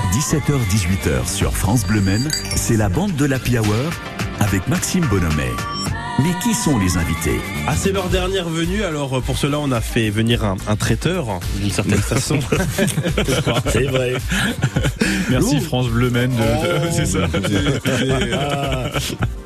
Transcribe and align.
17h-18h 0.00 1.28
sur 1.28 1.52
France 1.52 1.84
Bleu 1.86 2.00
Men, 2.00 2.30
c'est 2.56 2.76
la 2.76 2.88
bande 2.88 3.14
de 3.14 3.26
l'Happy 3.26 3.58
Hour 3.58 3.90
avec 4.40 4.66
Maxime 4.68 5.04
Bonhomet. 5.06 5.71
Mais 6.18 6.30
qui 6.42 6.54
sont 6.54 6.78
les 6.78 6.96
invités 6.96 7.40
Ah, 7.66 7.74
c'est 7.76 7.90
leur 7.92 8.08
dernière 8.08 8.48
venue, 8.48 8.84
alors 8.84 9.16
euh, 9.16 9.20
pour 9.20 9.38
cela 9.38 9.58
on 9.58 9.72
a 9.72 9.80
fait 9.80 10.10
venir 10.10 10.44
un, 10.44 10.56
un 10.68 10.76
traiteur, 10.76 11.26
d'une 11.60 11.70
certaine 11.70 11.98
façon. 11.98 12.38
C'est 13.72 13.84
vrai. 13.84 14.14
Merci 15.30 15.56
Ouh. 15.56 15.60
France 15.60 15.88
Bleu 15.88 16.10
de, 16.10 16.16
de- 16.18 16.92
c'est 16.92 17.06
ça. 17.06 17.20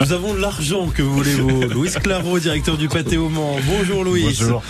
Nous 0.01 0.13
avons 0.13 0.35
l'argent 0.35 0.89
que 0.89 1.03
voulez-vous. 1.03 1.63
Louis 1.75 1.91
Claro, 2.03 2.39
directeur 2.39 2.77
du 2.77 2.89
Pâté 2.89 3.17
au 3.17 3.29
Mans. 3.29 3.57
Bonjour 3.67 4.05
Louis. 4.05 4.25
Bonjour. 4.25 4.63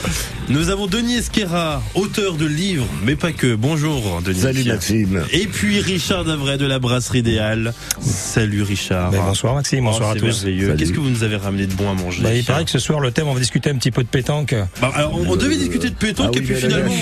Nous 0.49 0.69
avons 0.71 0.87
Denis 0.87 1.17
Esquera, 1.17 1.83
auteur 1.95 2.35
de 2.35 2.47
livres, 2.47 2.87
mais 3.05 3.17
pas 3.17 3.33
que. 3.33 3.55
Bonjour 3.55 4.21
Denis. 4.25 4.41
Salut 4.41 4.65
Maxime. 4.65 5.25
Et 5.33 5.47
puis 5.47 5.81
Richard 5.81 6.25
Davray 6.25 6.59
de 6.59 6.67
la 6.67 6.79
Brasserie 6.79 7.23
des 7.23 7.39
Halles. 7.39 7.73
Salut 8.01 8.63
Richard. 8.63 9.11
Ben, 9.11 9.23
bonsoir 9.27 9.55
Maxime, 9.55 9.87
Oh, 9.87 9.91
bonsoir 9.91 10.11
à 10.11 10.15
c'est 10.15 10.21
tous. 10.21 10.45
Qu'est-ce 10.79 10.93
que 10.93 11.01
vous 11.01 11.11
nous 11.11 11.25
avez 11.25 11.37
ramené 11.37 11.67
de 11.67 11.75
bon 11.75 11.86
à 11.91 11.95
manger 11.95 12.23
Bah, 12.23 12.35
il 12.35 12.45
paraît 12.45 12.65
que 12.65 12.71
ce 12.71 12.79
soir 12.79 13.01
le 13.01 13.11
thème 13.11 13.29
on 13.29 13.35
va 13.35 13.41
discuter 13.41 13.71
un 13.71 13.75
petit 13.77 13.91
peu 13.91 14.03
de 14.03 14.09
pétanque. 14.09 14.55
Bah, 14.81 14.91
alors, 14.95 15.15
on, 15.15 15.31
on 15.33 15.37
devait 15.37 15.57
discuter 15.57 15.91
de 15.91 15.95
pétanque 15.95 16.33
Ah 16.35 16.39
et 16.39 16.41
oui, 16.41 16.47
puis 16.47 16.55
finalement 16.57 16.93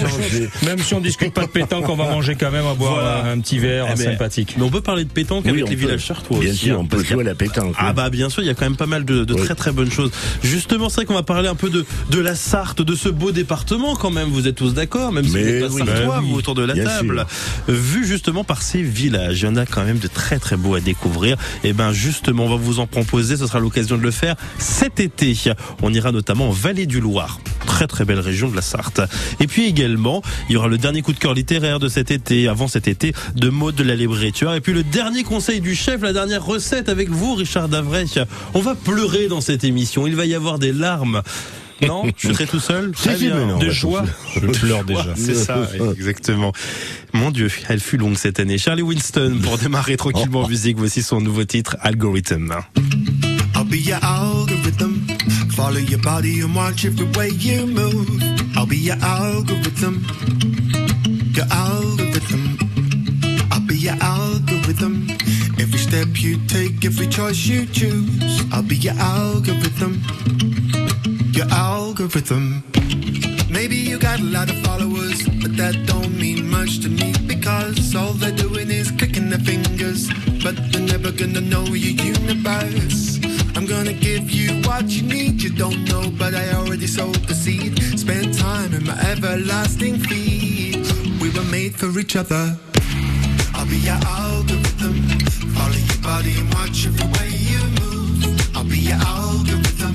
on. 0.63 0.67
Même 0.67 0.79
si 0.79 0.95
on 0.95 1.01
discute 1.01 1.33
pas 1.33 1.43
de 1.43 1.51
pétanque, 1.51 1.89
on 1.89 1.97
va 1.97 2.05
manger 2.05 2.35
quand 2.39 2.51
même 2.51 2.67
à 2.67 2.75
boire 2.75 2.95
Voilà. 2.95 3.25
un 3.31 3.39
petit 3.41 3.59
verre 3.59 3.87
Eh 3.93 3.97
sympathique. 3.97 4.55
Mais 4.57 4.65
on 4.65 4.71
peut 4.71 4.81
parler 4.81 5.05
de 5.05 5.11
pétanque 5.11 5.45
Oui, 5.45 5.51
avec 5.53 5.69
les 5.69 5.77
peut. 5.77 5.83
villages 5.83 6.05
chartois 6.05 6.39
Bien 6.39 6.51
aussi. 6.51 6.67
sûr, 6.67 6.75
hein, 6.77 6.81
on 6.83 6.87
peut 6.87 6.99
y 7.03 7.07
a- 7.07 7.13
jouer 7.15 7.21
à 7.23 7.25
la 7.25 7.35
pétanque. 7.35 7.75
Ah 7.79 7.93
bah 7.93 8.11
bien 8.11 8.29
sûr, 8.31 8.43
il 8.43 8.47
y 8.47 8.51
a 8.51 8.55
quand 8.55 8.65
même 8.65 8.77
pas 8.77 8.87
mal 8.87 9.05
de, 9.05 9.25
de 9.25 9.35
Oui. 9.35 9.43
très 9.45 9.55
très 9.55 9.73
bonnes 9.73 9.91
choses. 9.91 10.11
Justement, 10.43 10.89
c'est 10.89 10.97
vrai 10.97 11.05
qu'on 11.07 11.15
va 11.15 11.23
parler 11.23 11.49
un 11.49 11.55
peu 11.55 11.71
de, 11.71 11.85
de 12.11 12.21
la 12.21 12.35
Sarthe, 12.35 12.83
de 12.83 12.95
ce 12.95 13.09
beau 13.09 13.33
département 13.33 13.95
quand 13.97 14.11
même. 14.11 14.29
Vous 14.29 14.47
êtes 14.49 14.57
tous 14.57 14.75
d'accord, 14.75 15.13
même 15.13 15.25
si 15.25 15.31
vous 15.31 15.39
n'êtes 15.39 15.61
pas 15.63 15.71
sartois, 15.87 16.17
bah 16.17 16.21
vous 16.25 16.35
autour 16.37 16.55
de 16.55 16.63
la 16.65 16.75
table. 16.75 17.27
Vu 17.69 18.07
justement 18.07 18.45
par 18.45 18.63
ces 18.63 18.83
villages, 18.83 19.41
il 19.43 19.45
y 19.45 19.49
en 19.49 19.57
a 19.57 19.67
quand 19.67 19.85
même 19.85 19.99
de 19.99 20.09
très 20.09 20.39
très 20.39 20.57
beaux 20.57 20.75
à 20.75 20.81
découvrir. 20.81 21.37
Et 21.63 21.73
ben 21.73 21.93
justement, 21.93 22.45
on 22.45 22.51
va 22.51 22.57
vous 22.57 22.79
en 22.81 22.87
proposer. 22.87 23.37
Ce 23.37 23.47
sera 23.47 23.59
l'occasion 23.61 23.97
de 23.97 24.03
le 24.03 24.11
faire 24.11 24.37
cet 24.75 24.99
été. 24.99 25.37
On 25.83 25.95
ira 25.95 26.11
notamment 26.11 26.49
en 26.49 26.51
Vallée 26.51 26.87
du 26.87 27.01
Loir. 27.01 27.39
Très 27.65 27.87
très 27.87 28.05
belle 28.05 28.19
région 28.19 28.49
de 28.49 28.57
la 28.57 28.63
Sarthe. 28.63 29.01
Et 29.39 29.47
puis 29.47 29.67
également, 29.67 30.21
il 30.49 30.55
y 30.55 30.57
aura 30.57 30.67
le 30.67 30.79
dernier 30.79 31.01
coup 31.01 31.13
de 31.13 31.19
cœur 31.19 31.33
littéraire 31.33 31.79
de 31.79 31.89
cet 31.89 32.11
été, 32.11 32.49
avant 32.49 32.67
cet 32.67 32.89
été, 32.89 33.15
de 33.37 33.51
Maud 33.51 33.77
de 33.77 33.85
la 33.85 33.95
Libréture. 33.95 34.53
Et 34.53 34.61
puis 34.61 34.73
le 34.73 34.83
dernier 34.83 35.23
conseil 35.23 35.61
du 35.61 35.77
chef, 35.77 36.03
la 36.03 36.13
dernière 36.13 36.45
recette 36.45 36.89
avec 36.89 37.09
vous, 37.09 37.37
Richard 37.37 37.69
Davray. 37.69 38.07
On 38.53 38.61
va 38.61 38.75
pleurer 38.75 39.29
dans 39.29 39.41
cette 39.41 39.63
émission. 39.63 40.09
Il 40.09 40.17
va 40.17 40.27
y 40.27 40.35
avoir 40.35 40.59
des 40.59 40.73
larmes. 40.73 41.23
Non, 41.83 42.03
je 42.17 42.33
serai 42.33 42.47
tout 42.47 42.61
seul? 42.61 42.91
Très 42.93 43.17
bien. 43.17 43.59
de 43.59 43.71
joie? 43.71 44.05
Je 44.35 44.41
pleure 44.41 44.85
déjà. 44.85 45.15
C'est 45.17 45.35
ça, 45.35 45.69
exactement. 45.97 46.53
Mon 47.13 47.31
Dieu, 47.31 47.49
elle 47.69 47.81
fut 47.81 47.97
longue 47.97 48.17
cette 48.17 48.41
année. 48.41 48.59
Charlie 48.59 48.83
Winston, 48.83 49.39
pour 49.41 49.57
démarrer 49.57 49.97
tranquillement 49.97 50.43
en 50.43 50.49
musique, 50.49 50.79
voici 50.79 51.03
son 51.03 51.21
nouveau 51.21 51.45
titre, 51.45 51.77
Algorithm. 51.81 52.55
Be 53.75 53.81
your 53.81 53.99
algorithm. 54.05 55.05
Follow 55.57 55.81
your 55.81 55.99
body 55.99 56.43
and 56.43 56.55
watch 56.55 56.85
every 56.85 57.11
way 57.19 57.31
you 57.31 57.67
move. 57.67 58.23
I'll 58.57 58.67
be 58.67 58.77
your 58.77 58.95
algorithm. 59.03 60.07
Your 61.35 61.47
algorithm. 61.51 62.57
I'll 63.51 63.67
be 63.67 63.77
your 63.77 63.97
algorithm. 64.01 65.09
Every 65.59 65.81
step 65.81 66.07
you 66.23 66.39
take, 66.47 66.85
every 66.85 67.09
choice 67.09 67.47
you 67.47 67.67
choose. 67.67 68.45
I'll 68.53 68.63
be 68.63 68.77
your 68.77 68.95
algorithm. 68.95 70.05
Your 71.33 71.49
algorithm. 71.51 72.63
Maybe 73.51 73.75
you 73.75 73.99
got 73.99 74.21
a 74.21 74.29
lot 74.37 74.51
of 74.51 74.57
followers, 74.59 75.21
but 75.43 75.57
that 75.57 75.75
don't 75.85 76.17
mean 76.17 76.49
much 76.49 76.79
to 76.83 76.89
me 76.89 77.13
because 77.27 77.97
all 77.97 78.13
they're 78.13 78.31
doing 78.31 78.71
is 78.71 78.93
clicking 78.93 79.31
their 79.31 79.41
fingers, 79.41 80.09
but 80.45 80.55
they're 80.71 80.81
never 80.81 81.11
gonna 81.11 81.41
know 81.41 81.65
your 81.65 81.97
universe. 82.15 82.94
Gonna 83.75 83.93
give 83.93 84.31
you 84.31 84.63
what 84.63 84.89
you 84.89 85.03
need, 85.03 85.43
you 85.43 85.51
don't 85.51 85.85
know, 85.89 86.09
but 86.17 86.33
I 86.33 86.53
already 86.53 86.87
sowed 86.87 87.17
the 87.27 87.35
seed. 87.35 87.77
Spend 87.99 88.33
time 88.33 88.73
in 88.73 88.85
my 88.87 88.97
everlasting 89.11 89.99
feed. 89.99 90.87
We 91.21 91.29
were 91.31 91.45
made 91.51 91.75
for 91.75 91.91
each 91.99 92.15
other. 92.15 92.57
I'll 93.53 93.67
be 93.67 93.79
your 93.79 93.99
algorithm. 94.07 94.95
Follow 95.57 95.81
your 95.91 96.01
body 96.03 96.35
and 96.39 96.55
watch 96.55 96.87
every 96.87 97.09
way 97.19 97.31
you 97.51 97.61
move. 97.83 98.57
I'll 98.57 98.63
be 98.65 98.79
your 98.79 99.01
algorithm. 99.03 99.95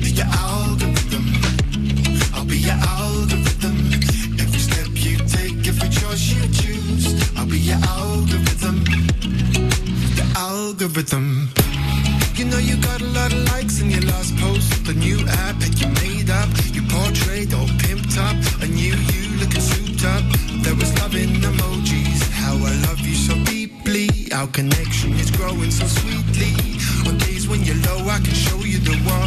Be 0.00 0.10
your 0.16 0.30
algorithm. 0.48 1.26
I'll 2.34 2.46
be 2.46 2.56
your 2.56 2.80
algorithm. 2.96 3.76
Every 4.40 4.58
step 4.58 4.88
you 4.94 5.18
take, 5.28 5.68
every 5.68 5.90
choice 5.90 6.24
you 6.32 6.42
choose. 6.60 7.36
I'll 7.36 7.46
be 7.46 7.60
your 7.60 7.78
algorithm. 7.84 8.82
Your 10.16 10.30
algorithm. 10.36 11.45
You 12.56 12.62
know 12.62 12.68
you 12.72 12.82
got 12.82 13.02
a 13.02 13.06
lot 13.12 13.32
of 13.34 13.44
likes 13.52 13.80
in 13.82 13.90
your 13.90 14.00
last 14.02 14.34
post. 14.38 14.86
The 14.86 14.94
new 14.94 15.18
app 15.44 15.60
that 15.60 15.76
you 15.78 15.88
made 16.00 16.30
up. 16.30 16.48
You 16.72 16.80
portrayed 16.88 17.52
all 17.52 17.68
pimped 17.84 18.16
up. 18.16 18.36
A 18.62 18.66
new 18.66 18.96
you 18.96 19.36
looking 19.36 19.60
souped 19.60 20.04
up. 20.04 20.24
There 20.64 20.74
was 20.74 20.90
love 21.00 21.14
in 21.14 21.36
emojis. 21.44 22.22
How 22.32 22.54
I 22.54 22.72
love 22.88 23.00
you 23.00 23.14
so 23.14 23.34
deeply. 23.44 24.08
Our 24.32 24.46
connection 24.46 25.12
is 25.20 25.30
growing 25.30 25.70
so 25.70 25.84
sweetly. 25.84 26.56
On 27.06 27.18
days 27.18 27.46
when 27.46 27.62
you're 27.62 27.82
low, 27.88 28.08
I 28.08 28.20
can 28.24 28.32
show 28.32 28.58
you 28.60 28.78
the 28.78 28.96
world. 29.04 29.25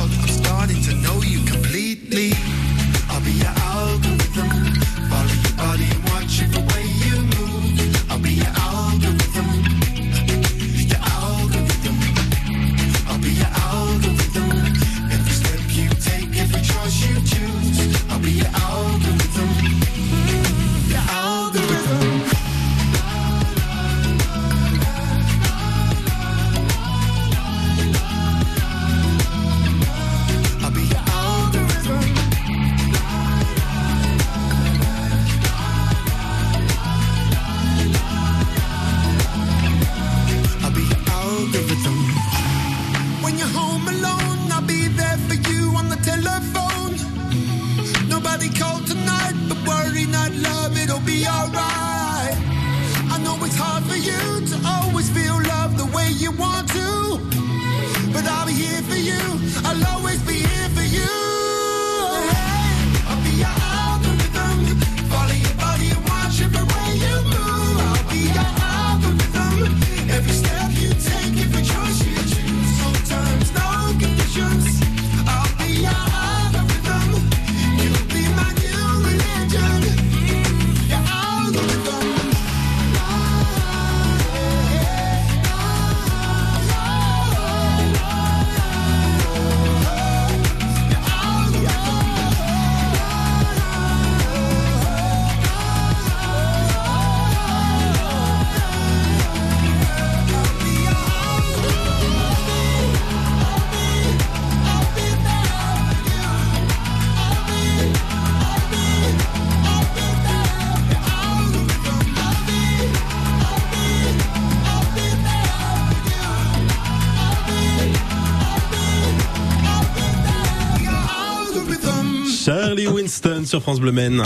Winston 122.87 123.43
sur 123.45 123.61
France 123.61 123.79
Bleu 123.79 123.91
Men. 123.91 124.23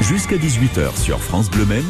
Jusqu'à 0.00 0.36
18h 0.36 0.96
sur 1.00 1.20
France 1.20 1.50
Bleu 1.50 1.64
Men, 1.64 1.84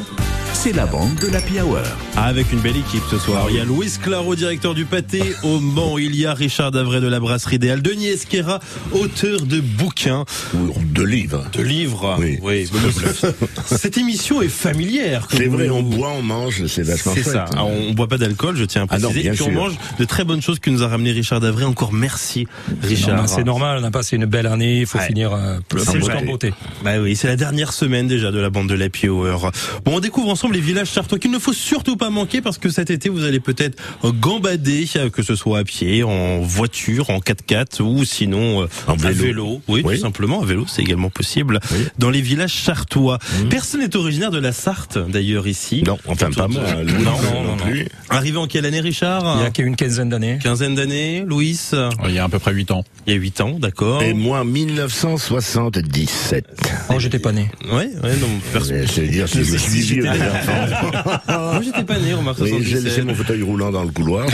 c'est 0.53 0.73
la 0.73 0.87
bande 0.87 1.15
de 1.17 1.29
l'Happy 1.29 1.61
Hour. 1.61 1.81
Avec 2.23 2.53
une 2.53 2.61
belle 2.61 2.77
équipe 2.77 3.03
ce 3.11 3.19
soir. 3.19 3.47
Il 3.49 3.57
y 3.57 3.61
a 3.61 3.65
Louis 3.65 3.89
Claro, 4.01 4.35
directeur 4.37 4.75
du 4.75 4.85
pâté 4.85 5.23
au 5.43 5.59
Mans. 5.59 5.97
Il 5.99 6.15
y 6.15 6.27
a 6.27 6.35
Richard 6.35 6.71
Davray 6.71 7.01
de 7.01 7.07
la 7.09 7.19
brasserie 7.19 7.57
idéale. 7.57 7.81
Denis 7.83 8.09
Esquera, 8.09 8.61
auteur 8.93 9.41
de 9.47 9.61
bouquins, 9.61 10.25
Ou 10.55 10.73
De 10.93 11.03
livres. 11.03 11.47
de 11.55 11.63
livres. 11.63 12.19
Oui. 12.43 12.69
Cette 13.67 13.97
émission 13.97 14.43
est 14.43 14.49
familière. 14.49 15.27
C'est 15.31 15.47
vous- 15.47 15.57
vrai, 15.57 15.71
on 15.71 15.83
boit, 15.83 16.11
on 16.11 16.23
mange, 16.23 16.67
c'est 16.67 16.83
vachement 16.83 17.13
C'est 17.15 17.23
ça. 17.23 17.45
Alors, 17.53 17.71
on 17.71 17.93
boit 17.95 18.07
pas 18.07 18.19
d'alcool, 18.19 18.55
je 18.57 18.65
tiens 18.65 18.83
à 18.83 18.87
Ah 18.91 18.99
non, 18.99 19.09
préciser. 19.09 19.23
bien 19.23 19.33
Et 19.33 19.37
puis 19.37 19.45
on 19.45 19.51
sûr. 19.51 19.55
mange 19.55 19.75
de 19.99 20.05
très 20.05 20.25
bonnes 20.25 20.43
choses 20.43 20.59
que 20.59 20.69
nous 20.71 20.83
a 20.83 20.89
ramené 20.89 21.13
Richard 21.13 21.41
Davray. 21.41 21.65
Encore 21.65 21.93
merci, 21.95 22.47
Richard. 22.83 23.29
C'est 23.31 23.45
normal, 23.45 23.79
on 23.81 23.85
a 23.85 23.91
passé 23.91 24.17
une 24.17 24.27
belle 24.27 24.47
année, 24.47 24.81
il 24.81 24.87
faut 24.87 24.99
Ouais. 24.99 25.07
finir 25.07 25.33
euh, 25.33 25.59
plus 25.69 25.89
en 25.89 26.25
beauté. 26.27 26.53
Bah 26.85 26.99
oui, 27.01 27.17
c'est 27.17 27.29
la 27.29 27.37
dernière 27.37 27.73
semaine 27.73 28.07
déjà 28.09 28.31
de 28.31 28.39
la 28.39 28.51
bande 28.51 28.69
de 28.69 29.09
Hour. 29.09 29.51
Bon, 29.85 29.97
on 29.97 30.01
découvre 30.01 30.29
ensemble 30.29 30.55
les 30.55 30.61
villages 30.61 30.91
sartois 30.91 31.19
qu'il 31.19 31.31
ne 31.31 31.39
faut 31.39 31.53
surtout 31.55 31.97
pas 31.97 32.10
manquer 32.11 32.41
parce 32.41 32.59
que 32.59 32.69
cet 32.69 32.91
été, 32.91 33.09
vous 33.09 33.25
allez 33.25 33.41
peut-être 33.41 33.79
euh, 34.05 34.13
gambader, 34.13 34.87
euh, 34.97 35.11
que 35.11 35.23
ce 35.23 35.35
soit 35.35 35.59
à 35.61 35.65
pied, 35.65 36.03
en 36.03 36.41
voiture, 36.41 37.11
en 37.11 37.19
4x4 37.19 37.83
ou 37.83 38.05
sinon 38.05 38.63
euh, 38.63 38.67
En 38.87 38.93
à 38.95 38.97
vélo. 38.97 39.15
vélo. 39.15 39.63
Oui, 39.69 39.83
Oui. 39.85 39.97
tout 39.97 40.03
simplement, 40.03 40.43
à 40.43 40.47
vélo, 40.47 40.65
c'est 40.69 40.83
également 40.83 41.11
possible. 41.11 41.61
Oui. 41.73 41.79
Dans 41.99 42.11
les 42.11 42.21
villages 42.21 42.55
sartois. 42.63 43.19
Personne 43.49 43.81
n'est 43.81 43.97
originaire 43.97 44.31
de 44.31 44.39
la 44.39 44.53
Sarthe, 44.53 44.99
d'ailleurs, 45.09 45.47
ici. 45.47 45.83
Non, 45.87 45.99
enfin 46.07 46.31
pas 46.31 46.49
moi, 46.49 46.63
Louis 46.83 47.05
Non, 47.05 47.13
non, 47.23 47.43
non, 47.45 47.57
plus. 47.57 47.87
Arrivé 48.09 48.39
en 48.39 48.47
quelle 48.47 48.67
année, 48.67 48.81
Richard? 48.81 49.37
Il 49.39 49.43
y 49.43 49.47
a 49.47 49.51
qu'une 49.51 49.77
quinzaine 49.77 50.09
d'années. 50.09 50.39
Quinzaine 50.43 50.75
d'années, 50.75 51.25
Louis? 51.27 51.59
Il 52.07 52.15
y 52.15 52.19
a 52.19 52.25
à 52.25 52.29
peu 52.29 52.39
près 52.39 52.53
8 52.53 52.71
ans. 52.71 52.85
Il 53.07 53.13
y 53.13 53.17
a 53.17 53.19
8 53.19 53.41
ans, 53.41 53.57
d'accord. 53.59 54.03
Et 54.03 54.15
moi, 54.15 54.45
1977. 54.45 56.45
Oh, 56.91 56.99
j'étais 56.99 57.19
pas 57.19 57.33
né. 57.33 57.51
Ouais, 57.73 57.89
ouais, 58.03 58.17
non, 58.21 58.29
personne. 58.53 58.77
Euh, 58.77 58.87
C'est-à-dire 58.87 59.27
vieux, 59.27 60.03
les 60.03 60.09
enfants. 60.11 61.21
Moi, 61.29 61.61
j'étais 61.63 61.85
pas 61.85 61.99
Oui, 62.01 62.51
j'ai 62.63 62.77
77. 62.81 62.85
laissé 62.85 63.03
mon 63.03 63.15
fauteuil 63.15 63.43
roulant 63.43 63.71
dans 63.71 63.83
le 63.83 63.91
couloir. 63.91 64.27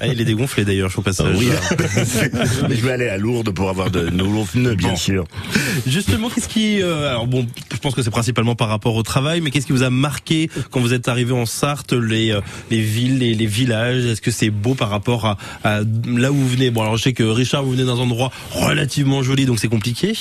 Ah, 0.00 0.06
il 0.06 0.20
est 0.20 0.24
dégonflé 0.24 0.64
d'ailleurs, 0.64 0.90
je 0.90 0.98
au 0.98 1.02
passage. 1.02 1.36
Oui. 1.38 1.48
Mais 2.68 2.76
je 2.76 2.80
vais 2.86 2.92
aller 2.92 3.08
à 3.08 3.16
Lourdes 3.16 3.50
pour 3.50 3.68
avoir 3.68 3.90
de 3.90 4.08
nouveaux 4.10 4.44
pneus, 4.44 4.74
bien 4.74 4.90
Bon. 4.90 4.96
sûr. 4.96 5.24
Justement, 5.86 6.28
qu'est-ce 6.28 6.48
qui, 6.48 6.80
euh, 6.82 7.08
alors 7.10 7.26
bon, 7.26 7.46
je 7.72 7.78
pense 7.78 7.94
que 7.94 8.02
c'est 8.02 8.10
principalement 8.10 8.54
par 8.54 8.68
rapport 8.68 8.94
au 8.94 9.02
travail, 9.02 9.40
mais 9.40 9.50
qu'est-ce 9.50 9.66
qui 9.66 9.72
vous 9.72 9.82
a 9.82 9.90
marqué 9.90 10.50
quand 10.70 10.80
vous 10.80 10.92
êtes 10.92 11.08
arrivé 11.08 11.32
en 11.32 11.46
Sarthe, 11.46 11.92
les 11.92 12.30
euh, 12.32 12.40
les 12.70 12.80
villes, 12.80 13.18
les, 13.18 13.34
les 13.34 13.46
villages? 13.46 14.04
Est-ce 14.04 14.20
que 14.20 14.30
c'est 14.30 14.50
beau 14.50 14.74
par 14.74 14.90
rapport 14.90 15.26
à, 15.26 15.36
à 15.64 15.80
là 16.06 16.30
où 16.32 16.34
vous 16.34 16.48
venez? 16.48 16.70
Bon, 16.70 16.82
alors 16.82 16.96
je 16.96 17.02
sais 17.04 17.12
que 17.12 17.22
Richard, 17.24 17.62
vous 17.64 17.72
venez 17.72 17.84
dans 17.84 17.98
un 17.98 18.04
endroit 18.04 18.30
relativement 18.52 19.22
joli, 19.22 19.46
donc 19.46 19.58
c'est 19.58 19.68
compliqué. 19.68 20.14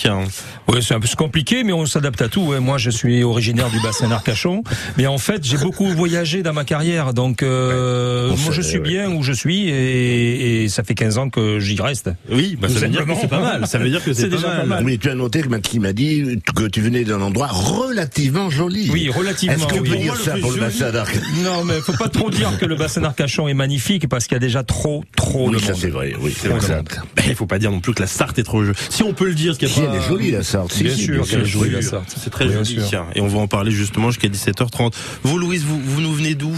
Oui, 0.68 0.78
c'est 0.81 0.94
un 0.94 1.00
peu 1.00 1.08
compliqué, 1.18 1.64
mais 1.64 1.74
on 1.74 1.86
s'adapte 1.86 2.22
à 2.22 2.28
tout. 2.30 2.54
Moi, 2.60 2.78
je 2.78 2.90
suis 2.90 3.24
originaire 3.24 3.69
du 3.69 3.80
bassin 3.81 4.08
d'Arcachon, 4.10 4.64
mais 4.98 5.08
en 5.08 5.18
fait, 5.18 5.44
j'ai 5.46 5.58
beaucoup 5.58 5.88
voyagé 5.98 6.44
dans 6.44 6.54
ma 6.54 6.64
carrière, 6.64 7.14
donc 7.14 7.44
euh, 7.44 8.30
moi, 8.30 8.52
je 8.52 8.62
suis 8.62 8.78
ouais. 8.78 8.84
bien 8.84 9.12
où 9.12 9.24
je 9.24 9.34
suis, 9.34 9.68
et, 9.70 10.64
et 10.64 10.70
ça 10.70 10.84
fait 10.84 10.94
15 10.94 11.18
ans 11.18 11.30
que 11.30 11.60
j'y 11.60 11.80
reste. 11.82 12.10
Oui, 12.32 12.58
bah, 12.62 12.70
ça 12.70 12.80
veut 12.80 12.88
dire 12.90 13.06
que 13.06 13.12
c'est 13.20 13.28
pas 13.28 13.42
mal. 13.42 13.68
Ça 13.68 13.78
veut 13.80 13.90
dire 13.90 14.04
que 14.04 14.14
c'est 14.14 14.30
pas, 14.30 14.36
déjà 14.36 14.48
mal. 14.48 14.58
pas 14.60 14.66
mal. 14.66 14.84
Oui, 14.86 14.98
tu 15.00 15.10
as 15.10 15.16
noté 15.16 15.42
que 15.42 15.50
m'a 15.50 15.94
dit 15.94 16.40
que 16.56 16.68
tu 16.68 16.82
venais 16.82 17.04
d'un 17.04 17.22
endroit 17.22 17.48
relativement 17.48 18.50
joli. 18.50 18.90
Oui, 18.92 19.10
relativement. 19.10 19.56
Est-ce 19.56 19.66
qu'on 19.68 19.80
oui. 19.80 19.90
peut 19.90 19.96
Pour 19.96 20.02
dire 20.02 20.14
moi, 20.14 20.24
ça 20.24 20.38
pour 20.40 20.52
le 20.52 20.60
bassin 20.60 20.92
d'Arc 20.92 21.16
Non, 21.44 21.64
mais 21.64 21.80
faut 21.82 21.94
pas 21.94 22.10
trop 22.10 22.30
dire 22.30 22.58
que 22.60 22.66
le 22.66 22.76
bassin 22.76 23.02
d'Arcachon 23.02 23.48
est 23.48 23.54
magnifique 23.54 24.08
parce 24.08 24.26
qu'il 24.28 24.36
y 24.36 24.38
a 24.38 24.40
déjà 24.40 24.64
trop, 24.64 25.04
trop 25.16 25.50
Oui, 25.50 25.56
de 25.56 25.60
ça 25.60 25.72
monde. 25.72 25.82
c'est 25.82 25.90
vrai, 25.90 26.14
oui, 26.22 26.34
c'est 26.38 26.48
vrai. 26.50 26.58
exact. 26.58 27.00
Ben, 27.16 27.24
Il 27.28 27.36
faut 27.36 27.46
pas 27.48 27.60
dire 27.60 27.72
non 27.72 27.80
plus 27.80 27.94
que 27.94 28.02
la 28.02 28.08
Sarthe 28.08 28.38
est 28.40 28.44
trop 28.44 28.64
jolie. 28.64 28.78
Si 28.90 29.04
on 29.04 29.14
peut 29.14 29.26
le 29.28 29.34
dire, 29.34 29.58
qu'il 29.58 29.68
y 29.68 29.72
a 29.72 29.74
Si, 29.74 29.82
pas... 29.82 29.88
elle 29.94 30.02
est 30.02 30.08
jolie 30.08 30.32
la 30.32 30.44
Sarthe. 30.44 30.72
Si, 30.74 30.84
Bien 30.84 30.96
sûr, 30.96 31.14
bien 31.16 31.24
c'est 31.24 31.46
sûr. 31.46 31.46
joli 31.46 31.72
la 31.72 31.82
Sarthe. 31.82 32.16
C'est 32.22 32.30
très 32.30 32.48
joli. 32.50 32.78
Et 33.16 33.22
on 33.22 33.28
va 33.28 33.40
en 33.40 33.48
parler 33.48 33.72
justement 33.72 34.12
jusqu'à 34.12 34.28
17h30. 34.28 34.94
Vous, 35.24 35.38
Louise, 35.38 35.64
vous, 35.66 35.80
vous 35.88 36.01
nous 36.01 36.13
venez 36.13 36.36
d'où 36.36 36.56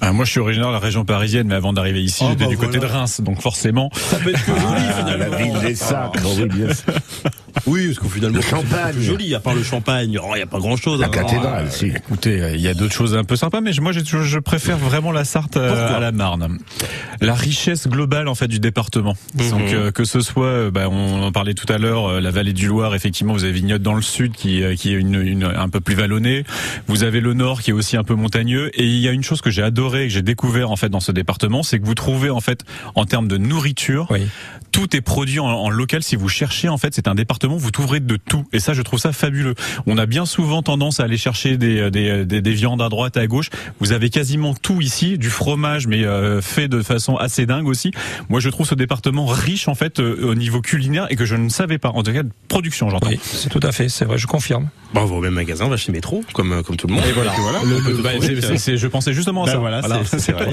Ah, 0.00 0.12
moi, 0.12 0.24
je 0.24 0.30
suis 0.30 0.40
originaire 0.40 0.68
de 0.68 0.72
la 0.74 0.78
région 0.78 1.04
parisienne, 1.04 1.46
mais 1.48 1.54
avant 1.54 1.72
d'arriver 1.72 2.02
ici, 2.02 2.22
Oh, 2.24 2.28
j'étais 2.30 2.44
bah, 2.44 2.50
du 2.50 2.56
côté 2.56 2.78
de. 2.78 2.86
Reims, 2.86 3.20
donc 3.20 3.40
forcément. 3.40 3.90
Ça 3.94 4.18
peut 4.18 4.30
être 4.30 4.44
que 4.44 4.52
joli 4.52 4.82
Ah, 5.06 5.16
la 5.16 5.28
ville 5.36 5.58
des 5.60 5.74
sacres, 5.74 6.20
oui, 6.38 6.46
bien 6.46 6.72
sûr. 6.74 6.92
Oui, 7.66 7.86
parce 7.86 7.98
qu'au 7.98 8.08
finalement, 8.08 8.36
Le 8.36 8.42
champagne. 8.42 8.94
c'est 8.96 9.02
joli, 9.02 9.34
à 9.34 9.40
part 9.40 9.54
le 9.54 9.62
champagne. 9.62 10.18
Oh, 10.22 10.30
il 10.34 10.36
n'y 10.38 10.42
a 10.42 10.46
pas 10.46 10.58
grand 10.58 10.76
chose. 10.76 11.00
La 11.00 11.08
cathédrale, 11.08 11.70
si. 11.70 11.86
Écoutez, 11.86 12.52
il 12.54 12.60
y 12.60 12.68
a 12.68 12.74
d'autres 12.74 12.94
choses 12.94 13.14
un 13.16 13.24
peu 13.24 13.36
sympas, 13.36 13.60
mais 13.60 13.70
moi, 13.80 13.92
je 13.92 14.38
préfère 14.38 14.78
vraiment 14.78 15.12
la 15.12 15.24
Sarthe 15.24 15.56
euh, 15.56 15.68
Pourquoi 15.68 15.96
à 15.96 16.00
la 16.00 16.12
Marne. 16.12 16.58
La 17.20 17.34
richesse 17.34 17.86
globale, 17.88 18.28
en 18.28 18.34
fait, 18.34 18.48
du 18.48 18.58
département. 18.58 19.16
Mhm. 19.38 19.50
Donc, 19.50 19.60
euh, 19.72 19.90
que 19.90 20.04
ce 20.04 20.20
soit, 20.20 20.46
euh, 20.46 20.70
bah, 20.70 20.88
on 20.90 21.22
en 21.22 21.32
parlait 21.32 21.54
tout 21.54 21.70
à 21.72 21.78
l'heure, 21.78 22.06
euh, 22.06 22.20
la 22.20 22.30
vallée 22.30 22.52
du 22.52 22.66
Loir, 22.66 22.94
effectivement, 22.94 23.32
vous 23.32 23.44
avez 23.44 23.52
Vignotte 23.52 23.82
dans 23.82 23.94
le 23.94 24.02
sud, 24.02 24.32
qui, 24.32 24.62
euh, 24.62 24.74
qui 24.74 24.90
est 24.90 24.96
une, 24.96 25.14
une- 25.14 25.44
un 25.44 25.68
peu 25.68 25.80
plus 25.80 25.94
vallonnée. 25.94 26.44
Vous 26.88 27.04
avez 27.04 27.20
le 27.20 27.34
nord, 27.34 27.60
qui 27.62 27.70
est 27.70 27.74
aussi 27.74 27.96
un 27.96 28.04
peu 28.04 28.14
montagneux. 28.14 28.70
Et 28.74 28.84
il 28.86 28.98
y 28.98 29.08
a 29.08 29.12
une 29.12 29.22
chose 29.22 29.40
que 29.40 29.50
j'ai 29.50 29.62
adoré, 29.62 30.08
que 30.08 30.12
j'ai 30.14 30.22
découvert, 30.22 30.70
en 30.70 30.76
fait, 30.76 30.88
dans 30.88 31.00
ce 31.00 31.12
département, 31.12 31.62
c'est 31.62 31.78
que 31.78 31.84
vous 31.86 31.94
trouvez, 31.94 32.30
en 32.30 32.40
fait, 32.40 32.64
en 32.94 33.04
termes 33.04 33.28
de 33.28 33.36
nourriture, 33.36 34.06
Oui. 34.10 34.26
tout 34.72 34.96
est 34.96 35.00
produit 35.00 35.38
en, 35.38 35.46
en 35.46 35.68
local. 35.70 36.02
Si 36.02 36.16
vous 36.16 36.28
cherchez, 36.28 36.68
en 36.68 36.78
fait, 36.78 36.94
c'est 36.94 37.08
un 37.08 37.14
département, 37.14 37.41
vous 37.48 37.70
trouverez 37.70 38.00
de 38.00 38.16
tout. 38.16 38.44
Et 38.52 38.60
ça, 38.60 38.72
je 38.74 38.82
trouve 38.82 38.98
ça 39.00 39.12
fabuleux. 39.12 39.54
On 39.86 39.98
a 39.98 40.06
bien 40.06 40.26
souvent 40.26 40.62
tendance 40.62 41.00
à 41.00 41.04
aller 41.04 41.16
chercher 41.16 41.56
des, 41.56 41.90
des, 41.90 42.24
des, 42.24 42.40
des 42.40 42.52
viandes 42.52 42.82
à 42.82 42.88
droite, 42.88 43.16
à 43.16 43.26
gauche. 43.26 43.50
Vous 43.80 43.92
avez 43.92 44.10
quasiment 44.10 44.54
tout 44.54 44.80
ici, 44.80 45.18
du 45.18 45.30
fromage, 45.30 45.86
mais 45.86 46.04
euh, 46.04 46.40
fait 46.40 46.68
de 46.68 46.82
façon 46.82 47.16
assez 47.16 47.46
dingue 47.46 47.66
aussi. 47.68 47.90
Moi, 48.28 48.40
je 48.40 48.48
trouve 48.48 48.66
ce 48.66 48.74
département 48.74 49.26
riche, 49.26 49.68
en 49.68 49.74
fait, 49.74 50.00
euh, 50.00 50.24
au 50.30 50.34
niveau 50.34 50.60
culinaire 50.60 51.06
et 51.10 51.16
que 51.16 51.24
je 51.24 51.36
ne 51.36 51.48
savais 51.48 51.78
pas. 51.78 51.90
En 51.90 52.02
tout 52.02 52.12
cas, 52.12 52.22
de 52.22 52.30
production, 52.48 52.90
j'entends. 52.90 53.08
Oui, 53.08 53.18
c'est 53.22 53.48
tout 53.48 53.60
à 53.62 53.72
fait, 53.72 53.88
c'est 53.88 54.04
vrai, 54.04 54.18
je 54.18 54.26
confirme. 54.26 54.68
Bon, 54.94 55.02
on 55.02 55.06
va 55.06 55.14
au 55.16 55.20
même 55.20 55.34
magasin, 55.34 55.64
on 55.66 55.68
va 55.70 55.76
chez 55.76 55.92
Métro, 55.92 56.22
comme, 56.34 56.52
euh, 56.52 56.62
comme 56.62 56.76
tout 56.76 56.86
le 56.86 56.94
monde. 56.94 57.04
Et 57.08 57.12
voilà. 57.12 57.32
Le- 57.64 57.78
le- 57.96 58.02
bah, 58.02 58.10
je 58.20 58.86
pensais 58.86 59.12
justement 59.12 59.42
à 59.44 59.46
Bah 59.46 59.52
ça. 59.52 59.58
voilà, 59.58 59.82
c'est- 60.04 60.18
c'est 60.18 60.32
vrai. 60.32 60.52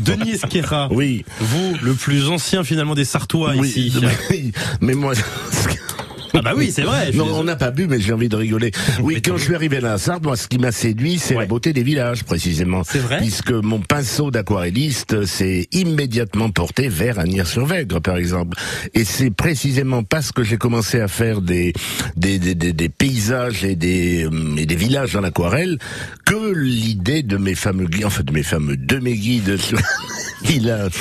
Denis 0.00 0.32
Esquera, 0.32 0.88
Oui. 0.92 1.24
vous, 1.40 1.74
le 1.82 1.94
plus 1.94 2.28
ancien 2.28 2.64
finalement 2.64 2.94
des 2.94 3.04
Sartois 3.04 3.54
Oui, 3.56 3.68
ici. 3.68 3.92
oui, 4.30 4.52
mais 4.80 4.94
moi, 4.94 5.14
Ah 6.34 6.40
bah 6.42 6.52
oui, 6.56 6.70
c'est 6.72 6.82
vrai. 6.82 7.10
non, 7.12 7.26
on 7.34 7.44
n'a 7.44 7.56
pas 7.56 7.70
bu, 7.70 7.86
mais 7.86 8.00
j'ai 8.00 8.12
envie 8.12 8.28
de 8.28 8.36
rigoler. 8.36 8.70
Oui, 9.02 9.20
quand 9.22 9.36
je 9.36 9.42
suis 9.44 9.54
arrivé 9.54 9.78
à 9.78 9.80
la 9.80 9.98
Sarthe, 9.98 10.22
moi, 10.24 10.36
ce 10.36 10.46
qui 10.48 10.58
m'a 10.58 10.72
séduit, 10.72 11.18
c'est 11.18 11.34
Ouais. 11.34 11.42
la 11.42 11.46
beauté 11.46 11.72
des 11.72 11.82
villages, 11.82 12.24
précisément. 12.24 12.82
C'est 12.84 12.98
vrai 12.98 13.18
Puisque 13.18 13.50
mon 13.52 13.80
pinceau 13.80 14.30
d'aquarelliste 14.30 15.24
s'est 15.26 15.68
immédiatement 15.72 16.50
porté 16.50 16.88
vers 16.88 17.18
Agnières-sur-Vègre, 17.18 18.00
par 18.00 18.16
exemple. 18.16 18.56
Et 18.94 19.04
c'est 19.04 19.30
précisément 19.30 20.02
parce 20.04 20.30
que 20.32 20.42
j'ai 20.42 20.56
commencé 20.58 21.00
à 21.00 21.08
faire 21.08 21.40
des, 21.40 21.72
des, 22.16 22.38
des, 22.38 22.54
des, 22.54 22.72
des 22.72 22.88
paysages 22.88 23.64
et 23.64 23.74
des, 23.76 24.24
euh, 24.24 24.56
et 24.56 24.66
des 24.66 24.76
villages 24.76 25.12
dans 25.14 25.20
l'aquarelle 25.20 25.78
que 26.26 26.52
l'idée 26.54 27.22
de 27.22 27.36
mes 27.36 27.54
fameux 27.54 27.86
guides, 27.86 28.04
en 28.06 28.10
fait, 28.10 28.22
de 28.24 28.32
mes 28.32 28.42
fameux, 28.42 28.76
de 28.76 28.98
mes 28.98 29.16
guides 29.16 29.56
sur 29.56 29.78
les 30.42 30.48
villages 30.48 30.92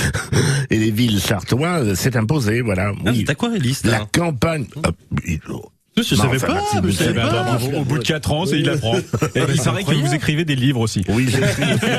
et 0.69 0.77
les 0.77 0.91
villes 0.91 1.19
sartoises 1.19 1.93
s'est 1.95 2.17
imposée, 2.17 2.61
voilà. 2.61 2.91
Ah, 3.05 3.11
Oui. 3.11 3.25
aquarelliste. 3.27 3.85
La 3.85 4.01
hein. 4.01 4.07
campagne. 4.11 4.65
Ah, 5.23 5.27
il- 5.27 5.70
Je 5.97 6.15
Non, 6.15 6.21
savais 6.23 6.37
pas, 6.39 6.47
pas. 6.47 7.59
Au, 7.61 7.81
au 7.81 7.83
bout 7.83 7.97
de 7.97 8.03
4 8.03 8.31
ans, 8.31 8.45
c'est 8.45 8.57
il 8.59 8.69
apprend. 8.69 8.95
Et 9.35 9.41
il 9.53 9.61
paraît 9.61 9.83
que 9.83 9.91
vous 9.93 10.13
écrivez 10.13 10.45
des 10.45 10.55
livres 10.55 10.79
aussi. 10.79 11.03
Oui, 11.09 11.27
j'ai 11.29 11.41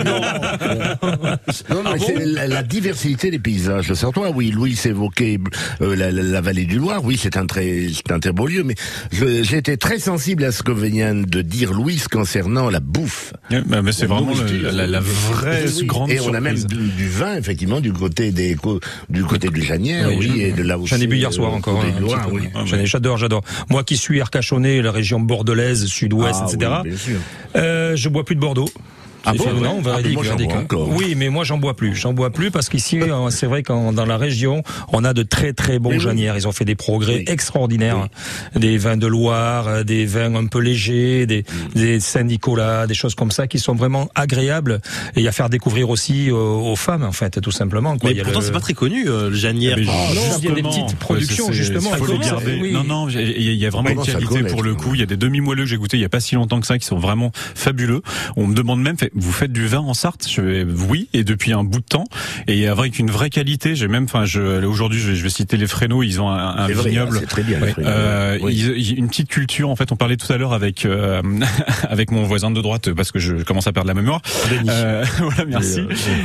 Non, 0.05 1.83
non, 1.83 1.91
mais 1.93 1.99
c'est 1.99 2.25
la, 2.25 2.47
la 2.47 2.63
diversité 2.63 3.31
des 3.31 3.39
paysages 3.39 3.93
sartois. 3.93 4.31
Oui, 4.35 4.51
Louis 4.51 4.79
évoquait 4.87 5.39
euh, 5.83 5.95
la, 5.95 6.11
la- 6.11 6.23
la 6.23 6.41
vallée 6.41 6.65
du 6.65 6.79
Loir. 6.79 7.05
Oui, 7.05 7.19
c'est 7.21 7.37
un 7.37 7.45
très, 7.47 7.89
c'est 7.95 8.11
un 8.13 8.19
très 8.19 8.33
beau 8.33 8.47
lieu. 8.47 8.65
Mais 8.65 8.75
été 9.53 9.77
très 9.77 9.99
sensible 9.99 10.45
à 10.45 10.53
ce 10.53 10.63
que 10.63 10.73
vient 10.73 11.15
de 11.15 11.43
dire 11.43 11.75
Louis 11.75 12.01
concernant 12.11 12.71
la 12.71 12.81
bouffe. 12.81 13.35
Bah, 13.67 13.83
mais 13.83 13.93
c'est 13.93 14.07
vraiment 14.07 14.33
le- 14.35 14.71
la, 14.71 14.87
la 14.87 15.01
vraie 15.01 15.65
Oui, 15.67 15.85
grande 15.87 16.11
Et 16.11 16.19
on 16.21 16.33
a 16.33 16.41
même 16.41 16.57
du, 16.65 16.77
du 16.89 17.09
vin, 17.09 17.37
effectivement, 17.37 17.81
du 17.81 17.93
côté 17.93 18.31
des, 18.33 18.57
du 19.11 19.25
côté 19.25 19.49
du 19.49 19.63
Janière, 19.63 20.09
Oui, 20.17 20.41
et 20.41 20.53
de 20.53 20.63
là 20.63 20.79
aussi. 20.79 20.95
J'en 20.95 21.01
ai 21.01 21.07
bu 21.07 21.17
hier 21.19 21.33
soir 21.33 21.53
euh, 21.53 21.57
encore. 21.57 21.85
hein, 21.85 22.65
ai- 22.77 22.87
J'adore, 22.87 23.19
j'adore. 23.19 23.43
Moi 23.69 23.82
qui 23.83 23.97
suis 23.97 24.21
Arcachonnais, 24.21 24.83
la 24.83 24.93
région 24.93 25.21
bordelaise, 25.21 25.87
sud-ouest, 25.87 26.41
Ah, 26.43 26.47
etc. 26.53 26.73
oui, 26.85 26.89
bien 26.91 26.99
sûr. 26.99 27.19
euh, 27.57 27.97
je 27.97 28.09
bois 28.09 28.25
plus 28.25 28.35
de 28.35 28.41
Bordeaux. 28.41 28.69
Ah 29.25 29.33
bon, 29.35 29.45
fait- 29.45 29.53
ouais. 29.53 29.61
non, 29.61 29.79
Ah, 29.81 29.89
véridique, 30.01 30.15
moi, 30.15 30.25
bois 30.37 30.57
encore. 30.57 30.89
Oui, 30.91 31.15
mais 31.17 31.29
moi 31.29 31.45
j'en 31.45 31.59
bois 31.59 31.75
plus. 31.77 31.95
J'en 31.95 32.13
bois 32.13 32.31
plus 32.31 32.51
parce 32.51 32.69
qu'ici, 32.69 33.01
euh, 33.03 33.31
c'est 33.31 33.47
vrai 33.47 33.63
qu'en 33.63 33.93
dans 33.93 34.05
la 34.07 34.17
région, 34.17 34.63
on 34.93 35.05
a 35.05 35.13
de 35.15 35.23
très 35.23 35.53
très 35.53 35.79
bons 35.79 35.99
janières. 35.99 36.37
Ils 36.37 36.49
ont 36.49 36.53
fait 36.53 36.65
des 36.65 36.75
progrès 36.75 37.17
Oui. 37.19 37.25
extraordinaires. 37.29 38.09
Des 38.57 38.79
vins 38.79 38.97
de 38.97 39.07
Loire, 39.07 39.69
euh, 39.69 39.85
des 39.85 40.07
vins 40.07 40.35
un 40.35 40.47
peu 40.47 40.59
légers, 40.61 41.27
des, 41.27 41.43
Mm. 41.75 41.79
des 41.79 42.01
Saint-Nicolas, 42.01 42.87
des 42.87 42.95
choses 42.95 43.15
comme 43.15 43.31
ça 43.31 43.47
qui 43.47 43.59
sont 43.59 43.75
vraiment 43.75 44.09
agréables 44.15 44.81
et 45.17 45.27
à 45.29 45.33
faire 45.33 45.49
découvrir 45.51 45.91
aussi 45.91 46.31
euh, 46.31 46.35
aux 46.35 46.77
femmes, 46.77 47.03
en 47.05 47.13
fait, 47.13 47.41
tout 47.41 47.51
simplement. 47.51 47.97
Quoi. 47.99 48.11
Mais 48.11 48.15
Il 48.15 48.19
y 48.19 48.21
a 48.21 48.25
pourtant, 48.25 48.41
le- 48.41 48.45
c'est 48.47 48.53
pas 48.53 48.61
très 48.61 48.75
connu, 48.75 49.09
euh, 49.09 49.31
le 49.31 49.37
Janière. 49.37 49.77
Mais 49.79 49.85
non, 49.85 49.93
il 50.39 50.45
y 50.45 50.49
a 50.51 50.55
des 50.55 50.63
petites 50.63 50.97
productions, 50.97 51.47
ouais, 51.49 51.53
justement, 51.53 51.91
faut 51.91 52.07
les 52.07 52.19
garder. 52.19 52.59
Oui. 52.61 52.73
Non, 52.73 52.85
non, 52.85 53.09
il 53.09 53.15
y, 53.15 53.19
a- 53.19 53.23
il 53.53 53.55
y 53.55 53.67
a 53.67 53.71
vraiment 53.71 53.91
On 53.91 53.93
une 53.93 54.03
qualité 54.13 54.43
pour 54.45 54.63
le 54.63 54.75
coup. 54.75 54.95
Il 54.95 55.01
y 55.01 55.03
a 55.03 55.07
des 55.07 55.17
demi-moelleux 55.17 55.65
que 55.65 55.69
j'ai 55.69 55.77
goûté 55.77 55.97
il 55.97 56.01
y 56.01 56.05
a 56.05 56.09
pas 56.09 56.21
si 56.21 56.35
longtemps 56.35 56.61
que 56.61 56.67
ça 56.67 56.79
qui 56.79 56.87
sont 56.87 56.99
vraiment 56.99 57.31
fabuleux. 57.55 58.03
On 58.37 58.47
me 58.47 58.55
demande 58.55 58.81
même, 58.83 58.97
fait, 58.97 59.12
vous 59.15 59.33
faites 59.33 59.53
du 59.53 59.67
vin 59.67 59.79
en 59.81 59.95
Sarthe 59.95 60.27
je 60.31 60.65
Oui, 60.89 61.09
et 61.13 61.25
depuis 61.25 61.53
un 61.53 61.65
bout 61.65 61.81
de 61.81 61.85
temps, 61.87 62.05
et 62.47 62.69
avec 62.69 62.99
une 62.99 63.11
vraie 63.11 63.31
qualité. 63.31 63.75
J'ai 63.77 63.89
même, 63.89 64.05
enfin, 64.05 64.25
je, 64.25 64.65
aujourd'hui, 64.65 64.99
je, 65.01 65.11
vais- 65.11 65.17
je 65.17 65.23
vais 65.23 65.31
citer 65.31 65.57
les 65.57 65.67
Fréneaux. 65.67 66.03
Ils 66.03 66.21
ont 66.21 66.29
un, 66.31 66.57
un 66.57 66.69
vrai, 66.69 66.91
vignoble. 66.91 67.17
hein, 67.17 67.21
c'est 67.21 67.27
très 67.27 67.43
bien. 67.43 67.59
Frénots. 67.59 67.89
Euh, 67.89 68.39
Oui. 68.43 68.55
ils- 68.77 68.99
une 68.99 69.09
petite 69.09 69.29
culture 69.29 69.69
en 69.71 69.77
fait 69.77 69.91
on 69.93 69.97
parlait 69.97 70.17
tout 70.17 70.33
à 70.33 70.37
l'heure 70.37 70.53
avec 70.53 70.85
euh, 70.85 71.23
avec 71.89 72.11
mon 72.11 72.23
voisin 72.25 72.51
de 72.51 72.61
droite 72.61 72.93
parce 72.93 73.11
que 73.13 73.19
je 73.19 73.37
commence 73.43 73.67
à 73.67 73.73
perdre 73.73 73.89
la 73.89 73.95
mémoire 73.95 74.21
Euh, 74.69 75.05
voilà 75.19 75.45
merci 75.45 75.81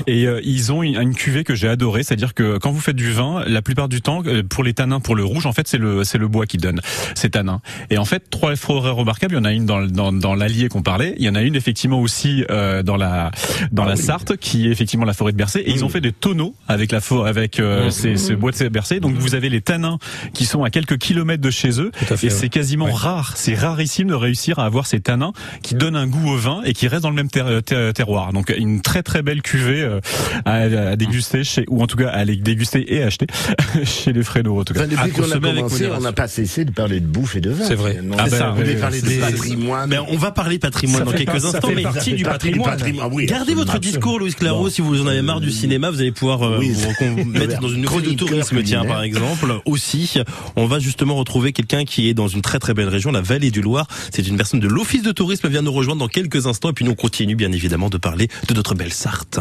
et 0.07 0.25
euh, 0.27 0.39
ils 0.43 0.71
ont 0.71 0.83
une, 0.83 0.99
une 1.01 1.15
cuvée 1.15 1.43
que 1.43 1.55
j'ai 1.55 1.67
adorée 1.67 2.03
c'est-à-dire 2.03 2.33
que 2.33 2.57
quand 2.57 2.71
vous 2.71 2.79
faites 2.79 2.95
du 2.95 3.11
vin 3.11 3.43
la 3.47 3.61
plupart 3.61 3.89
du 3.89 4.01
temps 4.01 4.21
euh, 4.25 4.43
pour 4.43 4.63
les 4.63 4.73
tanins 4.73 4.99
pour 4.99 5.15
le 5.15 5.23
rouge 5.23 5.45
en 5.45 5.53
fait 5.53 5.67
c'est 5.67 5.77
le 5.77 6.03
c'est 6.03 6.17
le 6.17 6.27
bois 6.27 6.45
qui 6.45 6.57
donne 6.57 6.81
ces 7.15 7.29
tanins 7.29 7.61
et 7.89 7.97
en 7.97 8.05
fait 8.05 8.29
trois 8.29 8.55
forêts 8.55 8.91
remarquables 8.91 9.33
il 9.33 9.37
y 9.37 9.41
en 9.41 9.45
a 9.45 9.51
une 9.53 9.65
dans 9.65 9.81
dans, 9.85 10.11
dans 10.11 10.35
l'Allier 10.35 10.69
qu'on 10.69 10.81
parlait 10.83 11.15
il 11.17 11.25
y 11.25 11.29
en 11.29 11.35
a 11.35 11.41
une 11.41 11.55
effectivement 11.55 11.99
aussi 12.01 12.43
euh, 12.77 12.83
dans 12.83 12.97
la 12.97 13.31
dans 13.71 13.83
Ah 13.83 13.89
la 13.89 13.95
oui. 13.95 14.01
Sarthe 14.01 14.37
qui 14.37 14.67
est 14.67 14.71
effectivement 14.71 15.05
la 15.05 15.13
forêt 15.13 15.31
de 15.31 15.37
Bercé 15.37 15.59
et 15.59 15.71
ils 15.71 15.83
ont 15.85 15.89
fait 15.89 16.01
des 16.01 16.11
tonneaux 16.11 16.55
avec 16.67 16.91
la 16.91 17.01
forêt 17.01 17.29
avec 17.29 17.59
euh, 17.59 17.89
ces, 17.89 18.17
ces 18.17 18.35
bois 18.35 18.51
de 18.51 18.67
Bercé 18.69 18.99
donc 18.99 19.15
vous 19.17 19.35
avez 19.35 19.49
les 19.49 19.61
tanins 19.61 19.97
qui 20.33 20.45
sont 20.45 20.63
à 20.63 20.69
quelques 20.69 20.97
kilomètres 20.97 21.41
de 21.43 21.49
chez 21.51 21.79
eux 21.81 21.91
Tout 22.07 22.13
à 22.13 22.17
fait, 22.17 22.27
et 22.27 22.29
ouais. 22.29 22.35
c'est 22.35 22.49
quasiment 22.49 22.85
Ouais. 22.85 22.91
rare, 22.93 23.33
c'est 23.35 23.55
rarissime 23.55 24.07
de 24.07 24.13
réussir 24.13 24.59
à 24.59 24.65
avoir 24.65 24.85
ces 24.87 24.99
tanins 24.99 25.33
qui 25.61 25.75
donnent 25.75 25.95
un 25.95 26.07
goût 26.07 26.29
au 26.29 26.37
vin 26.37 26.61
et 26.63 26.73
qui 26.73 26.87
restent 26.87 27.03
dans 27.03 27.09
le 27.09 27.15
même 27.15 27.29
ter- 27.29 27.61
ter- 27.63 27.91
terroir. 27.93 28.31
Donc 28.33 28.53
une 28.57 28.81
très 28.81 29.03
très 29.03 29.21
belle 29.23 29.41
cuvée 29.41 29.81
euh, 29.81 29.99
à, 30.45 30.53
à 30.91 30.95
déguster 30.95 31.43
chez, 31.43 31.65
ou 31.69 31.81
en 31.83 31.87
tout 31.87 31.97
cas 31.97 32.09
à 32.09 32.17
aller 32.17 32.35
déguster 32.37 32.93
et 32.95 33.03
acheter 33.03 33.27
chez 33.83 34.13
les 34.13 34.23
Frénots 34.23 34.59
en 34.59 34.63
tout 34.63 34.73
cas. 34.73 34.81
Enfin, 34.85 34.87
depuis 35.07 35.11
qu'on 35.11 35.31
a 35.31 35.39
commencé, 35.39 35.87
on 35.91 35.99
n'a 36.01 36.13
pas 36.13 36.27
cessé 36.27 36.65
de 36.65 36.71
parler 36.71 36.99
de 36.99 37.05
bouffe 37.07 37.35
et 37.35 37.41
de 37.41 37.49
vin. 37.49 37.65
C'est 37.65 37.75
vrai. 37.75 37.99
Ah 38.17 38.25
Vous 38.25 38.31
ben, 38.31 38.51
voulez 38.55 38.73
oui, 38.75 38.79
parler 38.81 39.01
oui, 39.01 39.09
de 39.17 39.21
c'est- 39.25 39.31
patrimoine. 39.31 39.89
Ben, 39.89 40.01
on 40.09 40.17
va 40.17 40.31
parler 40.31 40.59
patrimoine 40.59 40.99
Ça 40.99 41.05
dans 41.05 41.11
quelques 41.11 41.31
pas- 41.31 41.39
ça 41.39 41.47
instants, 41.47 41.69
mais 41.75 41.81
partie 41.83 42.11
Ça 42.11 42.15
du 42.15 42.23
partie 42.23 42.47
patrimoine. 42.71 43.09
oui, 43.13 43.25
Gardez 43.25 43.53
votre 43.53 43.75
absolument. 43.75 43.91
discours, 43.91 44.19
Louis 44.19 44.33
Claro, 44.33 44.69
si 44.69 44.81
vous 44.81 45.01
en 45.01 45.07
avez 45.07 45.21
marre 45.21 45.41
du 45.41 45.51
cinéma, 45.51 45.91
vous 45.91 45.99
allez 45.99 46.11
pouvoir 46.11 46.43
euh, 46.43 46.57
Oui, 46.59 46.71
vous 46.71 47.25
mettre 47.25 47.59
dans 47.59 47.69
une 47.69 47.81
nouvelle 47.81 48.01
de 48.03 48.13
tourisme, 48.13 48.61
tiens, 48.63 48.85
par 48.85 49.03
exemple. 49.03 49.59
Aussi, 49.65 50.19
on 50.55 50.65
va 50.65 50.79
justement 50.79 51.15
retrouver 51.15 51.53
quelqu'un 51.53 51.85
qui 51.85 52.09
est 52.09 52.13
dans 52.13 52.27
une 52.27 52.41
très 52.41 52.59
très 52.59 52.73
belle 52.73 52.89
région, 52.89 53.11
la 53.11 53.21
Vallée 53.21 53.51
du 53.51 53.61
Loir. 53.61 53.87
C'est 54.11 54.27
une 54.27 54.37
personne 54.37 54.59
de 54.59 54.67
l'Office 54.67 55.03
de 55.03 55.11
tourisme, 55.11 55.47
vient 55.49 55.61
nous 55.61 55.71
rejoindre 55.71 55.99
dans 55.99 56.07
quelques 56.07 56.47
instants, 56.47 56.69
et 56.69 56.73
puis 56.73 56.85
nous 56.85 56.91
on 56.91 56.95
continue 56.95 57.35
bien 57.35 57.51
évidemment 57.51 57.89
de 57.89 57.97
parler 57.97 58.27
de 58.47 58.53
notre 58.53 58.75
belle 58.75 58.93
Sarthe. 58.93 59.39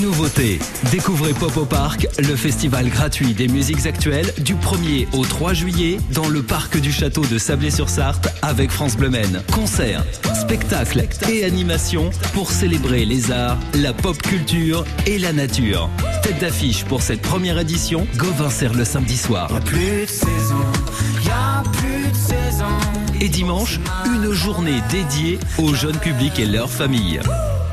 Nouveauté. 0.00 0.58
Découvrez 0.90 1.34
Popo 1.34 1.66
Park, 1.66 2.06
le 2.18 2.34
festival 2.34 2.88
gratuit 2.88 3.34
des 3.34 3.46
musiques 3.46 3.84
actuelles 3.86 4.32
du 4.38 4.54
1er 4.54 5.06
au 5.12 5.24
3 5.24 5.52
juillet 5.52 5.98
dans 6.14 6.28
le 6.28 6.42
parc 6.42 6.80
du 6.80 6.90
château 6.90 7.24
de 7.26 7.36
Sablé-sur-Sarthe 7.36 8.28
avec 8.40 8.70
France 8.70 8.96
Bleu. 8.96 9.12
Concerts, 9.52 10.04
spectacles 10.40 11.06
et 11.30 11.44
animations 11.44 12.10
pour 12.32 12.41
célébrer 12.50 13.04
les 13.04 13.30
arts, 13.30 13.58
la 13.74 13.92
pop 13.92 14.20
culture 14.20 14.84
et 15.06 15.18
la 15.18 15.32
nature. 15.32 15.88
Tête 16.22 16.40
d'affiche 16.40 16.84
pour 16.84 17.02
cette 17.02 17.22
première 17.22 17.58
édition, 17.58 18.06
Gauvin 18.16 18.50
Serre 18.50 18.74
le 18.74 18.84
samedi 18.84 19.16
soir. 19.16 19.48
Plus 19.64 20.02
de 20.02 20.06
saison, 20.06 20.64
y 21.24 21.30
a 21.30 21.62
plus 21.72 22.10
de 22.10 22.16
saison. 22.16 22.66
Et 23.20 23.28
dimanche, 23.28 23.80
une 24.06 24.32
journée 24.32 24.80
dédiée 24.90 25.38
au 25.58 25.74
jeune 25.74 25.98
public 25.98 26.38
et 26.38 26.46
leurs 26.46 26.70
familles. 26.70 27.20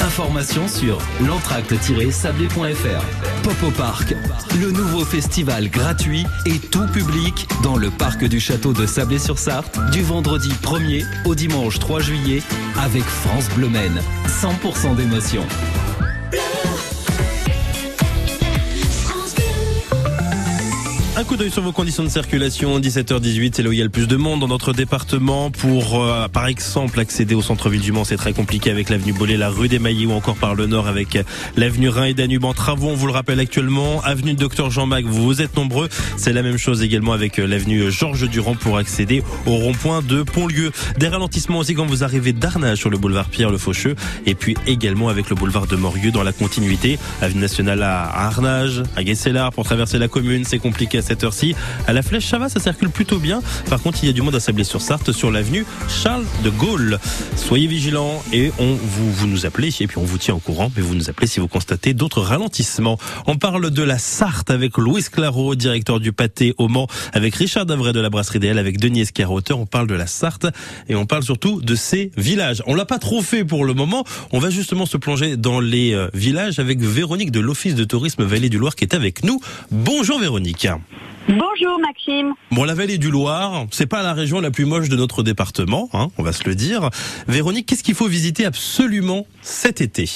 Informations 0.10 0.68
sur 0.68 0.98
l'entracte-sablé.fr. 1.24 3.06
Popo 3.44 3.70
Park, 3.78 4.16
le 4.60 4.72
nouveau 4.72 5.06
festival 5.06 5.70
gratuit 5.70 6.26
et 6.48 6.58
tout 6.58 6.88
public 6.88 7.48
dans 7.62 7.78
le 7.78 7.92
parc 7.92 8.26
du 8.26 8.40
château 8.40 8.74
de 8.74 8.88
Sablé-sur-Sarthe 8.88 9.78
du 9.92 10.02
vendredi 10.02 10.52
1er 10.64 11.06
au 11.26 11.36
dimanche 11.36 11.78
3 11.78 12.00
juillet 12.00 12.42
avec 12.82 13.04
France 13.04 13.50
Bleu 13.56 13.70
Maine. 13.70 14.02
100% 14.26 14.96
d'émotion. 14.96 15.46
Un 21.20 21.26
coup 21.26 21.36
d'œil 21.36 21.52
sur 21.52 21.62
vos 21.62 21.74
conditions 21.74 22.06
de 22.06 22.08
circulation, 22.08 22.80
17h18, 22.80 23.52
c'est 23.54 23.62
là 23.62 23.68
où 23.68 23.74
il 23.74 23.78
y 23.78 23.82
a 23.82 23.84
le 23.84 23.90
plus 23.90 24.08
de 24.08 24.16
monde 24.16 24.40
dans 24.40 24.48
notre 24.48 24.72
département. 24.72 25.52
Pour, 25.52 26.02
euh, 26.02 26.30
par 26.30 26.48
exemple, 26.48 26.98
accéder 26.98 27.36
au 27.36 27.42
centre-ville 27.42 27.82
du 27.82 27.92
Mans, 27.92 28.06
c'est 28.06 28.16
très 28.16 28.32
compliqué 28.32 28.72
avec 28.72 28.90
l'avenue 28.90 29.12
Bollé, 29.12 29.36
la 29.36 29.50
rue 29.50 29.68
des 29.68 29.80
Maillets 29.80 30.06
ou 30.06 30.14
encore 30.14 30.38
par 30.38 30.56
le 30.56 30.66
nord 30.66 30.88
avec 30.88 31.20
l'avenue 31.58 31.90
Rhin 31.90 32.06
et 32.06 32.14
Danube 32.14 32.46
en 32.46 32.54
travaux, 32.54 32.88
on 32.88 32.94
vous 32.94 33.06
le 33.06 33.12
rappelle 33.12 33.42
actuellement. 33.42 34.02
Avenue 34.04 34.34
Docteur 34.34 34.72
Jean-Mac, 34.72 35.04
vous 35.04 35.42
êtes 35.42 35.58
nombreux. 35.58 35.90
C'est 36.16 36.32
la 36.32 36.42
même 36.42 36.56
chose 36.56 36.84
également 36.84 37.12
avec 37.12 37.38
euh, 37.38 37.48
l'avenue 37.48 37.92
Georges 37.92 38.30
Durand 38.30 38.56
pour 38.56 38.78
accéder 38.78 39.22
au 39.46 39.58
rond-point 39.58 40.02
de 40.02 40.24
Pontlieu. 40.24 40.72
Des 41.00 41.10
ralentissements 41.10 41.60
aussi 41.60 41.74
quand 41.74 41.86
vous 41.86 42.06
arrivez 42.06 42.32
d'Arnage 42.32 42.78
sur 42.78 42.90
le 42.90 42.98
boulevard 42.98 43.28
Pierre 43.28 43.52
Le 43.52 43.58
Faucheux 43.58 43.98
et 44.26 44.36
puis 44.36 44.56
également 44.68 45.10
avec 45.10 45.30
le 45.30 45.36
boulevard 45.36 45.68
de 45.68 45.76
Morieux 45.76 46.12
dans 46.12 46.24
la 46.24 46.32
continuité. 46.32 46.98
Avenue 47.22 47.42
nationale 47.42 47.84
à 47.84 48.28
Arnage, 48.28 48.84
à 48.96 49.04
Guesselard 49.04 49.52
pour 49.52 49.66
traverser 49.66 49.98
la 50.00 50.08
commune, 50.08 50.46
c'est 50.46 50.60
compliqué 50.60 50.98
cette 51.10 51.24
heure-ci. 51.24 51.56
À 51.88 51.94
la 51.94 52.04
Flèche, 52.04 52.28
ça 52.28 52.38
va, 52.38 52.50
ça 52.50 52.60
circule 52.60 52.92
plutôt 52.92 53.18
bien. 53.18 53.42
Par 53.68 53.82
contre, 53.82 53.98
il 54.04 54.06
y 54.06 54.10
a 54.10 54.14
du 54.14 54.22
monde 54.22 54.36
à 54.36 54.40
Sablé-sur-Sarthe 54.40 55.12
sur 55.12 55.32
l'avenue 55.32 55.66
Charles 55.88 56.26
de 56.44 56.52
Gaulle. 56.52 57.00
Soyez 57.36 57.66
vigilants 57.66 58.22
et 58.32 58.52
on 58.60 58.76
vous, 58.76 59.12
vous 59.12 59.28
nous 59.28 59.48
appelez 59.48 59.70
et 59.80 59.88
puis 59.88 59.98
on 59.98 60.04
vous 60.04 60.20
tient 60.20 60.36
au 60.36 60.40
courant, 60.40 60.72
mais 60.76 60.84
vous 60.84 60.94
nous 60.94 61.10
appelez 61.10 61.26
si 61.26 61.40
vous 61.40 61.48
constatez 61.48 61.96
d'autres 61.96 62.22
ralentissements. 62.22 63.00
On 63.26 63.38
parle 63.38 63.72
de 63.72 63.82
la 63.82 63.98
Sarthe 63.98 64.52
avec 64.52 64.78
Louis 64.78 65.04
Claro, 65.12 65.56
directeur 65.56 66.00
du 66.00 66.14
pâté 66.14 66.54
au 66.60 66.68
Mans, 66.68 66.86
avec 67.14 67.34
Richard 67.34 67.66
Davray 67.66 67.92
de 67.92 68.00
la 68.00 68.12
brasserie 68.12 68.40
DL, 68.40 68.60
avec 68.60 68.80
Denis 68.80 69.02
Esquire, 69.02 69.32
auteur. 69.32 69.60
On 69.60 69.66
parle 69.66 69.88
de 69.88 69.96
la 69.96 70.06
Sarthe 70.06 70.46
et 70.90 70.96
on 70.96 71.08
parle 71.08 71.24
surtout 71.24 71.60
de 71.60 71.74
ses 71.74 72.12
villages. 72.18 72.62
On 72.68 72.76
l'a 72.76 72.86
pas 72.86 73.00
trop 73.00 73.24
fait 73.24 73.44
pour 73.44 73.66
le 73.66 73.74
moment. 73.74 74.04
On 74.32 74.38
va 74.38 74.52
justement 74.52 74.86
se 74.86 74.98
plonger 74.98 75.38
dans 75.38 75.60
les 75.60 75.94
euh, 75.94 76.08
villages 76.14 76.60
avec 76.60 76.80
Véronique 76.82 77.32
de 77.32 77.40
l'Office 77.40 77.74
de 77.74 77.84
tourisme 77.84 78.24
Vallée 78.26 78.50
du 78.50 78.60
Loir 78.60 78.76
qui 78.76 78.84
est 78.84 78.94
avec 78.94 79.24
nous. 79.24 79.40
Bonjour 79.72 80.20
Véronique. 80.20 80.68
Bonjour 81.30 81.80
Maxime. 81.80 82.34
Bon, 82.50 82.64
la 82.64 82.74
vallée 82.74 82.98
du 82.98 83.12
Loir, 83.12 83.68
c'est 83.70 83.86
pas 83.86 84.02
la 84.02 84.14
région 84.14 84.42
la 84.42 84.50
plus 84.50 84.66
moche 84.66 84.90
de 84.90 84.96
notre 84.96 85.22
département, 85.22 85.88
hein, 85.94 86.08
on 86.18 86.24
va 86.24 86.34
se 86.34 86.44
le 86.50 86.56
dire. 86.56 86.90
Véronique, 87.28 87.68
qu'est-ce 87.68 87.84
qu'il 87.84 87.94
faut 87.94 88.08
visiter 88.08 88.46
absolument 88.46 89.28
cet 89.44 89.80
été? 89.80 90.10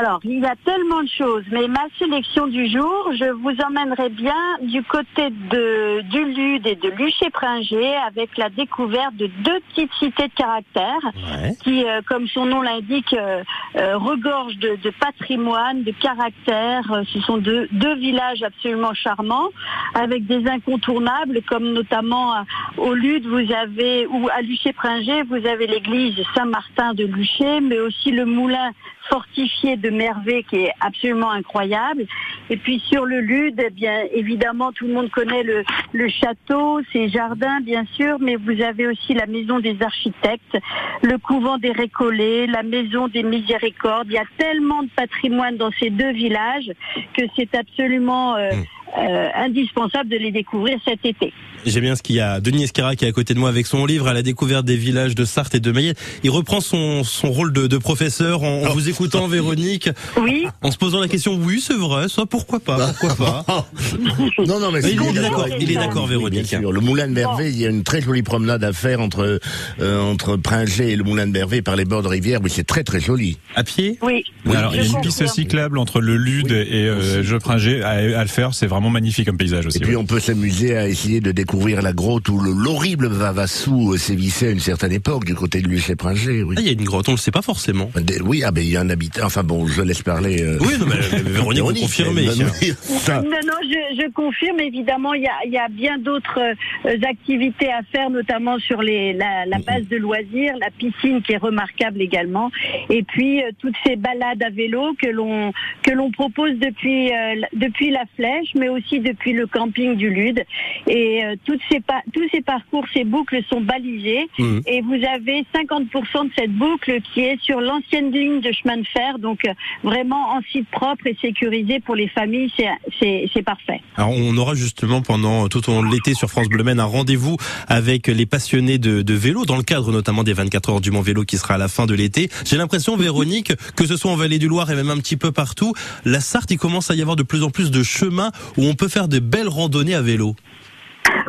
Alors, 0.00 0.20
il 0.24 0.38
y 0.40 0.46
a 0.46 0.54
tellement 0.64 1.02
de 1.02 1.08
choses, 1.10 1.44
mais 1.52 1.68
ma 1.68 1.84
sélection 1.98 2.46
du 2.46 2.70
jour, 2.70 3.10
je 3.18 3.30
vous 3.32 3.52
emmènerai 3.66 4.08
bien 4.08 4.32
du 4.62 4.82
côté 4.82 5.28
de, 5.28 6.00
du 6.08 6.24
Lude 6.24 6.66
et 6.66 6.74
de 6.74 6.88
Luché-Pringé 6.88 7.96
avec 8.06 8.38
la 8.38 8.48
découverte 8.48 9.14
de 9.16 9.26
deux 9.26 9.60
petites 9.68 9.92
cités 9.98 10.28
de 10.28 10.32
caractère 10.34 11.00
Ouais. 11.04 11.54
qui, 11.62 11.84
euh, 11.84 12.00
comme 12.08 12.26
son 12.28 12.46
nom 12.46 12.62
l'indique, 12.62 13.12
euh, 13.12 13.42
euh, 13.76 13.98
regorgent 13.98 14.56
de, 14.56 14.76
de 14.82 14.90
patrimoine, 14.98 15.82
de 15.82 15.92
caractère. 15.92 16.82
Ce 17.12 17.20
sont 17.20 17.36
deux, 17.36 17.68
deux 17.72 17.96
villages 17.96 18.42
absolument 18.42 18.94
charmants 18.94 19.48
avec 19.94 20.24
des 20.26 20.46
incontournables 20.48 21.42
comme 21.46 21.72
notamment 21.74 22.32
à- 22.32 22.44
au 22.78 22.94
Lude, 22.94 23.26
vous 23.26 23.52
avez, 23.52 24.06
ou 24.06 24.28
à 24.34 24.40
Luché-Pringé, 24.40 25.24
vous 25.24 25.46
avez 25.46 25.66
l'église 25.66 26.14
Saint-Martin 26.34 26.94
de 26.94 27.04
Luché, 27.04 27.60
mais 27.60 27.78
aussi 27.80 28.12
le 28.12 28.24
moulin 28.24 28.70
fortifié 29.08 29.76
de 29.76 29.89
Mervé 29.90 30.44
qui 30.48 30.56
est 30.64 30.72
absolument 30.80 31.30
incroyable. 31.30 32.06
Et 32.48 32.56
puis 32.56 32.80
sur 32.80 33.04
le 33.04 33.20
Lude, 33.20 33.60
eh 33.64 33.70
bien 33.70 34.04
évidemment 34.12 34.72
tout 34.72 34.86
le 34.86 34.94
monde 34.94 35.10
connaît 35.10 35.42
le, 35.42 35.64
le 35.92 36.08
château, 36.08 36.80
ses 36.92 37.08
jardins 37.08 37.60
bien 37.60 37.84
sûr, 37.96 38.18
mais 38.20 38.36
vous 38.36 38.60
avez 38.62 38.86
aussi 38.86 39.14
la 39.14 39.26
maison 39.26 39.60
des 39.60 39.76
architectes, 39.82 40.58
le 41.02 41.18
couvent 41.18 41.58
des 41.58 41.72
Récollets, 41.72 42.46
la 42.46 42.62
maison 42.62 43.08
des 43.08 43.22
Miséricordes. 43.22 44.08
Il 44.08 44.14
y 44.14 44.18
a 44.18 44.24
tellement 44.38 44.82
de 44.82 44.88
patrimoine 44.96 45.56
dans 45.56 45.70
ces 45.78 45.90
deux 45.90 46.12
villages 46.12 46.70
que 47.16 47.22
c'est 47.36 47.54
absolument 47.54 48.36
euh, 48.36 48.50
euh, 48.98 49.28
indispensable 49.34 50.08
de 50.08 50.16
les 50.16 50.32
découvrir 50.32 50.78
cet 50.84 51.04
été. 51.04 51.32
J'aime 51.66 51.82
bien 51.82 51.96
ce 51.96 52.02
qu'il 52.02 52.16
y 52.16 52.20
a 52.20 52.40
Denis 52.40 52.64
Esquira 52.64 52.96
qui 52.96 53.04
est 53.04 53.08
à 53.08 53.12
côté 53.12 53.34
de 53.34 53.38
moi 53.38 53.48
avec 53.48 53.66
son 53.66 53.84
livre 53.86 54.08
à 54.08 54.14
la 54.14 54.22
découverte 54.22 54.64
des 54.64 54.76
villages 54.76 55.14
de 55.14 55.24
Sarthe 55.24 55.54
et 55.54 55.60
de 55.60 55.70
Mayenne. 55.72 55.94
Il 56.24 56.30
reprend 56.30 56.60
son, 56.60 57.04
son 57.04 57.30
rôle 57.30 57.52
de, 57.52 57.66
de 57.66 57.76
professeur 57.78 58.42
en, 58.42 58.62
en 58.66 58.72
vous 58.72 58.88
écoutant, 58.88 59.26
Véronique, 59.28 59.90
Oui, 60.20 60.46
en 60.62 60.70
se 60.70 60.78
posant 60.78 61.00
la 61.00 61.08
question, 61.08 61.34
oui, 61.40 61.62
c'est 61.64 61.76
vrai, 61.76 62.08
ça, 62.08 62.24
pourquoi 62.26 62.60
pas, 62.60 62.92
pourquoi 63.00 63.14
pas. 63.44 63.66
non, 64.46 64.58
non, 64.60 64.70
mais 64.72 64.80
Mais 64.82 64.92
il 64.92 65.00
est 65.02 65.06
c'est- 65.14 65.20
d'accord, 65.20 65.46
il 65.60 65.70
est 65.70 65.74
d'accord, 65.74 66.04
Oui, 66.04 66.10
Véronique. 66.10 66.48
bien 66.48 66.58
sûr. 66.60 66.72
Le 66.72 66.80
Moulin 66.80 67.08
de 67.08 67.12
Mervé, 67.12 67.50
il 67.50 67.58
y 67.58 67.66
a 67.66 67.68
une 67.70 67.82
très 67.84 68.00
jolie 68.00 68.22
promenade 68.22 68.64
à 68.64 68.72
faire 68.72 69.00
entre 69.00 69.40
euh, 69.80 70.00
entre 70.00 70.36
Pringé 70.36 70.90
et 70.92 70.96
le 70.96 71.04
Moulin 71.04 71.26
de 71.26 71.32
Mervé 71.32 71.60
par 71.62 71.76
les 71.76 71.84
bords 71.84 72.02
de 72.02 72.08
rivière. 72.08 72.40
Oui, 72.42 72.50
c'est 72.50 72.66
très 72.66 72.84
très 72.84 73.00
joli. 73.00 73.36
À 73.54 73.64
pied? 73.64 73.98
Oui. 74.02 74.24
Alors, 74.50 74.74
il 74.74 74.78
y 74.78 74.80
a 74.80 74.84
je 74.84 74.92
une 74.92 75.00
piste 75.02 75.26
cyclable 75.26 75.78
entre 75.78 76.00
le 76.00 76.16
Lude 76.16 76.50
Oui, 76.50 76.56
et 76.70 76.86
euh. 76.88 77.22
Jeu 77.22 77.38
Pringé 77.38 77.82
à, 77.82 77.90
à 77.90 78.22
le 78.22 78.28
faire. 78.28 78.54
C'est 78.54 78.66
vraiment 78.66 78.90
magnifique 78.90 79.26
comme 79.26 79.36
paysage 79.36 79.66
aussi. 79.66 79.76
Et 79.78 79.80
puis 79.80 79.90
ouais. 79.90 79.96
on 79.96 80.06
peut 80.06 80.20
s'amuser 80.20 80.76
à 80.76 80.88
essayer 80.88 81.20
de 81.20 81.30
découvrir 81.32 81.49
découvrir 81.50 81.82
la 81.82 81.92
grotte 81.92 82.28
où 82.28 82.38
le- 82.38 82.52
l'horrible 82.52 83.08
Vavassou 83.08 83.96
sévissait 83.96 84.46
à 84.48 84.50
une 84.52 84.60
certaine 84.60 84.92
époque 84.92 85.24
du 85.24 85.34
côté 85.34 85.60
de 85.60 85.66
Luché-Pringé. 85.66 86.44
Oui. 86.44 86.54
Ah, 86.56 86.60
il 86.60 86.66
y 86.66 86.70
a 86.70 86.72
une 86.74 86.84
grotte, 86.84 87.08
on 87.08 87.12
le 87.12 87.16
sait 87.18 87.32
pas 87.32 87.42
forcément. 87.42 87.90
Des- 87.96 88.20
Oui, 88.22 88.42
ah 88.46 88.52
ben 88.52 88.62
il 88.62 88.70
y 88.70 88.76
a 88.76 88.80
un 88.82 88.88
habitant. 88.88 89.22
Enfin 89.26 89.42
bon, 89.42 89.66
je 89.66 89.82
laisse 89.82 90.00
parler. 90.02 90.42
euh, 90.44 90.58
Oui, 90.60 90.74
non, 90.78 90.86
mais, 90.86 90.94
mais 91.24 91.30
Véronique, 91.30 91.62
vous 91.64 91.80
confirmez. 91.80 92.26
ça. 92.28 93.20
Non, 93.22 93.30
non, 93.44 93.54
je, 93.64 94.00
je 94.00 94.10
confirme. 94.12 94.60
Évidemment, 94.60 95.12
il 95.14 95.22
y 95.22 95.26
a, 95.26 95.32
il 95.44 95.50
y 95.52 95.58
a 95.58 95.66
bien 95.68 95.98
d'autres 95.98 96.38
euh, 96.38 96.96
activités 97.08 97.68
à 97.72 97.80
faire, 97.90 98.10
notamment 98.10 98.56
sur 98.60 98.80
les, 98.80 99.12
la, 99.14 99.44
la 99.46 99.58
base 99.58 99.88
de 99.90 99.96
loisirs, 99.96 100.54
la 100.60 100.70
piscine 100.70 101.20
qui 101.22 101.32
est 101.32 101.36
remarquable 101.38 102.00
également, 102.00 102.52
et 102.90 103.02
puis 103.02 103.42
euh, 103.42 103.50
toutes 103.58 103.74
ces 103.84 103.96
balades 103.96 104.40
à 104.44 104.50
vélo 104.50 104.94
que 105.02 105.08
l'on 105.08 105.52
que 105.82 105.90
l'on 105.90 106.12
propose 106.12 106.52
depuis 106.60 107.10
euh, 107.12 107.34
la- 107.40 107.48
depuis 107.54 107.90
la 107.90 108.04
Flèche, 108.14 108.50
mais 108.56 108.68
aussi 108.68 109.00
depuis 109.00 109.32
le 109.32 109.48
camping 109.48 109.96
du 109.96 110.10
Lude. 110.10 110.44
Et 110.86 111.24
euh, 111.24 111.34
toutes 111.44 111.60
ces 111.70 111.80
tous 112.12 112.28
ces 112.32 112.40
parcours, 112.42 112.84
ces 112.92 113.04
boucles 113.04 113.40
sont 113.50 113.60
balisées, 113.60 114.28
Mhm. 114.38 114.62
et 114.66 114.80
vous 114.82 114.94
avez 115.14 115.44
50% 115.54 116.24
de 116.24 116.30
cette 116.36 116.52
boucle 116.52 117.00
qui 117.12 117.20
est 117.20 117.40
sur 117.42 117.60
l'ancienne 117.60 118.12
ligne 118.12 118.40
de 118.40 118.52
chemin 118.52 118.76
de 118.76 118.86
fer, 118.86 119.18
donc 119.18 119.40
euh, 119.46 119.52
vraiment 119.82 120.32
en 120.34 120.40
site 120.52 120.68
propre 120.70 121.06
et 121.06 121.16
sécurisé 121.20 121.80
pour 121.80 121.94
les 121.96 122.08
familles, 122.08 122.52
c'est 122.56 122.68
c'est 123.00 123.28
c'est 123.32 123.42
parfait. 123.42 123.80
Alors 123.96 124.10
on 124.14 124.36
aura 124.36 124.54
justement 124.54 125.02
pendant 125.02 125.48
tout 125.48 125.68
au 125.68 125.72
long 125.74 125.82
de 125.82 125.92
l'été 125.92 126.14
sur 126.14 126.28
France 126.28 126.48
Bleu 126.48 126.62
Maine 126.64 126.80
un 126.80 126.84
rendez-vous 126.84 127.36
avec 127.68 128.06
les 128.06 128.26
passionnés 128.26 128.78
de, 128.78 129.02
de 129.02 129.14
vélo 129.14 129.44
dans 129.44 129.56
le 129.56 129.62
cadre 129.62 129.92
notamment 129.92 130.22
des 130.24 130.32
24 130.32 130.70
heures 130.70 130.80
du 130.80 130.90
Mont 130.90 131.00
Vélo 131.02 131.24
qui 131.24 131.36
sera 131.38 131.54
à 131.54 131.58
la 131.58 131.68
fin 131.68 131.86
de 131.86 131.94
l'été. 131.94 132.28
J'ai 132.44 132.56
l'impression 132.56 132.96
Véronique 132.96 133.52
que 133.76 133.86
ce 133.86 133.96
soit 133.96 134.10
en 134.10 134.16
Vallée 134.16 134.38
du 134.38 134.48
Loir 134.48 134.70
et 134.70 134.74
même 134.76 134.90
un 134.90 134.98
petit 134.98 135.16
peu 135.16 135.32
partout, 135.32 135.72
la 136.04 136.20
Sarthe 136.20 136.50
il 136.50 136.58
commence 136.58 136.90
à 136.90 136.94
y 136.94 137.00
avoir 137.02 137.16
de 137.16 137.22
plus 137.22 137.42
en 137.42 137.50
plus 137.50 137.70
de 137.70 137.82
chemins 137.82 138.30
où 138.56 138.64
on 138.64 138.74
peut 138.74 138.88
faire 138.88 139.08
de 139.08 139.18
belles 139.18 139.48
randonnées 139.48 139.94
à 139.94 140.02
vélo. 140.02 140.34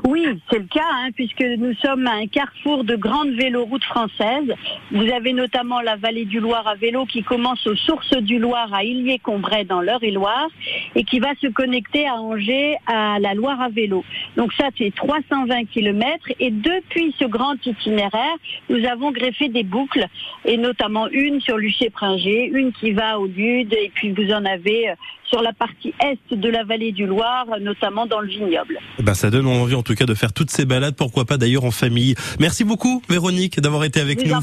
Oui, 0.07 0.25
c'est 0.49 0.57
le 0.57 0.65
cas, 0.65 0.81
hein, 0.93 1.09
puisque 1.15 1.43
nous 1.57 1.73
sommes 1.75 2.07
à 2.07 2.13
un 2.13 2.25
carrefour 2.25 2.83
de 2.83 2.95
grandes 2.95 3.33
véloroutes 3.33 3.83
françaises. 3.83 4.51
Vous 4.91 5.07
avez 5.11 5.31
notamment 5.31 5.79
la 5.81 5.95
vallée 5.95 6.25
du 6.25 6.39
Loir 6.39 6.67
à 6.67 6.75
vélo 6.75 7.05
qui 7.05 7.21
commence 7.21 7.65
aux 7.67 7.75
sources 7.75 8.17
du 8.17 8.39
Loir 8.39 8.73
à 8.73 8.83
Illier-Combray 8.83 9.65
dans 9.65 9.79
l'Eure-et-Loire 9.79 10.47
et 10.95 11.03
qui 11.03 11.19
va 11.19 11.29
se 11.39 11.47
connecter 11.47 12.07
à 12.07 12.15
Angers 12.15 12.77
à 12.87 13.19
la 13.19 13.35
Loire 13.35 13.61
à 13.61 13.69
vélo. 13.69 14.03
Donc 14.37 14.53
ça, 14.53 14.69
c'est 14.77 14.93
320 14.93 15.65
kilomètres 15.65 16.31
et 16.39 16.49
depuis 16.49 17.15
ce 17.19 17.25
grand 17.25 17.55
itinéraire, 17.65 18.35
nous 18.69 18.83
avons 18.85 19.11
greffé 19.11 19.49
des 19.49 19.63
boucles 19.63 20.07
et 20.45 20.57
notamment 20.57 21.09
une 21.09 21.41
sur 21.41 21.57
Luché-Pringé, 21.57 22.49
une 22.53 22.71
qui 22.73 22.91
va 22.91 23.19
au 23.19 23.27
Lude 23.27 23.73
et 23.73 23.91
puis 23.93 24.11
vous 24.11 24.31
en 24.31 24.45
avez 24.45 24.89
euh, 24.89 24.95
sur 25.31 25.41
la 25.41 25.53
partie 25.53 25.93
est 26.03 26.35
de 26.35 26.49
la 26.49 26.63
vallée 26.63 26.91
du 26.91 27.05
Loir, 27.05 27.45
notamment 27.61 28.05
dans 28.05 28.19
le 28.19 28.27
vignoble. 28.27 28.77
Eh 28.99 29.03
Ben 29.03 29.13
ça 29.13 29.29
donne 29.29 29.47
cas 29.95 30.05
de 30.05 30.13
faire 30.13 30.33
toutes 30.33 30.51
ces 30.51 30.65
balades, 30.65 30.95
pourquoi 30.95 31.25
pas 31.25 31.37
d'ailleurs 31.37 31.65
en 31.65 31.71
famille. 31.71 32.15
Merci 32.39 32.63
beaucoup 32.63 33.01
Véronique 33.09 33.59
d'avoir 33.59 33.83
été 33.83 33.99
avec 33.99 34.25
nous. 34.25 34.35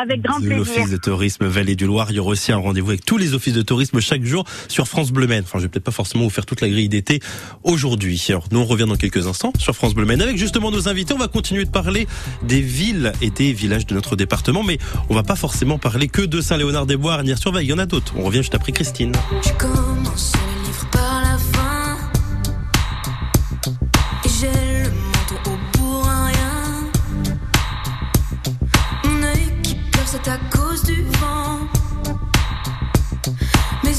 Avec 0.00 0.22
grand 0.22 0.38
de 0.38 0.46
plaisir. 0.46 0.58
l'Office 0.58 0.90
de 0.90 0.96
tourisme 0.96 1.46
Vallée 1.46 1.74
du 1.74 1.84
Loir. 1.84 2.06
Il 2.10 2.16
y 2.16 2.18
aura 2.20 2.30
aussi 2.30 2.52
un 2.52 2.58
rendez-vous 2.58 2.90
avec 2.90 3.04
tous 3.04 3.18
les 3.18 3.34
offices 3.34 3.54
de 3.54 3.62
tourisme 3.62 4.00
chaque 4.00 4.24
jour 4.24 4.44
sur 4.68 4.86
France 4.86 5.10
Bleu 5.10 5.26
Maine. 5.26 5.42
Enfin, 5.44 5.58
je 5.58 5.64
vais 5.64 5.68
peut-être 5.68 5.84
pas 5.84 5.90
forcément 5.90 6.24
vous 6.24 6.30
faire 6.30 6.46
toute 6.46 6.60
la 6.60 6.68
grille 6.68 6.88
d'été 6.88 7.20
aujourd'hui. 7.64 8.24
Alors, 8.28 8.44
nous, 8.52 8.60
on 8.60 8.64
revient 8.64 8.86
dans 8.86 8.96
quelques 8.96 9.26
instants 9.26 9.52
sur 9.58 9.74
France 9.74 9.94
Bleu 9.94 10.06
Maine 10.06 10.22
avec 10.22 10.36
justement 10.36 10.70
nos 10.70 10.88
invités. 10.88 11.12
On 11.12 11.18
va 11.18 11.28
continuer 11.28 11.64
de 11.64 11.70
parler 11.70 12.06
des 12.42 12.60
villes 12.60 13.12
et 13.20 13.30
des 13.30 13.52
villages 13.52 13.86
de 13.86 13.94
notre 13.94 14.16
département, 14.16 14.62
mais 14.62 14.78
on 15.08 15.14
va 15.14 15.22
pas 15.22 15.36
forcément 15.36 15.78
parler 15.78 16.08
que 16.08 16.22
de 16.22 16.40
Saint-Léonard-des-Bois, 16.40 17.14
Arnières-sur-Veille. 17.14 17.66
Il 17.66 17.70
y 17.70 17.72
en 17.72 17.78
a 17.78 17.86
d'autres. 17.86 18.14
On 18.16 18.22
revient 18.22 18.38
juste 18.38 18.54
après 18.54 18.72
Christine. 18.72 19.12
Je 19.42 19.52
commence 19.54 20.32
le 20.34 20.66
livre 20.66 20.86
par 20.90 21.20
la 21.22 21.38
fin. 21.38 21.59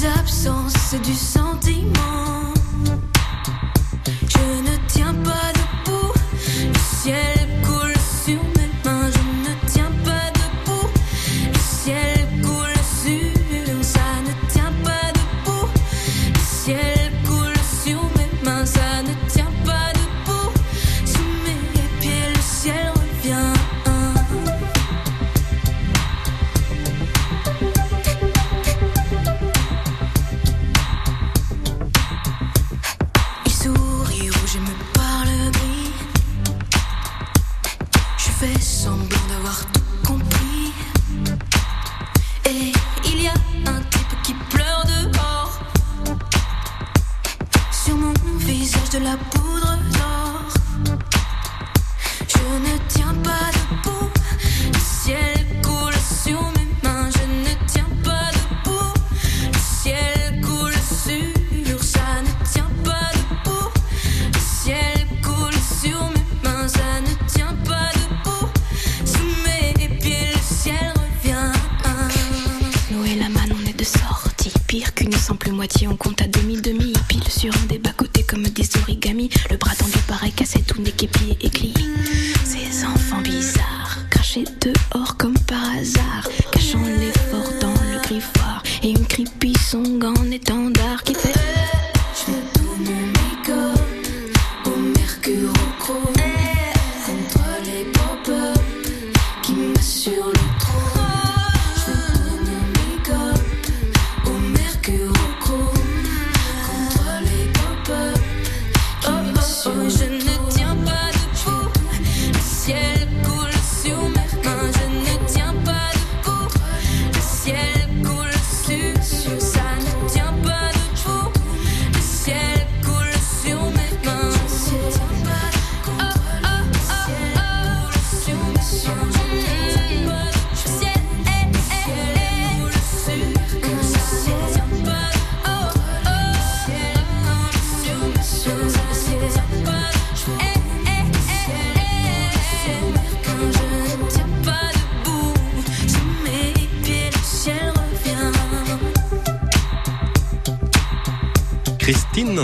Absences, 0.05 0.96
du 1.03 1.13
sentiment. 1.13 1.50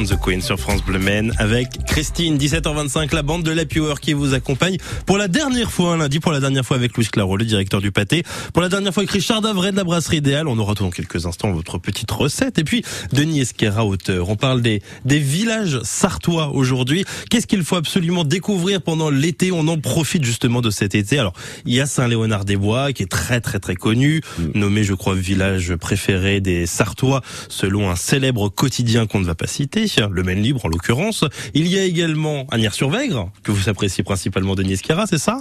The 0.08 0.18
Queen 0.20 0.42
sur 0.42 0.60
France 0.60 0.84
Bleu 0.84 1.00
Men 1.00 1.34
avec 1.38 1.84
Christine, 1.86 2.38
17h25, 2.38 3.14
la 3.14 3.24
bande 3.24 3.44
de 3.44 3.52
la 3.52 3.64
Hour 3.76 4.00
qui 4.00 4.14
vous 4.14 4.34
accompagne 4.34 4.78
pour 5.06 5.18
la 5.18 5.28
dernière 5.28 5.72
fois, 5.72 5.94
un 5.94 5.98
lundi, 5.98 6.20
pour 6.20 6.32
la 6.32 6.40
dernière 6.40 6.66
fois 6.66 6.78
avec 6.78 6.96
Louis 6.96 7.08
Claro, 7.08 7.36
le 7.36 7.46
directeur 7.46 7.82
du 7.82 7.92
pâté, 7.92 8.24
pour 8.54 8.62
la 8.62 8.70
dernière 8.70 8.94
fois 8.94 9.02
avec 9.02 9.12
Richard 9.12 9.42
Davray 9.42 9.72
de 9.72 9.78
la 9.78 9.84
brasserie 9.84 10.18
idéale. 10.18 10.48
On 10.48 10.58
aura 10.60 10.76
dans 10.76 10.92
quelques 10.92 11.26
instants 11.26 11.52
votre 11.52 11.78
petite 11.78 12.10
recette. 12.12 12.58
Et 12.58 12.64
puis, 12.64 12.84
Denis 13.12 13.42
Esquera, 13.42 13.86
auteur. 13.86 14.30
On 14.30 14.36
parle 14.36 14.62
des, 14.62 14.82
des 15.04 15.20
villages 15.20 15.82
sartois 15.84 16.50
aujourd'hui. 16.54 17.04
Qu'est-ce 17.30 17.48
qu'il 17.48 17.64
faut 17.64 17.76
absolument 17.76 18.24
découvrir 18.24 18.82
pendant 18.82 19.10
l'été? 19.10 19.52
On 19.52 19.68
en 19.68 19.80
profite 19.80 20.24
justement 20.24 20.62
de 20.62 20.70
cet 20.70 20.96
été. 20.96 21.20
Alors, 21.20 21.34
il 21.66 21.74
y 21.74 21.82
a 21.82 21.86
Saint-Léonard-des-Bois 21.86 22.94
qui 22.94 23.04
est 23.04 23.12
très 23.12 23.42
très 23.42 23.60
très 23.60 23.76
connu, 23.76 24.22
nommé, 24.54 24.84
je 24.84 24.94
crois, 24.94 25.16
village 25.16 25.76
préféré 25.76 26.40
des 26.40 26.66
Sartois 26.66 27.22
selon 27.50 27.90
un 27.90 27.96
célèbre 27.96 28.50
quotidien 28.50 29.08
qu'on 29.08 29.20
ne 29.20 29.26
va 29.26 29.36
pas 29.36 29.48
citer, 29.48 29.88
le 30.10 30.24
Maine 30.24 30.42
Libre 30.42 30.66
en 30.66 30.68
l'occurrence. 30.70 31.26
Il 31.54 31.68
y 31.68 31.78
a 31.80 31.84
également 31.84 32.46
Agnières-sur-Vègre, 32.52 33.32
que 33.44 33.52
vous 33.52 33.70
appréciez 33.70 34.04
principalement 34.04 34.56
Denis 34.56 34.74
Esquera, 34.74 35.06
c'est 35.08 35.18
ça? 35.18 35.40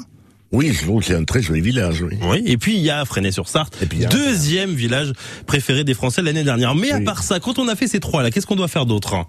Oui, 0.52 0.72
je 0.72 0.84
trouve 0.84 1.00
que 1.00 1.06
c'est 1.06 1.14
un 1.14 1.24
très 1.24 1.42
joli 1.42 1.60
village, 1.60 2.02
oui. 2.02 2.18
Oui, 2.22 2.42
et 2.46 2.56
puis 2.56 2.76
il 2.76 2.82
y 2.82 2.90
a 2.90 3.04
Fresnay-sur-Sarthe, 3.04 3.76
deuxième 4.10 4.70
village 4.70 5.12
préféré 5.46 5.82
des 5.82 5.94
Français 5.94 6.22
l'année 6.22 6.44
dernière. 6.44 6.74
Mais 6.74 6.92
à 6.92 7.00
part 7.00 7.22
ça, 7.22 7.40
quand 7.40 7.58
on 7.58 7.68
a 7.68 7.74
fait 7.74 7.88
ces 7.88 8.00
trois 8.00 8.22
là, 8.22 8.30
qu'est-ce 8.30 8.46
qu'on 8.46 8.56
doit 8.56 8.68
faire 8.68 8.86
d'autre? 8.86 9.26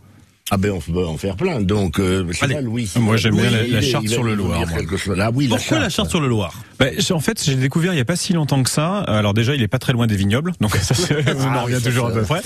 Ah 0.49 0.55
ben 0.55 0.71
on 0.71 0.79
peut 0.79 1.05
en 1.05 1.17
faire 1.17 1.35
plein. 1.35 1.59
Donc, 1.61 1.99
euh, 1.99 2.23
Allez. 2.41 2.55
pas, 2.55 2.61
Louis. 2.61 2.89
Moi, 2.97 3.17
j'aime 3.17 3.35
bien 3.35 3.49
la- 3.49 3.81
charte 3.81 4.07
sur 4.07 4.23
le 4.23 4.33
Loir. 4.33 4.61
Ah 5.19 5.29
oui, 5.33 5.47
Pourquoi 5.49 5.79
la 5.79 5.89
charte 5.89 6.09
sur 6.09 6.21
le 6.21 6.27
Loir 6.29 6.53
j'ai- 6.99 7.13
en 7.13 7.19
fait, 7.19 7.43
j'ai 7.43 7.55
découvert 7.55 7.93
il 7.93 7.97
y 7.97 8.01
a 8.01 8.05
pas 8.05 8.15
si 8.15 8.31
longtemps 8.33 8.61
que 8.63 8.69
ça. 8.69 8.99
Alors 8.99 9.33
déjà, 9.33 9.55
il 9.55 9.61
est 9.61 9.67
pas 9.67 9.79
très 9.79 9.91
loin 9.93 10.07
des 10.07 10.15
vignobles, 10.15 10.53
donc 10.61 10.75
ça, 10.77 10.93
c'est- 10.95 11.15
on 11.37 11.49
Ah 11.51 11.59
en 11.59 11.63
revient 11.65 11.81
toujours 11.83 12.07
à 12.07 12.11
peu 12.13 12.21
près. 12.21 12.41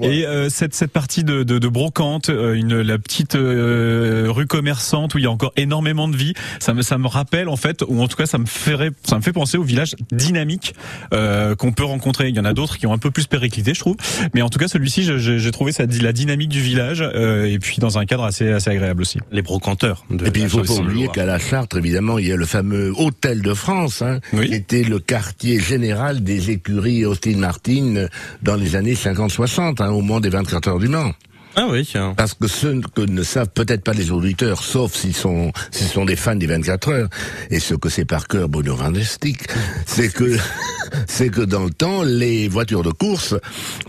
Et 0.00 0.24
euh, 0.26 0.48
cette 0.48 0.74
cette 0.74 0.92
partie 0.92 1.24
de, 1.24 1.42
de, 1.42 1.58
de 1.58 1.68
brocante, 1.68 2.30
euh, 2.30 2.54
une 2.54 2.80
la 2.80 2.98
petite 2.98 3.34
euh, 3.34 4.26
rue 4.28 4.46
commerçante 4.46 5.14
où 5.14 5.18
il 5.18 5.24
y 5.24 5.26
a 5.26 5.30
encore 5.30 5.52
énormément 5.56 6.08
de 6.08 6.16
vie, 6.16 6.32
ça 6.58 6.72
me 6.74 6.80
ça 6.82 6.96
me 6.96 7.06
rappelle 7.08 7.48
en 7.48 7.56
fait, 7.56 7.82
ou 7.86 8.00
en 8.02 8.08
tout 8.08 8.16
cas 8.16 8.26
ça 8.26 8.38
me 8.38 8.46
ferait 8.46 8.92
ça 9.04 9.16
me 9.16 9.22
fait 9.22 9.32
penser 9.32 9.58
au 9.58 9.62
village 9.62 9.94
dynamique 10.10 10.74
euh, 11.12 11.54
qu'on 11.54 11.72
peut 11.72 11.84
rencontrer. 11.84 12.28
Il 12.30 12.36
y 12.36 12.40
en 12.40 12.44
a 12.46 12.54
d'autres 12.54 12.78
qui 12.78 12.86
ont 12.86 12.92
un 12.94 12.98
peu 12.98 13.10
plus 13.10 13.26
périclité, 13.26 13.74
je 13.74 13.80
trouve, 13.80 13.96
mais 14.32 14.40
en 14.42 14.48
tout 14.48 14.58
cas 14.58 14.68
celui-ci, 14.68 15.02
j'ai 15.18 15.50
trouvé 15.50 15.72
ça 15.72 15.84
la 16.00 16.12
dynamique 16.12 16.48
du 16.48 16.60
village 16.62 17.02
euh, 17.02 17.41
et 17.46 17.58
puis 17.58 17.76
dans 17.78 17.98
un 17.98 18.04
cadre 18.06 18.24
assez 18.24 18.48
assez 18.50 18.70
agréable 18.70 19.02
aussi. 19.02 19.18
Les 19.30 19.42
brocanteurs. 19.42 20.04
de 20.10 20.26
Et 20.26 20.30
puis 20.30 20.42
il 20.42 20.44
la 20.44 20.48
faut 20.50 20.64
charte 20.64 20.78
pas 20.78 20.84
oublier 20.84 21.08
qu'à 21.08 21.26
la 21.26 21.38
Chartre, 21.38 21.76
évidemment, 21.78 22.18
il 22.18 22.26
y 22.28 22.32
a 22.32 22.36
le 22.36 22.46
fameux 22.46 22.92
Hôtel 22.96 23.42
de 23.42 23.54
France, 23.54 24.02
hein, 24.02 24.20
Oui. 24.32 24.48
qui 24.48 24.54
était 24.54 24.82
le 24.82 24.98
quartier 24.98 25.58
général 25.60 26.22
des 26.22 26.50
écuries 26.50 27.04
Austin 27.04 27.36
Martin 27.36 28.06
dans 28.42 28.56
les 28.56 28.76
années 28.76 28.94
50-60, 28.94 29.82
hein, 29.82 29.88
au 29.90 30.00
moment 30.00 30.20
des 30.20 30.28
24 30.30 30.68
heures 30.68 30.78
du 30.78 30.88
Mans. 30.88 31.12
Ah 31.56 31.66
oui, 31.70 31.84
tiens. 31.84 32.14
Parce 32.16 32.34
que 32.34 32.46
ceux 32.48 32.80
que 32.94 33.02
ne 33.02 33.22
savent 33.22 33.50
peut-être 33.52 33.82
pas 33.84 33.92
les 33.92 34.10
auditeurs, 34.10 34.62
sauf 34.62 34.94
s'ils 34.94 35.14
sont, 35.14 35.52
s'ils 35.70 35.86
sont 35.86 36.04
des 36.04 36.16
fans 36.16 36.34
des 36.34 36.46
24 36.46 36.88
heures, 36.90 37.08
et 37.50 37.60
ce 37.60 37.74
que 37.74 37.88
c'est 37.88 38.04
par 38.04 38.26
cœur 38.26 38.48
Bruno 38.48 38.74
Van 38.74 38.92
c'est 39.86 40.08
que, 40.08 40.36
c'est 41.06 41.28
que 41.28 41.42
dans 41.42 41.64
le 41.64 41.70
temps, 41.70 42.02
les 42.02 42.48
voitures 42.48 42.82
de 42.82 42.90
course 42.90 43.34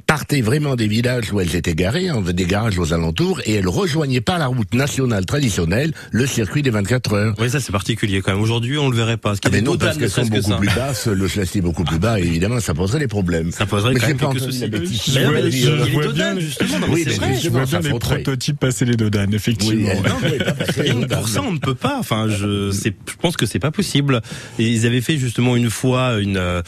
partaient 0.08 0.42
vraiment 0.42 0.76
des 0.76 0.88
villages 0.88 1.32
où 1.32 1.40
elles 1.40 1.56
étaient 1.56 1.76
garées, 1.76 2.12
en 2.12 2.22
des 2.22 2.46
garages 2.46 2.78
aux 2.80 2.94
alentours, 2.94 3.40
et 3.46 3.54
elles 3.56 3.68
rejoignaient 3.68 4.22
pas 4.22 4.38
la 4.38 4.48
route 4.48 4.74
nationale 4.74 5.26
traditionnelle, 5.26 5.94
le 6.12 6.26
circuit 6.28 6.62
des 6.62 6.70
24 6.70 7.14
heures. 7.14 7.34
Oui, 7.40 7.50
ça 7.50 7.60
c'est 7.60 7.72
particulier 7.72 8.22
quand 8.22 8.34
même. 8.34 8.42
Aujourd'hui, 8.42 8.78
on 8.78 8.90
le 8.90 8.96
verrait 8.98 9.18
pas. 9.18 9.34
Ah 9.44 9.50
mais 9.52 9.62
non, 9.62 9.78
parce 9.78 9.98
qu'elles 9.98 10.10
sont 10.10 10.24
que 10.24 10.30
beaucoup 10.30 10.52
ça. 10.52 10.58
plus 10.58 10.70
basses, 10.76 11.08
le 11.08 11.28
châssis 11.28 11.60
est 11.60 11.62
beaucoup 11.62 11.84
plus 11.84 12.00
bas, 12.00 12.20
et 12.20 12.24
évidemment, 12.24 12.60
ça 12.60 12.74
poserait 12.74 13.00
des 13.00 13.08
problèmes. 13.08 13.52
Ça 13.52 13.66
poserait 13.66 13.94
Mais 13.94 14.00
quand 14.00 14.08
même 14.08 14.18
quelques 14.18 14.40
soucis. 14.40 14.70
Je 14.70 15.86
je 15.86 15.92
vois 15.94 16.08
bien. 16.12 16.40
justement. 16.40 16.80
Non, 16.80 16.88
Oui, 16.90 17.06
mais 17.08 17.40
ça 17.54 17.66
bien 17.80 17.92
les 17.92 18.00
prototypes 18.00 18.60
passer 18.60 18.86
les 18.86 18.96
dodanes, 18.96 19.30
Oui, 19.30 19.36
effectivement. 19.36 19.94
non, 19.94 21.08
pas 21.08 21.16
pour 21.18 21.28
ça, 21.30 21.42
on 21.42 21.52
ne 21.54 21.60
peut 21.60 21.76
pas. 21.76 21.98
Enfin, 22.00 22.28
je, 22.30 22.72
c'est, 22.72 22.96
je 23.10 23.16
pense 23.22 23.36
que 23.38 23.46
c'est 23.46 23.60
pas 23.60 23.72
possible. 23.72 24.22
Et 24.60 24.68
ils 24.68 24.86
avaient 24.86 25.02
fait 25.02 25.18
justement 25.18 25.56
une 25.56 25.70
fois 25.70 26.20
une 26.20 26.38
euh, 26.38 26.62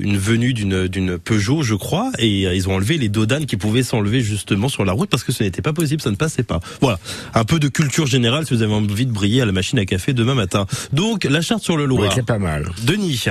une 0.00 0.16
venue 0.16 0.52
d'une 0.54 0.86
d'une 0.88 1.18
Peugeot, 1.18 1.62
je 1.62 1.74
crois, 1.74 2.10
et 2.18 2.46
euh, 2.46 2.54
ils 2.54 2.68
ont 2.68 2.74
enlevé 2.74 2.98
les 2.98 3.08
dodanes 3.08 3.46
qui 3.46 3.56
pouvaient 3.56 3.82
s'enlever 3.82 4.20
justement 4.20 4.68
sur 4.68 4.84
la 4.84 4.92
route 4.92 5.08
parce 5.10 5.24
que 5.24 5.32
ce 5.32 5.42
n'était 5.44 5.62
pas 5.62 5.72
possible, 5.72 6.00
ça 6.02 6.10
ne 6.10 6.16
passait 6.16 6.42
pas. 6.42 6.60
Voilà, 6.80 6.98
un 7.34 7.44
peu 7.44 7.58
de 7.58 7.68
culture 7.68 8.06
générale 8.06 8.46
si 8.46 8.54
vous 8.54 8.62
avez 8.62 8.74
envie 8.74 9.06
de 9.06 9.12
briller 9.12 9.42
à 9.42 9.46
la 9.46 9.52
machine 9.52 9.78
à 9.78 9.84
café 9.86 10.12
demain 10.12 10.34
matin. 10.34 10.66
Donc 10.92 11.24
la 11.24 11.40
charte 11.40 11.62
sur 11.62 11.76
le 11.76 11.84
Oui, 11.84 11.88
Loir. 12.00 12.12
c'est 12.14 12.26
pas 12.26 12.38
mal. 12.38 12.68
Denis. 12.84 13.24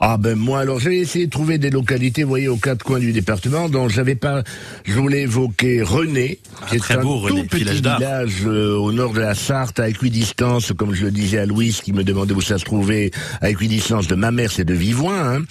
Ah 0.00 0.16
ben 0.18 0.34
moi 0.36 0.60
alors 0.60 0.78
j'ai 0.80 0.98
essayé 0.98 1.26
de 1.26 1.30
trouver 1.30 1.58
des 1.58 1.70
localités, 1.70 2.22
vous 2.24 2.28
voyez, 2.30 2.48
aux 2.48 2.56
quatre 2.56 2.82
coins 2.84 2.98
du 2.98 3.12
département, 3.12 3.68
dont 3.68 3.88
j'avais 3.88 4.14
pas, 4.16 4.42
je 4.84 4.92
voulais 4.94 5.22
évoquer 5.22 5.82
René, 5.82 6.38
qui 6.68 6.76
est 6.76 6.78
très 6.78 6.94
un 6.98 7.02
beau, 7.02 7.18
René, 7.18 7.42
tout 7.42 7.48
petit 7.48 7.64
village 7.64 7.98
village 7.98 8.42
euh, 8.46 8.76
au 8.76 8.92
nord 8.92 9.12
de 9.12 9.20
la 9.20 9.34
Sarthe, 9.34 9.78
à 9.80 9.88
équidistance, 9.88 10.72
comme 10.76 10.94
je 10.94 11.04
le 11.06 11.10
disais 11.10 11.38
à 11.38 11.46
Louise, 11.46 11.80
qui 11.80 11.92
me 11.92 12.04
demandait 12.04 12.34
où 12.34 12.40
ça 12.40 12.58
se 12.58 12.64
trouvait, 12.64 13.10
à 13.40 13.50
équidistance 13.50 14.06
de 14.08 14.14
Mamers 14.14 14.58
et 14.58 14.64
de 14.64 14.74
Vivoin. 14.74 15.36
hein. 15.36 15.42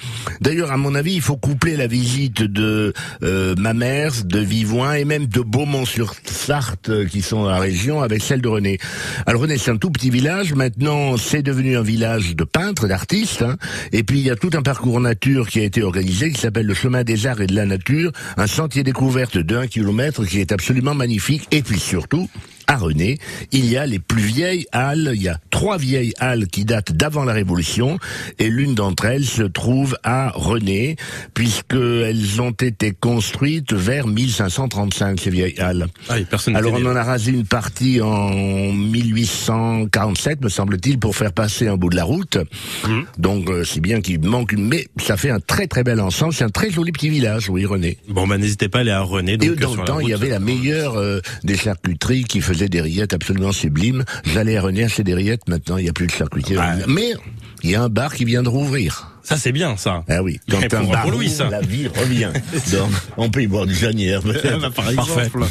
D'ailleurs, 0.41 0.71
à 0.71 0.77
mon 0.77 0.95
avis, 0.95 1.13
il 1.15 1.21
faut 1.21 1.37
coupler 1.37 1.75
la 1.77 1.87
visite 1.87 2.43
de 2.43 2.93
euh, 3.23 3.55
Mamers, 3.57 4.23
de 4.25 4.39
Vivoin 4.39 4.93
et 4.93 5.05
même 5.05 5.25
de 5.27 5.41
Beaumont-sur-Sarthe, 5.41 6.89
euh, 6.89 7.05
qui 7.05 7.21
sont 7.21 7.45
la 7.45 7.59
région, 7.59 8.01
avec 8.01 8.21
celle 8.21 8.41
de 8.41 8.47
René. 8.47 8.77
Alors 9.25 9.41
René, 9.41 9.57
c'est 9.57 9.71
un 9.71 9.77
tout 9.77 9.91
petit 9.91 10.09
village. 10.09 10.53
Maintenant, 10.53 11.17
c'est 11.17 11.41
devenu 11.43 11.77
un 11.77 11.81
village 11.81 12.35
de 12.35 12.43
peintres, 12.43 12.87
d'artistes. 12.87 13.41
hein. 13.43 13.57
Et 13.91 14.03
puis 14.03 14.19
il 14.19 14.25
y 14.25 14.29
a 14.31 14.32
tout 14.35 14.51
un 14.53 14.61
parcours 14.61 14.99
nature 14.99 15.47
qui 15.47 15.59
a 15.59 15.63
été 15.63 15.83
organisé, 15.83 16.31
qui 16.31 16.39
s'appelle 16.39 16.65
le 16.65 16.73
chemin 16.73 17.03
des 17.03 17.27
arts 17.27 17.41
et 17.41 17.47
de 17.47 17.55
la 17.55 17.65
nature, 17.65 18.11
un 18.37 18.47
sentier 18.47 18.83
découverte 18.83 19.37
de 19.37 19.55
1 19.55 19.67
kilomètre 19.67 20.25
qui 20.25 20.39
est 20.39 20.51
absolument 20.51 20.95
magnifique. 20.95 21.47
Et 21.51 21.61
puis 21.61 21.79
surtout, 21.79 22.29
à 22.67 22.77
René, 22.77 23.17
il 23.51 23.65
y 23.65 23.77
a 23.77 23.85
les 23.85 23.99
plus 23.99 24.21
vieilles 24.23 24.65
halles. 24.71 25.11
Il 25.15 25.21
y 25.21 25.29
a 25.29 25.39
trois 25.49 25.77
vieilles 25.77 26.13
halles 26.19 26.47
qui 26.47 26.65
datent 26.65 26.91
d'avant 26.93 27.23
la 27.23 27.33
Révolution, 27.33 27.99
et 28.39 28.49
l'une 28.49 28.75
d'entre 28.75 29.05
elles 29.05 29.25
se 29.25 29.43
trouve 29.43 29.97
à 30.03 30.31
René, 30.35 30.95
puisqu'elles 31.33 32.41
ont 32.41 32.51
été 32.51 32.91
construites 32.91 33.73
vers 33.73 34.07
1535, 34.07 35.19
ces 35.19 35.29
vieilles 35.29 35.59
halles. 35.59 35.87
Ah, 36.09 36.15
personne 36.29 36.55
Alors 36.55 36.73
on 36.73 36.85
en 36.85 36.95
a 36.95 37.03
rasé 37.03 37.31
une 37.31 37.45
partie 37.45 38.01
en 38.01 38.29
1847, 38.71 40.41
me 40.41 40.49
semble-t-il, 40.49 40.99
pour 40.99 41.15
faire 41.15 41.33
passer 41.33 41.67
un 41.67 41.77
bout 41.77 41.89
de 41.89 41.95
la 41.95 42.03
route. 42.03 42.37
Mhm. 42.87 43.05
Donc 43.17 43.49
euh, 43.49 43.63
si 43.63 43.79
bien 43.81 44.01
qu'il 44.01 44.21
manque 44.21 44.51
une... 44.51 44.67
Mais 44.67 44.87
ça 45.01 45.17
fait 45.17 45.29
un 45.29 45.39
très 45.39 45.67
très 45.67 45.83
bel 45.83 45.99
ensemble, 45.99 46.33
c'est 46.33 46.43
un 46.43 46.49
très 46.49 46.69
joli 46.69 46.91
petit 46.91 47.09
village, 47.09 47.49
oui 47.49 47.65
René. 47.65 47.97
Bon, 48.07 48.27
bah 48.27 48.37
n'hésitez 48.37 48.69
pas 48.69 48.79
à 48.79 48.81
aller 48.81 48.91
à 48.91 49.01
René. 49.01 49.37
Donc, 49.37 49.49
Et 49.49 49.55
dans 49.55 49.75
le 49.75 49.83
temps, 49.83 49.99
il 49.99 50.09
y 50.09 50.13
avait 50.13 50.29
la 50.29 50.39
meilleure 50.39 50.97
euh, 50.97 51.19
des 51.43 51.57
charcuteries 51.57 52.23
qui 52.23 52.41
faisait 52.41 52.52
des 52.53 52.81
rillettes 52.81 53.13
absolument 53.13 53.51
sublimes. 53.51 54.03
J'allais 54.25 54.57
à 54.57 54.61
René 54.61 54.83
acheter 54.83 55.03
des 55.03 55.13
rillettes, 55.13 55.47
maintenant 55.47 55.77
il 55.77 55.83
n'y 55.83 55.89
a 55.89 55.93
plus 55.93 56.07
de 56.07 56.11
charcuterie. 56.11 56.57
Ah. 56.59 56.75
Mais 56.87 57.13
il 57.63 57.71
y 57.71 57.75
a 57.75 57.83
un 57.83 57.89
bar 57.89 58.13
qui 58.13 58.25
vient 58.25 58.43
de 58.43 58.49
rouvrir. 58.49 59.09
Ça 59.23 59.37
c'est 59.37 59.51
bien 59.51 59.77
ça. 59.77 60.03
Ah 60.09 60.21
oui, 60.21 60.39
quand 60.49 60.61
un 60.61 60.67
pour 60.67 60.91
bar 60.91 61.09
Louis, 61.09 61.29
ça. 61.29 61.49
la 61.49 61.61
vie 61.61 61.87
revient. 61.87 62.31
Donc, 62.71 62.91
on 63.17 63.29
peut 63.29 63.41
y 63.41 63.47
boire 63.47 63.65
du 63.65 63.73
janière. 63.73 64.21
Ah 64.25 64.57
bah, 64.57 64.69
par 64.69 64.89
exemple. 64.89 65.45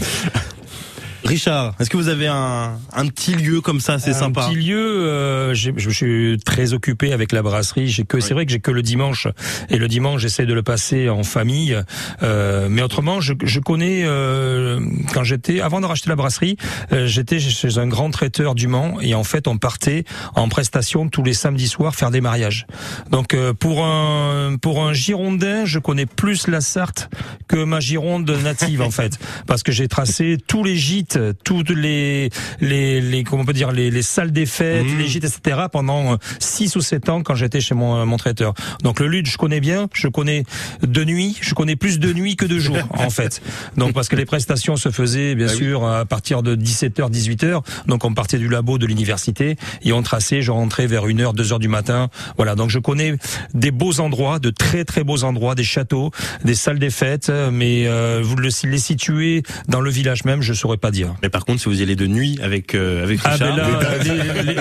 Richard, 1.25 1.75
est-ce 1.79 1.89
que 1.89 1.97
vous 1.97 2.09
avez 2.09 2.27
un, 2.27 2.79
un 2.93 3.07
petit 3.07 3.35
lieu 3.35 3.61
comme 3.61 3.81
ça, 3.81 3.99
c'est 3.99 4.11
un 4.11 4.15
sympa 4.15 4.49
petit 4.49 4.57
lieu, 4.57 5.07
euh, 5.07 5.55
je 5.55 5.91
suis 5.91 6.39
très 6.45 6.73
occupé 6.73 7.13
avec 7.13 7.33
la 7.33 7.43
brasserie. 7.43 7.89
J'ai 7.89 8.05
que, 8.05 8.21
c'est 8.21 8.35
vrai 8.35 8.47
que 8.47 8.53
j'ai 8.53 8.61
que 8.61 8.71
le 8.71 8.83
dimanche 8.83 9.29
et 9.69 9.79
le 9.79 9.89
dimanche 9.89 10.23
j'essaie 10.23 10.47
de 10.47 10.55
le 10.55 10.63
passer 10.63 11.09
en 11.09 11.23
famille. 11.23 11.77
Euh, 12.23 12.69
mais 12.71 12.83
autrement, 12.83 13.21
je, 13.21 13.35
je 13.43 13.61
connais 13.61 14.03
euh, 14.05 14.81
quand 15.13 15.25
j'étais 15.25 15.61
avant 15.61 15.81
de 15.81 15.87
racheter 15.87 16.09
la 16.09 16.17
brasserie, 16.17 16.57
euh, 16.93 17.07
j'étais 17.07 17.39
chez 17.41 17.79
un 17.79 17.87
grand 17.87 18.11
traiteur 18.11 18.55
du 18.55 18.67
Mans 18.67 19.01
et 19.01 19.15
en 19.15 19.25
fait 19.25 19.49
on 19.49 19.59
partait 19.59 20.05
en 20.35 20.49
prestation 20.49 21.09
tous 21.09 21.23
les 21.23 21.35
samedis 21.35 21.69
soirs 21.69 21.95
faire 21.95 22.11
des 22.11 22.21
mariages. 22.21 22.67
Donc 23.11 23.35
euh, 23.35 23.53
pour 23.53 23.85
un 23.85 24.57
pour 24.61 24.85
un 24.85 24.93
Girondin, 24.93 25.65
je 25.65 25.79
connais 25.79 26.07
plus 26.07 26.49
la 26.49 26.61
Sarthe 26.61 27.11
que 27.49 27.63
ma 27.65 27.81
Gironde 27.81 28.31
native 28.43 28.83
en 28.83 28.91
fait, 28.93 29.19
parce 29.47 29.63
que 29.63 29.73
j'ai 29.73 29.89
tracé 29.89 30.39
tous 30.47 30.65
les 30.65 30.77
gîtes, 30.77 31.12
toutes 31.45 31.71
les 31.71 32.31
les 32.61 33.01
les 33.01 33.25
comment 33.25 33.43
on 33.43 33.45
peut 33.45 33.53
dire 33.53 33.73
les, 33.73 33.91
les 33.91 34.03
salles 34.03 34.33
des 34.33 34.47
fêtes, 34.47 34.87
Mmh. 34.87 34.99
les 34.99 35.07
gîtes 35.09 35.25
etc. 35.25 35.67
pendant 35.71 36.17
6 36.39 36.77
ou 36.77 36.81
7 36.81 37.09
ans 37.09 37.23
quand 37.23 37.35
j'étais 37.35 37.61
chez 37.61 37.75
mon 37.75 38.05
mon 38.07 38.17
traiteur. 38.17 38.55
Donc 38.83 39.01
le 39.01 39.07
lutte 39.07 39.27
je 39.27 39.37
connais 39.37 39.61
bien, 39.61 39.89
je 39.95 40.09
connais 40.09 40.45
de 40.83 41.05
nuit, 41.05 41.37
je 41.41 41.55
connais 41.55 41.77
plus 41.77 41.99
de 41.99 42.13
nuit 42.13 42.37
que 42.37 42.47
de 42.47 42.59
jour 42.59 42.77
en 42.91 43.11
fait. 43.11 43.41
Donc 43.77 43.93
parce 43.93 44.09
que 44.09 44.17
les 44.17 44.25
prestations 44.25 44.77
se 44.77 44.91
faisaient 44.91 45.35
bien 45.35 45.47
Ah 45.49 45.53
oui. 45.53 45.59
sûr 45.59 45.87
à 45.87 46.05
partir 46.05 46.43
de 46.43 46.57
17h 46.57 47.11
18h. 47.11 47.63
Donc 47.87 48.05
on 48.05 48.15
partait 48.15 48.39
du 48.39 48.49
labo 48.49 48.79
de 48.79 48.87
l'université 48.87 49.57
et 49.83 49.93
on 49.93 50.03
traçait, 50.03 50.43
je 50.43 50.51
rentrais 50.51 50.87
vers 50.87 51.07
1h 51.07 51.35
2h 51.35 51.59
du 51.59 51.69
matin. 51.69 52.09
Voilà, 52.37 52.55
donc 52.55 52.71
je 52.71 52.79
connais 52.79 53.17
des 53.55 53.71
beaux 53.71 54.01
endroits, 54.01 54.39
de 54.39 54.51
très 54.51 54.85
très 54.85 55.05
beaux 55.05 55.25
endroits, 55.25 55.55
des 55.55 55.65
châteaux, 55.65 56.11
des 56.45 56.55
salles 56.55 56.79
des 56.79 56.91
fêtes, 56.91 57.31
mais 57.53 57.87
euh, 57.87 58.21
vous 58.23 58.37
le, 58.37 58.49
les 58.65 58.79
situer 58.79 59.43
dans 59.69 59.81
le 59.81 59.91
village 59.91 60.25
même, 60.25 60.43
je 60.43 60.53
saurais 60.53 60.77
pas 60.77 60.91
dire. 60.91 61.02
Dire. 61.05 61.15
Mais 61.23 61.29
par 61.29 61.45
contre, 61.45 61.61
si 61.61 61.69
vous 61.69 61.81
y 61.81 61.83
allez 61.83 61.97
de 61.97 62.07
nuit 62.07 62.39
avec 62.43 62.75
euh, 62.75 63.03
avec 63.03 63.21
Ah, 63.25 63.33
Richard, 63.33 63.57
là, 63.57 63.69
les, 64.03 64.11
les- 64.11 64.55
les- 64.55 64.61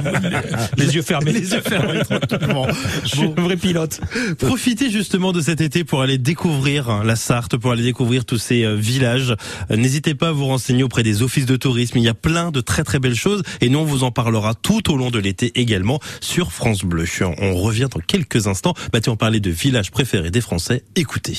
les 0.85 0.95
yeux 0.95 1.01
fermés. 1.01 1.31
les 1.33 1.51
yeux 1.53 1.61
fermés 1.61 1.99
tranquillement. 2.09 2.67
Je 3.03 3.07
suis 3.09 3.23
un 3.37 3.41
vrai 3.41 3.57
pilote. 3.57 3.99
Profitez 4.39 4.89
justement 4.89 5.31
de 5.31 5.41
cet 5.41 5.61
été 5.61 5.83
pour 5.83 6.01
aller 6.01 6.17
découvrir 6.17 7.03
la 7.03 7.15
Sarthe, 7.15 7.57
pour 7.57 7.71
aller 7.71 7.83
découvrir 7.83 8.25
tous 8.25 8.37
ces 8.37 8.63
euh, 8.63 8.75
villages. 8.75 9.35
Euh, 9.71 9.75
N'hésitez 9.77 10.13
pas 10.15 10.29
à 10.29 10.31
vous 10.31 10.45
renseigner 10.45 10.83
auprès 10.83 11.03
des 11.03 11.21
offices 11.21 11.45
de 11.45 11.55
tourisme. 11.55 11.97
Il 11.97 12.03
y 12.03 12.09
a 12.09 12.13
plein 12.13 12.51
de 12.51 12.61
très 12.61 12.83
très 12.83 12.99
belles 12.99 13.15
choses 13.15 13.41
et 13.61 13.69
nous 13.69 13.79
on 13.79 13.85
vous 13.85 14.03
en 14.03 14.11
parlera 14.11 14.53
tout 14.55 14.91
au 14.91 14.97
long 14.97 15.11
de 15.11 15.19
l'été 15.19 15.51
également 15.55 15.99
sur 16.21 16.51
France 16.51 16.83
Bleu. 16.83 17.05
On 17.39 17.55
revient 17.55 17.87
dans 17.93 17.99
quelques 17.99 18.47
instants. 18.47 18.73
Bah 18.93 19.01
tiens, 19.01 19.13
on 19.13 19.17
parlait 19.17 19.39
de 19.39 19.49
villages 19.49 19.91
préférés 19.91 20.31
des 20.31 20.41
Français. 20.41 20.83
Écoutez. 20.95 21.35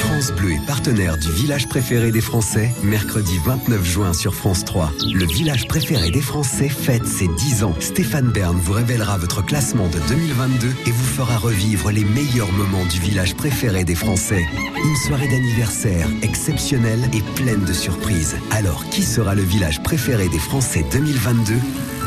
France 0.00 0.32
Bleu 0.32 0.52
est 0.52 0.66
partenaire 0.66 1.16
du 1.18 1.30
village 1.30 1.68
préféré 1.68 2.10
des 2.10 2.20
Français, 2.20 2.70
mercredi 2.82 3.32
29 3.44 3.82
sur 4.12 4.34
France 4.34 4.64
3. 4.64 4.92
Le 5.14 5.24
village 5.24 5.68
préféré 5.68 6.10
des 6.10 6.20
Français 6.20 6.68
fête 6.68 7.06
ses 7.06 7.28
10 7.28 7.64
ans. 7.64 7.74
Stéphane 7.80 8.30
Bern 8.30 8.58
vous 8.58 8.72
révélera 8.72 9.16
votre 9.16 9.44
classement 9.44 9.88
de 9.88 9.98
2022 10.08 10.68
et 10.86 10.90
vous 10.90 11.04
fera 11.04 11.38
revivre 11.38 11.90
les 11.90 12.04
meilleurs 12.04 12.50
moments 12.52 12.84
du 12.84 12.98
village 12.98 13.36
préféré 13.36 13.84
des 13.84 13.94
Français. 13.94 14.44
Une 14.84 14.96
soirée 14.96 15.28
d'anniversaire 15.28 16.08
exceptionnelle 16.22 17.08
et 17.14 17.22
pleine 17.40 17.64
de 17.64 17.72
surprises. 17.72 18.36
Alors, 18.50 18.84
qui 18.90 19.02
sera 19.02 19.34
le 19.34 19.42
village 19.42 19.82
préféré 19.82 20.28
des 20.28 20.40
Français 20.40 20.84
2022 20.92 21.54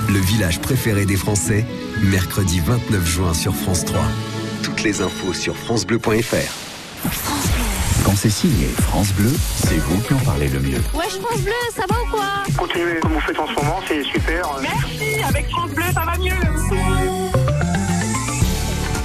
Le 0.09 0.19
village 0.19 0.59
préféré 0.59 1.05
des 1.05 1.17
Français, 1.17 1.65
mercredi 2.03 2.59
29 2.59 3.05
juin 3.05 3.33
sur 3.33 3.55
France 3.55 3.85
3. 3.85 4.01
Toutes 4.63 4.83
les 4.83 5.01
infos 5.01 5.33
sur 5.33 5.55
francebleu.fr. 5.55 7.68
Quand 8.03 8.15
c'est 8.15 8.29
signé 8.29 8.67
France 8.67 9.11
Bleu, 9.13 9.31
c'est 9.55 9.77
vous 9.77 9.99
qui 10.01 10.13
en 10.13 10.19
parlez 10.19 10.47
le 10.47 10.59
mieux. 10.59 10.81
Wesh 10.93 11.19
France 11.19 11.41
Bleu, 11.41 11.53
ça 11.75 11.83
va 11.87 11.95
ou 12.01 12.11
quoi? 12.11 12.25
Continuez 12.57 12.99
comme 12.99 13.13
vous 13.13 13.19
faites 13.21 13.39
en 13.39 13.47
ce 13.47 13.53
moment, 13.53 13.79
c'est 13.87 14.03
super. 14.03 14.47
Merci, 14.61 15.21
avec 15.27 15.49
France 15.49 15.71
Bleu, 15.71 15.85
ça 15.93 16.01
va 16.05 16.17
mieux. 16.17 17.28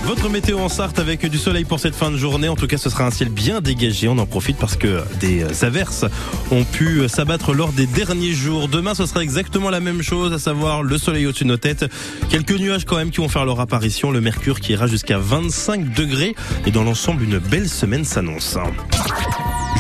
Votre 0.07 0.29
météo 0.29 0.59
en 0.59 0.69
Sarthe 0.69 0.99
avec 0.99 1.25
du 1.25 1.39
soleil 1.39 1.65
pour 1.65 1.81
cette 1.81 1.95
fin 1.95 2.11
de 2.11 2.19
journée. 2.19 2.49
En 2.49 2.57
tout 2.57 2.67
cas, 2.67 2.77
ce 2.77 2.91
sera 2.91 3.05
un 3.07 3.11
ciel 3.11 3.31
bien 3.31 3.63
dégagé. 3.63 4.07
On 4.07 4.19
en 4.19 4.27
profite 4.27 4.59
parce 4.59 4.77
que 4.77 5.03
des 5.19 5.65
averses 5.65 6.05
ont 6.51 6.65
pu 6.65 7.09
s'abattre 7.09 7.55
lors 7.55 7.73
des 7.73 7.87
derniers 7.87 8.35
jours. 8.35 8.69
Demain, 8.69 8.95
ce 8.95 9.07
sera 9.07 9.23
exactement 9.23 9.71
la 9.71 9.81
même 9.81 10.03
chose, 10.03 10.33
à 10.35 10.39
savoir 10.39 10.83
le 10.83 10.99
soleil 10.99 11.27
au-dessus 11.27 11.45
de 11.45 11.49
nos 11.49 11.57
têtes. 11.57 11.87
Quelques 12.29 12.53
nuages 12.53 12.85
quand 12.85 12.97
même 12.97 13.11
qui 13.11 13.23
vont 13.23 13.31
faire 13.31 13.47
leur 13.47 13.61
apparition. 13.61 14.11
Le 14.11 14.21
mercure 14.21 14.61
qui 14.61 14.73
ira 14.73 14.87
jusqu'à 14.87 15.19
25 15.19 15.95
degrés. 15.95 16.35
Et 16.67 16.71
dans 16.71 16.85
l'ensemble, 16.85 17.23
une 17.23 17.39
belle 17.39 17.69
semaine 17.69 18.05
s'annonce. 18.05 18.59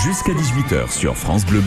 Jusqu'à 0.02 0.32
18h 0.32 0.90
sur 0.90 1.16
France 1.16 1.44
Bleu 1.44 1.62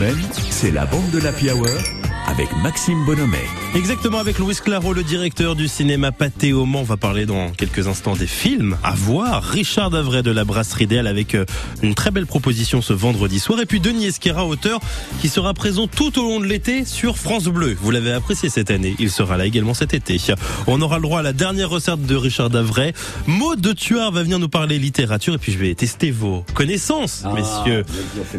c'est 0.50 0.70
la 0.72 0.84
bande 0.84 1.10
de 1.10 1.18
la 1.18 1.30
Hour 1.30 2.07
avec 2.28 2.54
Maxime 2.62 3.04
Bonhomet. 3.06 3.46
Exactement 3.74 4.18
avec 4.18 4.38
Louis 4.38 4.54
Claro, 4.54 4.92
le 4.92 5.02
directeur 5.02 5.56
du 5.56 5.66
cinéma 5.66 6.12
Pâté 6.12 6.52
au 6.52 6.66
Mans. 6.66 6.80
On 6.80 6.84
va 6.84 6.98
parler 6.98 7.24
dans 7.24 7.50
quelques 7.50 7.88
instants 7.88 8.16
des 8.16 8.26
films 8.26 8.76
à 8.84 8.94
voir. 8.94 9.42
Richard 9.42 9.90
Davray 9.90 10.22
de 10.22 10.30
la 10.30 10.44
Brasserie 10.44 10.86
d'Elle 10.86 11.06
avec 11.06 11.34
euh, 11.34 11.46
une 11.82 11.94
très 11.94 12.10
belle 12.10 12.26
proposition 12.26 12.82
ce 12.82 12.92
vendredi 12.92 13.38
soir. 13.38 13.60
Et 13.60 13.66
puis 13.66 13.80
Denis 13.80 14.06
Esquera, 14.06 14.44
auteur, 14.44 14.80
qui 15.20 15.28
sera 15.28 15.54
présent 15.54 15.86
tout 15.86 16.18
au 16.18 16.22
long 16.22 16.40
de 16.40 16.44
l'été 16.44 16.84
sur 16.84 17.16
France 17.16 17.44
Bleu. 17.44 17.76
Vous 17.80 17.90
l'avez 17.90 18.12
apprécié 18.12 18.50
cette 18.50 18.70
année. 18.70 18.94
Il 18.98 19.10
sera 19.10 19.38
là 19.38 19.46
également 19.46 19.74
cet 19.74 19.94
été. 19.94 20.18
On 20.66 20.82
aura 20.82 20.96
le 20.96 21.02
droit 21.02 21.20
à 21.20 21.22
la 21.22 21.32
dernière 21.32 21.70
recette 21.70 22.04
de 22.04 22.14
Richard 22.14 22.50
Davray. 22.50 22.92
Maud 23.26 23.60
de 23.60 23.72
Tuard 23.72 24.12
va 24.12 24.22
venir 24.22 24.38
nous 24.38 24.50
parler 24.50 24.78
littérature. 24.78 25.34
Et 25.34 25.38
puis 25.38 25.52
je 25.52 25.58
vais 25.58 25.74
tester 25.74 26.10
vos 26.10 26.44
connaissances, 26.54 27.24
messieurs. 27.34 27.84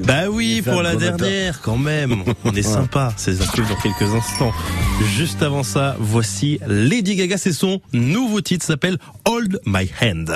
Bah 0.06 0.30
oui, 0.30 0.62
pour 0.62 0.84
la 0.84 0.96
dernière, 0.96 1.62
quand 1.62 1.78
même. 1.78 2.24
On 2.44 2.54
est 2.54 2.62
sympa. 2.62 3.14
C'est 3.18 3.42
inclus 3.42 3.64
dans 3.68 3.79
quelques 3.82 4.14
instants. 4.14 4.54
Juste 5.16 5.42
avant 5.42 5.64
ça, 5.64 5.96
voici 6.00 6.60
Lady 6.68 7.16
Gaga. 7.16 7.38
C'est 7.38 7.54
son 7.54 7.82
nouveau 7.94 8.42
titre, 8.42 8.66
s'appelle 8.66 8.98
Hold 9.26 9.60
My 9.66 9.90
Hand. 10.02 10.32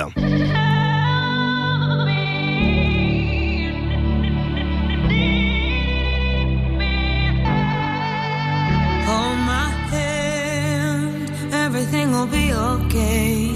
Everything 11.76 12.12
will 12.12 12.26
be 12.26 12.52
okay. 12.52 13.50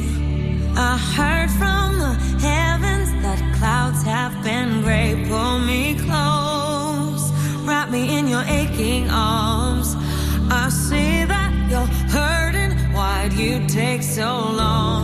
I 0.77 0.97
heard 1.17 1.51
from 1.51 1.99
the 1.99 2.15
heavens 2.41 3.11
that 3.23 3.39
clouds 3.59 4.03
have 4.05 4.33
been 4.43 4.83
gray. 4.83 5.15
Pull 5.29 5.61
me 5.61 5.95
close, 5.95 6.08
me 7.99 8.19
in 8.19 8.29
your 8.29 8.45
aching 8.61 9.09
arms. 9.11 9.97
I 10.51 10.69
see 10.69 11.25
that 11.33 11.51
you're 11.71 11.93
hurting. 12.17 12.73
Why'd 12.95 13.33
you 13.33 13.55
take 13.67 14.03
so 14.03 14.31
long 14.63 14.98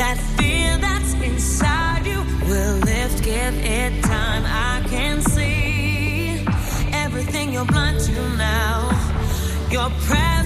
That 0.00 0.16
fear 0.38 0.78
that's 0.78 1.12
inside 1.12 2.06
you 2.06 2.20
will 2.48 2.76
lift, 2.78 3.22
give 3.22 3.54
it 3.62 4.02
time. 4.02 4.44
I 4.46 4.82
can 4.88 5.20
see 5.20 6.42
everything 6.90 7.52
you're 7.52 7.66
blind 7.66 8.00
to 8.06 8.12
now. 8.38 8.88
Your 9.70 9.90
prayers 10.08 10.39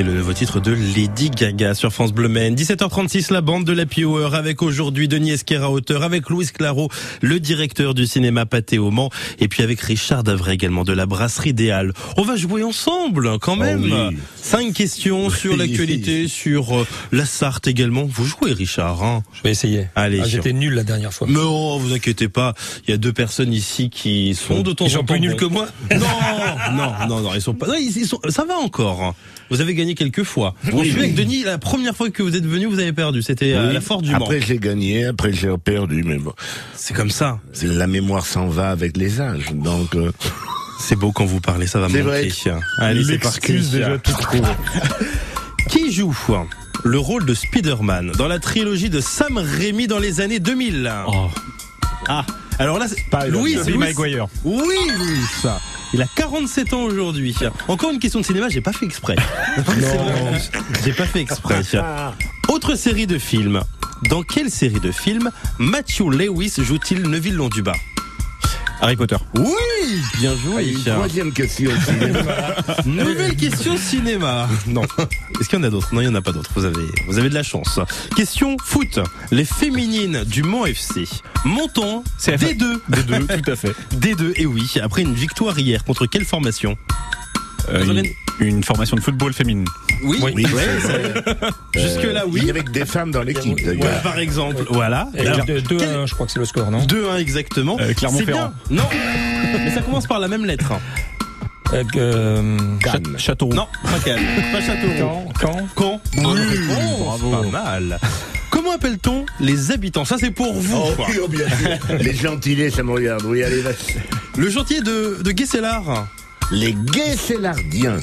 C'était 0.00 0.12
le 0.12 0.18
nouveau 0.18 0.32
titre 0.32 0.60
de 0.60 0.72
Lady 0.72 1.28
Gaga 1.28 1.74
sur 1.74 1.92
France 1.92 2.14
Bleu 2.14 2.28
Maine. 2.28 2.54
17h36, 2.54 3.30
la 3.34 3.42
bande 3.42 3.66
de 3.66 3.72
la 3.74 3.84
Hour 3.98 4.34
avec 4.34 4.62
aujourd'hui 4.62 5.08
Denis 5.08 5.32
Esquera, 5.32 5.70
auteur, 5.70 6.02
avec 6.04 6.30
Louis 6.30 6.46
Claro, 6.46 6.88
le 7.20 7.38
directeur 7.38 7.92
du 7.92 8.06
cinéma 8.06 8.46
Pâté 8.46 8.78
au 8.78 8.90
Mans, 8.90 9.10
et 9.40 9.48
puis 9.48 9.62
avec 9.62 9.78
Richard 9.82 10.22
Davray 10.24 10.54
également 10.54 10.84
de 10.84 10.94
la 10.94 11.04
brasserie 11.04 11.52
Déal. 11.52 11.92
On 12.16 12.22
va 12.22 12.36
jouer 12.36 12.62
ensemble 12.62 13.38
quand 13.40 13.56
même. 13.56 13.90
Oh 13.92 14.08
oui. 14.10 14.16
Cinq 14.40 14.72
questions 14.72 15.28
sur 15.28 15.52
Oui. 15.52 15.58
l'actualité, 15.58 16.28
sur 16.28 16.78
euh, 16.80 16.86
la 17.12 17.26
Sarthe 17.26 17.66
également. 17.66 18.04
Vous 18.08 18.24
jouez 18.24 18.54
Richard, 18.54 19.02
hein 19.02 19.22
Je 19.34 19.42
vais 19.42 19.50
essayer. 19.50 19.88
Allez. 19.96 20.20
Ah, 20.22 20.26
J'étais 20.26 20.54
nul 20.54 20.72
la 20.72 20.84
dernière 20.84 21.12
fois. 21.12 21.26
Non, 21.28 21.76
vous 21.76 21.92
inquiétez 21.92 22.30
pas. 22.30 22.54
Il 22.88 22.90
y 22.90 22.94
a 22.94 22.96
deux 22.96 23.12
personnes 23.12 23.52
ici 23.52 23.90
qui 23.90 24.34
sont 24.34 24.62
de 24.62 24.72
temps 24.72 24.86
Ils 24.86 24.96
en 24.96 25.00
sont 25.00 25.04
temps 25.04 25.12
plus 25.12 25.20
nuls 25.20 25.36
que 25.36 25.44
moi 25.44 25.68
Non, 25.94 25.98
non, 26.72 26.92
non, 27.06 27.20
non, 27.20 27.34
ils 27.34 27.42
sont 27.42 27.52
pas. 27.52 27.66
non, 27.66 27.74
ils, 27.74 27.94
ils 27.94 28.06
sont. 28.06 28.18
Ça 28.30 28.46
va 28.46 28.54
encore. 28.56 29.14
Vous 29.50 29.60
avez 29.60 29.74
gagné 29.74 29.89
quelques 29.94 30.24
fois. 30.24 30.54
Oui, 30.72 30.84
je 30.84 30.90
suis 30.90 30.92
oui. 30.94 30.98
avec 31.04 31.14
Denis. 31.14 31.42
La 31.44 31.58
première 31.58 31.96
fois 31.96 32.10
que 32.10 32.22
vous 32.22 32.36
êtes 32.36 32.46
venu, 32.46 32.66
vous 32.66 32.78
avez 32.78 32.92
perdu. 32.92 33.22
C'était 33.22 33.54
à 33.54 33.66
Oui. 33.66 33.74
la 33.74 33.80
Force 33.80 34.02
du 34.02 34.10
Mans. 34.10 34.16
Après 34.18 34.40
j'ai 34.40 34.58
gagné, 34.58 35.06
après 35.06 35.32
j'ai 35.32 35.50
perdu, 35.62 36.02
mais 36.04 36.16
bon, 36.18 36.32
C'est 36.74 36.94
comme 36.94 37.10
ça. 37.10 37.38
la 37.62 37.86
mémoire 37.86 38.26
s'en 38.26 38.48
va 38.48 38.70
avec 38.70 38.96
les 38.96 39.20
âges. 39.20 39.52
Donc 39.54 39.94
euh, 39.94 40.10
C'est 40.80 40.96
beau 40.96 41.12
quand 41.12 41.26
vous 41.26 41.40
parlez. 41.40 41.66
Ça 41.66 41.78
va 41.78 41.88
C'est 41.90 42.02
manquer. 42.02 42.30
Allez, 42.78 43.04
c'est 43.04 43.18
parti. 43.18 43.52
Déjà 43.52 43.98
tout. 43.98 44.12
Qui 45.68 45.92
joue 45.92 46.14
le 46.84 46.98
rôle 46.98 47.26
de 47.26 47.34
Spider-Man 47.34 48.12
dans 48.16 48.26
la 48.28 48.38
trilogie 48.38 48.88
de 48.88 49.00
Sam 49.00 49.36
Raimi 49.38 49.86
dans 49.86 49.98
les 49.98 50.20
années 50.22 50.40
2000 50.40 50.90
Oh. 51.06 51.28
Ah, 52.08 52.24
alors 52.58 52.78
là, 52.78 52.86
c'est 52.88 52.96
Louis, 53.28 53.54
Louis- 53.66 53.76
Maguire. 53.76 54.26
Oui, 54.44 54.74
Louis. 54.98 55.50
Il 55.92 56.02
a 56.02 56.06
47 56.14 56.72
ans 56.72 56.82
aujourd'hui. 56.82 57.34
Encore 57.68 57.90
une 57.90 57.98
question 57.98 58.20
de 58.20 58.24
cinéma, 58.24 58.48
j'ai 58.48 58.60
pas 58.60 58.72
fait 58.72 58.86
exprès. 58.86 59.16
j'ai 60.84 60.92
pas 60.92 61.06
fait 61.06 61.20
exprès. 61.20 61.62
Autre 62.48 62.74
série 62.76 63.06
de 63.06 63.18
films. 63.18 63.60
Dans 64.08 64.22
quelle 64.22 64.50
série 64.50 64.80
de 64.80 64.92
films 64.92 65.30
Matthew 65.58 66.10
Lewis 66.10 66.54
joue-t-il 66.58 67.02
Neville 67.02 67.34
Londubat 67.34 67.74
Harry 68.80 68.96
Potter. 68.96 69.16
Oui, 69.34 69.44
bien 70.18 70.34
joué. 70.36 70.74
troisième 70.84 71.32
question. 71.32 71.70
cinéma. 71.84 72.24
Nouvelle 72.86 73.36
question 73.36 73.76
cinéma. 73.76 74.48
Non. 74.66 74.82
Est-ce 75.40 75.48
qu'il 75.48 75.58
y 75.58 75.62
en 75.62 75.64
a 75.64 75.70
d'autres? 75.70 75.92
Non, 75.92 76.00
il 76.00 76.08
n'y 76.08 76.10
en 76.10 76.14
a 76.14 76.22
pas 76.22 76.32
d'autres. 76.32 76.50
Vous 76.54 76.64
avez, 76.64 76.84
vous 77.06 77.18
avez 77.18 77.28
de 77.28 77.34
la 77.34 77.42
chance. 77.42 77.78
Question 78.16 78.56
foot. 78.62 79.00
Les 79.30 79.44
féminines 79.44 80.24
du 80.24 80.42
Mans 80.42 80.66
FC. 80.66 81.04
Montons 81.44 82.04
CFA. 82.18 82.36
D2. 82.36 82.80
D2, 82.90 83.42
tout 83.42 83.50
à 83.50 83.56
fait. 83.56 83.74
D2, 83.94 84.32
et 84.36 84.46
oui. 84.46 84.72
Après 84.82 85.02
une 85.02 85.14
victoire 85.14 85.58
hier 85.58 85.84
contre 85.84 86.06
quelle 86.06 86.24
formation? 86.24 86.76
Euh, 87.70 87.84
une, 87.84 88.04
une 88.40 88.62
formation 88.64 88.96
de 88.96 89.00
football 89.02 89.32
féminine. 89.32 89.66
Oui, 90.02 90.18
Oui, 90.22 90.46
Jusque-là, 91.74 92.24
oui. 92.28 92.40
que 92.64 92.70
des 92.70 92.84
femmes 92.86 93.10
dans 93.10 93.22
l'équipe 93.22 93.56
Ouais, 93.56 93.76
d'ailleurs. 93.76 94.02
par 94.02 94.18
exemple. 94.18 94.64
Voilà. 94.70 95.08
Et 95.16 95.26
Alors, 95.26 95.44
de- 95.46 95.60
2 95.60 95.76
quel- 95.78 95.88
1, 95.88 96.06
je 96.06 96.14
crois 96.14 96.26
que 96.26 96.32
c'est 96.32 96.38
le 96.38 96.44
score, 96.44 96.70
non 96.70 96.84
2-1 96.84 97.16
exactement. 97.18 97.76
Euh, 97.80 97.84
C'est 97.88 97.94
Clermont-Ferrand. 97.94 98.52
bien. 98.70 98.76
Non. 98.82 98.88
Mais 99.64 99.70
ça 99.70 99.80
commence 99.82 100.06
par 100.06 100.18
la 100.20 100.28
même 100.28 100.44
lettre. 100.44 100.72
Euh, 101.72 101.84
euh, 101.96 102.58
Cannes. 102.82 103.14
Châteauroux. 103.16 103.54
Non, 103.54 103.68
pas 103.84 103.98
Cannes. 104.04 104.20
Pas 104.52 104.60
Châteauroux. 104.60 105.28
Quand 105.40 105.56
Quand 105.76 106.00
Quand 106.14 106.22
Bonne 106.22 106.38
réponse, 106.40 107.20
Pas 107.20 107.48
mal. 107.64 107.98
Comment 108.50 108.72
appelle-t-on 108.72 109.24
les 109.38 109.70
habitants? 109.70 110.04
Ça 110.04 110.16
c'est 110.18 110.32
pour 110.32 110.52
vous. 110.52 110.76
Oh, 110.76 110.92
quoi. 110.96 111.06
oui, 111.08 111.18
oh, 111.22 111.28
bien 111.28 111.46
sûr. 111.46 111.96
Les 112.00 112.14
gentilés, 112.14 112.70
ça 112.70 112.82
me 112.82 112.90
regarde. 112.90 113.22
Oui, 113.24 113.44
allez, 113.44 113.60
vas 113.60 113.70
Le 114.36 114.50
chantier 114.50 114.80
de, 114.80 115.18
de 115.22 115.30
Guesselard. 115.30 116.08
Les 116.52 116.72
Guesselardiens. 116.72 117.98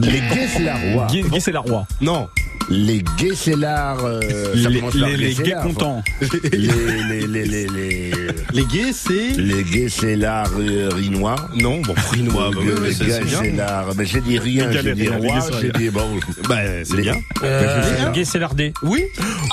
Les 0.00 0.20
Guesselarois. 0.32 1.06
Guy, 1.06 1.22
Guy 1.22 1.40
c'est 1.40 1.52
la 1.52 1.60
roi. 1.60 1.86
Non. 2.00 2.28
Les 2.70 3.02
euh, 3.18 4.20
ça 4.62 4.68
Les, 4.68 4.78
commence 4.78 4.96
par 4.96 5.08
les, 5.08 5.16
les 5.16 5.34
gays 5.34 5.56
contents. 5.62 6.02
Les, 6.20 6.58
les, 6.60 7.26
les, 7.26 7.44
les, 7.44 7.66
les, 7.66 8.10
Les 8.52 8.64
gays 8.64 8.92
c'est 8.92 9.30
les 9.36 9.64
Guesselars 9.64 10.50
euh, 10.58 10.88
rinois. 10.94 11.34
non 11.56 11.80
bon 11.80 11.94
rinois. 12.12 12.50
Bah, 12.54 12.60
les 12.84 12.92
c'est 12.92 13.10
c'est 13.10 13.24
bien. 13.24 13.42
Guesselars. 13.42 13.86
Mais 13.96 14.06
j'ai 14.06 14.20
dit 14.20 14.38
rien, 14.38 14.68
Les 14.68 14.82
j'ai 14.82 14.94
dit 14.94 15.00
les 15.02 15.08
roi, 15.08 15.40
j'ai 15.60 15.70
dit 15.72 15.90
bon. 15.90 16.20
Bah 16.48 16.56
c'est 16.84 16.96
Les- 16.96 17.02
bien. 17.02 17.14
euh, 17.42 18.12
Gay 18.12 18.24
Célardé. 18.24 18.72
Oui. 18.82 19.04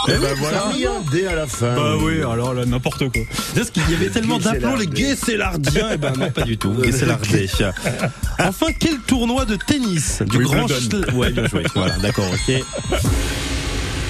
Eh 0.09 0.11
ben 0.11 0.33
voilà, 0.37 0.71
D 1.11 1.25
à 1.25 1.35
la 1.35 1.47
fin. 1.47 1.75
Bah 1.75 1.93
oui, 1.99 2.19
alors 2.19 2.53
là, 2.53 2.65
n'importe 2.65 3.09
quoi. 3.11 3.21
Parce 3.55 3.71
qu'il 3.71 3.81
y 3.89 3.95
avait 3.95 4.09
tellement 4.09 4.37
d'aplomb 4.37 4.75
les 4.75 4.85
Guesselardais. 4.85 5.71
Guesselardiens. 5.71 5.89
Eh 5.93 5.97
ben 5.97 6.13
non 6.19 6.29
pas 6.29 6.43
du 6.43 6.57
tout. 6.57 6.71
Guesselardais. 6.83 7.47
Enfin 8.39 8.67
quel 8.79 8.99
tournoi 8.99 9.45
de 9.45 9.55
tennis? 9.55 10.21
Du 10.29 10.37
grand. 10.43 10.67
Chl- 10.67 11.11
Ouais 11.15 11.31
bien 11.31 11.47
joué. 11.47 11.63
Voilà 11.73 11.97
d'accord 11.97 12.29
ok. 12.31 12.63
free. 13.09 13.56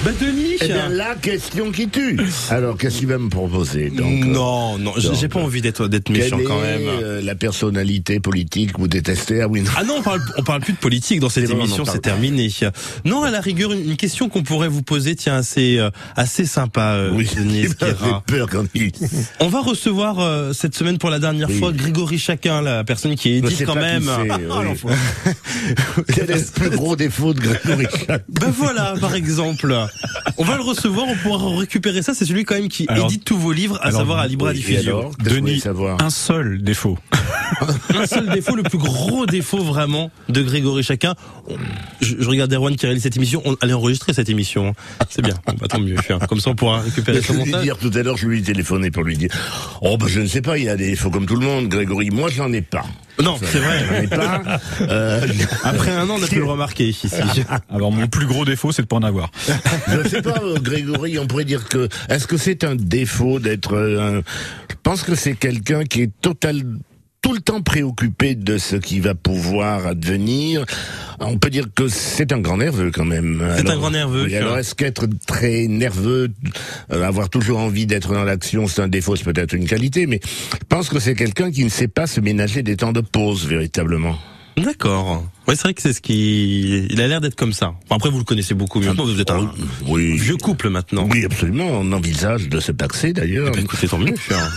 Bah 0.04 0.12
Denis. 0.20 0.56
Eh 0.60 0.66
bien, 0.68 0.88
la 0.88 1.16
question 1.16 1.72
qui 1.72 1.88
tue. 1.88 2.18
Alors, 2.50 2.78
qu'est-ce 2.78 2.98
qu'il 2.98 3.08
va 3.08 3.18
me 3.18 3.28
proposer 3.28 3.90
donc, 3.90 4.22
euh, 4.22 4.26
non 4.26 4.78
non 4.78 4.92
j'ai 4.96 5.26
pas 5.28 5.40
envie 5.40 5.60
d'être 5.60 5.88
d'être 5.88 6.08
méchant 6.10 6.36
Quelle 6.36 6.46
quand 6.46 6.62
est, 6.62 6.78
même. 6.78 6.88
euh, 7.02 7.20
la 7.20 7.34
personnalité 7.34 8.20
politique 8.20 8.74
que 8.74 8.78
vous 8.80 8.86
détestez 8.88 9.42
Ah 9.42 9.48
oui, 9.48 9.62
non. 9.62 9.70
Ah 9.76 9.82
non, 9.82 9.96
on 9.98 10.02
parle, 10.02 10.20
on 10.36 10.42
parle 10.44 10.60
plus 10.60 10.72
de 10.74 10.78
politique 10.78 11.18
dans 11.18 11.28
cette 11.28 11.46
C'est 11.46 11.52
vrai, 11.52 11.56
on 11.58 11.62
en 11.62 11.64
émission, 11.66 11.84
parle 11.84 11.96
c'est 11.96 12.02
pas. 12.02 12.10
terminé. 12.10 12.48
Non, 13.04 13.24
à 13.24 13.30
la 13.32 13.40
rigueur, 13.40 13.72
une, 13.72 13.90
une 13.90 13.96
question 13.96 14.28
qu'on 14.28 14.44
pourrait 14.44 14.68
vous 14.68 14.82
poser, 14.82 15.16
tiens, 15.16 15.34
assez, 15.36 15.78
euh, 15.78 15.90
assez 16.16 16.46
sympa, 16.46 16.92
euh, 16.92 17.10
Oui, 17.12 17.28
Denis 17.36 17.62
il 17.62 17.68
m'avait 17.80 18.20
peur 18.26 18.48
quand 18.50 18.64
il... 18.74 18.92
On 19.40 19.48
va 19.48 19.60
recevoir 19.62 20.20
euh, 20.20 20.52
cette 20.52 20.76
semaine 20.76 20.98
pour 20.98 21.10
la 21.10 21.18
dernière 21.18 21.48
Oui. 21.50 21.58
fois 21.58 21.72
Grégory 21.72 22.18
Chacun, 22.18 22.62
la 22.62 22.84
personne 22.84 23.16
qui 23.16 23.30
est 23.30 23.40
Je 23.40 23.46
édite 23.46 23.58
sais 23.58 23.64
quand 23.64 23.74
pas 23.74 23.80
même. 23.98 24.02
qui 24.02 24.08
c'est, 24.08 24.46
Ah, 24.50 24.60
oui. 24.84 26.04
Quel 26.14 26.30
est 26.30 26.34
le 26.34 26.52
plus 26.52 26.70
gros 26.70 26.94
défaut 26.94 27.34
de 27.34 27.40
Grégory 27.40 27.86
Chacun 28.06 28.18
Ben 28.28 28.50
voilà, 28.56 28.94
par 29.00 29.14
exemple. 29.16 29.74
On 30.36 30.44
va 30.44 30.56
le 30.56 30.62
recevoir, 30.62 31.06
on 31.08 31.16
pourra 31.16 31.58
récupérer 31.58 32.02
ça. 32.02 32.14
C'est 32.14 32.24
celui 32.24 32.44
quand 32.44 32.54
même 32.54 32.68
qui 32.68 32.86
Alors- 32.88 33.06
édite 33.06 33.24
tous 33.24 33.36
vos 33.36 33.52
livres, 33.52 33.76
à 33.82 33.86
alors, 33.88 34.00
savoir 34.00 34.18
à 34.20 34.26
Libra 34.26 34.50
Oui, 34.50 34.56
Diffusion. 34.56 35.10
Denis, 35.22 35.60
savoir 35.60 36.02
un 36.02 36.10
seul 36.10 36.62
défaut. 36.62 36.96
Un 37.98 38.06
seul 38.06 38.28
défaut, 38.28 38.54
le 38.54 38.62
plus 38.62 38.76
gros 38.78 39.24
défaut 39.24 39.62
vraiment 39.62 40.10
de 40.28 40.42
Grégory 40.42 40.82
Chacun. 40.82 41.14
Je, 42.00 42.14
je 42.18 42.28
regarde 42.28 42.52
Erwan 42.52 42.76
qui 42.76 42.84
réalise 42.84 43.02
cette 43.02 43.16
émission. 43.16 43.40
On 43.46 43.56
allait 43.62 43.72
enregistrer 43.72 44.12
cette 44.12 44.28
émission. 44.28 44.74
C'est 45.08 45.22
bien. 45.22 45.34
Bon, 45.46 45.54
bah, 45.58 45.66
tant 45.66 45.80
mieux. 45.80 45.96
Comme 46.28 46.40
ça, 46.40 46.50
on 46.50 46.54
pourra 46.54 46.80
récupérer 46.80 47.22
son 47.22 47.32
lui 47.32 47.46
montage. 47.46 47.62
dire 47.62 47.78
tout 47.78 47.90
à 47.94 48.02
l'heure, 48.02 48.18
je 48.18 48.26
lui 48.28 48.40
ai 48.40 48.42
téléphoné 48.42 48.90
pour 48.90 49.02
lui 49.02 49.16
dire 49.16 49.30
Oh, 49.80 49.96
ben 49.96 50.06
je 50.08 50.20
ne 50.20 50.26
sais 50.26 50.42
pas, 50.42 50.58
il 50.58 50.64
y 50.64 50.68
a 50.68 50.76
des 50.76 50.90
défauts 50.90 51.10
comme 51.10 51.24
tout 51.26 51.36
le 51.36 51.44
monde, 51.46 51.68
Grégory. 51.68 52.10
Moi, 52.10 52.28
j'en 52.28 52.52
ai 52.52 52.60
pas. 52.62 52.84
Non, 53.22 53.36
c'est 53.42 53.58
vrai. 53.58 54.06
Pas. 54.08 54.42
Euh, 54.80 55.26
Après 55.64 55.90
un 55.90 56.08
an, 56.08 56.16
on 56.18 56.22
a 56.22 56.26
pu 56.26 56.36
le 56.36 56.44
remarquer 56.44 56.88
ici. 56.88 57.08
Alors, 57.70 57.90
mon 57.92 58.06
plus 58.06 58.26
gros 58.26 58.44
défaut, 58.44 58.70
c'est 58.72 58.82
de 58.82 58.86
pas 58.86 58.96
en 58.96 59.02
avoir. 59.02 59.30
je 59.88 59.96
ne 59.96 60.08
sais 60.08 60.22
pas, 60.22 60.40
euh, 60.42 60.58
Grégory, 60.60 61.18
on 61.18 61.26
pourrait 61.26 61.44
dire 61.44 61.68
que. 61.68 61.88
Est-ce 62.08 62.26
que 62.26 62.36
c'est 62.36 62.64
un 62.64 62.74
défaut 62.76 63.38
d'être. 63.40 63.74
euh, 63.74 64.18
un- 64.18 64.22
Je 64.70 64.76
pense 64.82 65.02
que 65.02 65.14
c'est 65.14 65.34
quelqu'un 65.34 65.84
qui 65.84 66.02
est 66.02 66.10
total 66.20 66.62
tout 67.28 67.34
le 67.34 67.40
temps 67.40 67.60
préoccupé 67.60 68.34
de 68.34 68.56
ce 68.56 68.76
qui 68.76 69.00
va 69.00 69.14
pouvoir 69.14 69.86
advenir. 69.86 70.64
On 71.20 71.36
peut 71.36 71.50
dire 71.50 71.66
que 71.74 71.86
c'est 71.86 72.32
un 72.32 72.38
grand 72.38 72.56
nerveux 72.56 72.90
quand 72.90 73.04
même. 73.04 73.46
C'est 73.58 73.68
un 73.68 73.76
grand 73.76 73.90
nerveux, 73.90 74.24
oui, 74.24 74.34
alors 74.34 74.56
est-ce 74.56 74.74
qu'être 74.74 75.04
très 75.26 75.66
nerveux, 75.66 76.30
euh, 76.90 77.02
avoir 77.02 77.28
toujours 77.28 77.58
envie 77.58 77.84
d'être 77.84 78.14
dans 78.14 78.24
l'action, 78.24 78.66
c'est 78.66 78.80
un 78.80 78.88
défaut, 78.88 79.14
c'est 79.14 79.24
peut-être 79.24 79.52
une 79.52 79.66
qualité, 79.66 80.06
mais 80.06 80.20
je 80.24 80.66
pense 80.70 80.88
que 80.88 80.98
c'est 81.00 81.14
quelqu'un 81.14 81.50
qui 81.50 81.64
ne 81.64 81.68
sait 81.68 81.86
pas 81.86 82.06
se 82.06 82.22
ménager 82.22 82.62
des 82.62 82.76
temps 82.76 82.92
de 82.92 83.02
pause 83.02 83.46
véritablement. 83.46 84.16
D'accord. 84.62 85.24
Ouais, 85.46 85.54
c'est 85.56 85.62
vrai 85.62 85.74
que 85.74 85.82
c'est 85.82 85.92
ce 85.92 86.00
qui. 86.00 86.86
Il 86.90 87.00
a 87.00 87.06
l'air 87.08 87.20
d'être 87.20 87.36
comme 87.36 87.52
ça. 87.52 87.74
Enfin, 87.84 87.96
après, 87.96 88.10
vous 88.10 88.18
le 88.18 88.24
connaissez 88.24 88.54
beaucoup 88.54 88.80
mieux. 88.80 88.90
Vous 88.90 89.20
êtes 89.20 89.30
un 89.30 89.50
Oui. 89.86 90.16
vieux 90.18 90.36
couple 90.36 90.68
maintenant. 90.68 91.06
Oui, 91.10 91.24
absolument. 91.24 91.66
On 91.70 91.92
envisage 91.92 92.48
de 92.48 92.60
se 92.60 92.72
paxer 92.72 93.12
d'ailleurs. 93.12 93.52
Bah, 93.52 93.60
écoutez, 93.60 93.88
tant 93.88 93.98
mieux. 93.98 94.14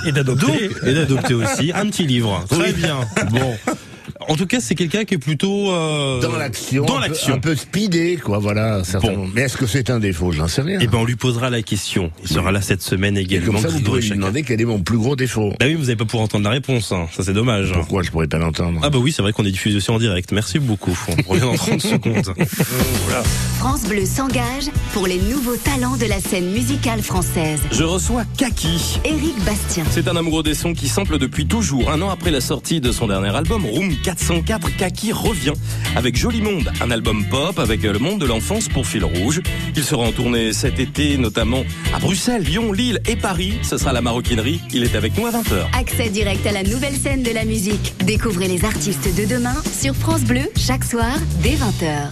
Et 0.07 0.11
d'adopter. 0.11 0.69
Et 0.85 0.93
d'adopter 0.93 1.33
aussi 1.33 1.71
un 1.73 1.85
petit 1.87 2.05
livre. 2.05 2.43
Très 2.49 2.73
bien. 2.73 2.99
Bon. 3.31 3.55
En 4.27 4.35
tout 4.35 4.45
cas, 4.45 4.59
c'est 4.59 4.75
quelqu'un 4.75 5.03
qui 5.03 5.15
est 5.15 5.17
plutôt 5.17 5.71
euh, 5.71 6.19
Dans 6.21 6.35
l'action, 6.37 6.85
Dans 6.85 6.97
un 6.97 7.01
peu- 7.01 7.07
l'action. 7.07 7.33
un 7.35 7.39
peu 7.39 7.55
speedé, 7.55 8.17
quoi. 8.23 8.37
Voilà, 8.39 8.83
certainement. 8.83 9.25
Mais 9.33 9.41
est-ce 9.41 9.57
que 9.57 9.65
c'est 9.65 9.89
un 9.89 9.99
défaut? 9.99 10.31
J'en 10.31 10.47
sais 10.47 10.61
rien. 10.61 10.79
Eh 10.81 10.87
ben, 10.87 10.99
on 10.99 11.05
lui 11.05 11.15
posera 11.15 11.49
la 11.49 11.61
question. 11.61 12.11
Il 12.23 12.29
sera 12.29 12.51
là 12.51 12.61
cette 12.61 12.81
semaine 12.81 13.17
Et 13.17 13.21
également. 13.21 13.53
comme 13.53 13.61
ça, 13.61 13.67
vous 13.69 13.81
pourrez 13.81 14.01
lui 14.01 14.09
demander 14.11 14.43
quel 14.43 14.61
est 14.61 14.65
mon 14.65 14.79
plus 14.79 14.97
gros 14.97 15.15
défaut. 15.15 15.49
Bah 15.59 15.65
oui, 15.67 15.73
vous 15.75 15.83
n'allez 15.83 15.95
pas 15.95 16.05
pouvoir 16.05 16.23
entendre 16.23 16.43
la 16.45 16.51
réponse. 16.51 16.91
hein. 16.91 17.07
Ça, 17.15 17.23
c'est 17.23 17.33
dommage. 17.33 17.71
Pourquoi 17.73 18.03
je 18.03 18.11
pourrais 18.11 18.27
pas 18.27 18.37
l'entendre? 18.37 18.79
Ah 18.83 18.89
bah 18.89 18.99
oui, 18.99 19.11
c'est 19.11 19.21
vrai 19.21 19.33
qu'on 19.33 19.45
est 19.45 19.51
diffusé 19.51 19.77
aussi 19.77 19.91
en 19.91 19.99
direct. 19.99 20.31
Merci 20.31 20.59
beaucoup. 20.59 20.97
On 21.27 21.31
revient 21.31 21.41
dans 21.41 21.55
30 21.55 21.81
secondes. 21.81 22.33
France 23.59 23.83
Bleu 23.83 24.05
s'engage 24.05 24.65
pour 24.93 25.07
les 25.07 25.17
nouveaux 25.19 25.55
talents 25.57 25.97
de 25.97 26.05
la 26.05 26.19
scène 26.19 26.51
musicale 26.51 27.01
française. 27.01 27.59
Je 27.71 27.83
reçois 27.83 28.23
Kaki. 28.37 28.99
Éric 29.05 29.35
Bastien, 29.45 29.83
C'est 29.91 30.07
un 30.07 30.15
amoureux 30.15 30.43
des 30.43 30.53
sons 30.55 30.73
qui 30.73 30.87
sample 30.87 31.17
depuis 31.17 31.45
toujours. 31.45 31.91
Un 31.91 32.01
an 32.01 32.09
après 32.09 32.31
la 32.31 32.41
sortie 32.41 32.81
de 32.81 32.91
son 32.91 33.07
dernier 33.07 33.35
album, 33.35 33.65
Room 33.65 33.93
4 34.03 34.10
404, 34.15 34.75
Kaki 34.75 35.13
revient 35.13 35.53
avec 35.95 36.17
Joli 36.17 36.41
Monde, 36.41 36.69
un 36.81 36.91
album 36.91 37.25
pop 37.29 37.57
avec 37.59 37.83
le 37.83 37.97
monde 37.97 38.19
de 38.19 38.25
l'enfance 38.25 38.67
pour 38.67 38.85
fil 38.85 39.05
rouge. 39.05 39.41
Il 39.75 39.83
sera 39.83 40.03
en 40.03 40.11
tournée 40.11 40.51
cet 40.51 40.79
été, 40.79 41.17
notamment 41.17 41.63
à 41.93 41.99
Bruxelles, 41.99 42.43
Lyon, 42.43 42.73
Lille 42.73 42.99
et 43.07 43.15
Paris. 43.15 43.59
Ce 43.63 43.77
sera 43.77 43.93
la 43.93 44.01
maroquinerie. 44.01 44.61
Il 44.73 44.83
est 44.83 44.95
avec 44.95 45.17
nous 45.17 45.25
à 45.27 45.31
20h. 45.31 45.79
Accès 45.79 46.09
direct 46.09 46.45
à 46.45 46.51
la 46.51 46.63
nouvelle 46.63 46.95
scène 46.95 47.23
de 47.23 47.31
la 47.31 47.45
musique. 47.45 47.93
Découvrez 48.05 48.47
les 48.47 48.65
artistes 48.65 49.07
de 49.15 49.25
demain 49.25 49.55
sur 49.79 49.95
France 49.95 50.23
Bleu 50.23 50.43
chaque 50.57 50.83
soir 50.83 51.15
dès 51.41 51.55
20h. 51.55 52.11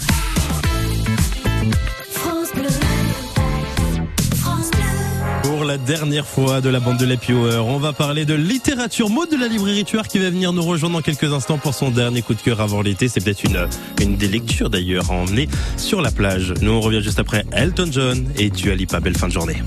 France 2.14 2.50
Bleu. 2.56 2.89
La 5.70 5.78
dernière 5.78 6.26
fois 6.26 6.62
de 6.62 6.70
la 6.70 6.80
bande 6.80 6.98
de 6.98 7.06
l'Happy 7.06 7.32
on 7.32 7.78
va 7.78 7.94
parler 7.94 8.26
de 8.26 8.34
littérature. 8.34 9.08
Mode 9.08 9.30
de 9.30 9.36
la 9.36 9.48
librairie 9.48 9.86
Tueur 9.86 10.08
qui 10.08 10.18
va 10.18 10.32
venir 10.32 10.52
nous 10.52 10.64
rejoindre 10.64 10.96
dans 10.96 11.04
quelques 11.04 11.32
instants 11.32 11.60
pour 11.60 11.76
son 11.76 11.92
dernier 11.92 12.24
coup 12.24 12.34
de 12.34 12.42
cœur 12.42 12.60
avant 12.60 12.82
l'été. 12.82 13.08
C'est 13.08 13.24
peut-être 13.24 13.44
une, 13.44 13.68
une 14.02 14.16
des 14.16 14.28
lectures 14.28 14.72
d'ailleurs 14.72 15.12
à 15.12 15.14
emmener 15.14 15.48
sur 15.78 16.02
la 16.02 16.10
plage. 16.10 16.56
Nous 16.64 16.72
on 16.72 16.82
revient 16.82 17.04
juste 17.04 17.20
après 17.20 17.46
Elton 17.52 17.90
John 17.92 18.28
et 18.36 18.50
Dua 18.50 18.74
Lipa. 18.74 19.00
Belle 19.00 19.16
fin 19.16 19.28
de 19.28 19.34
journée. 19.34 19.62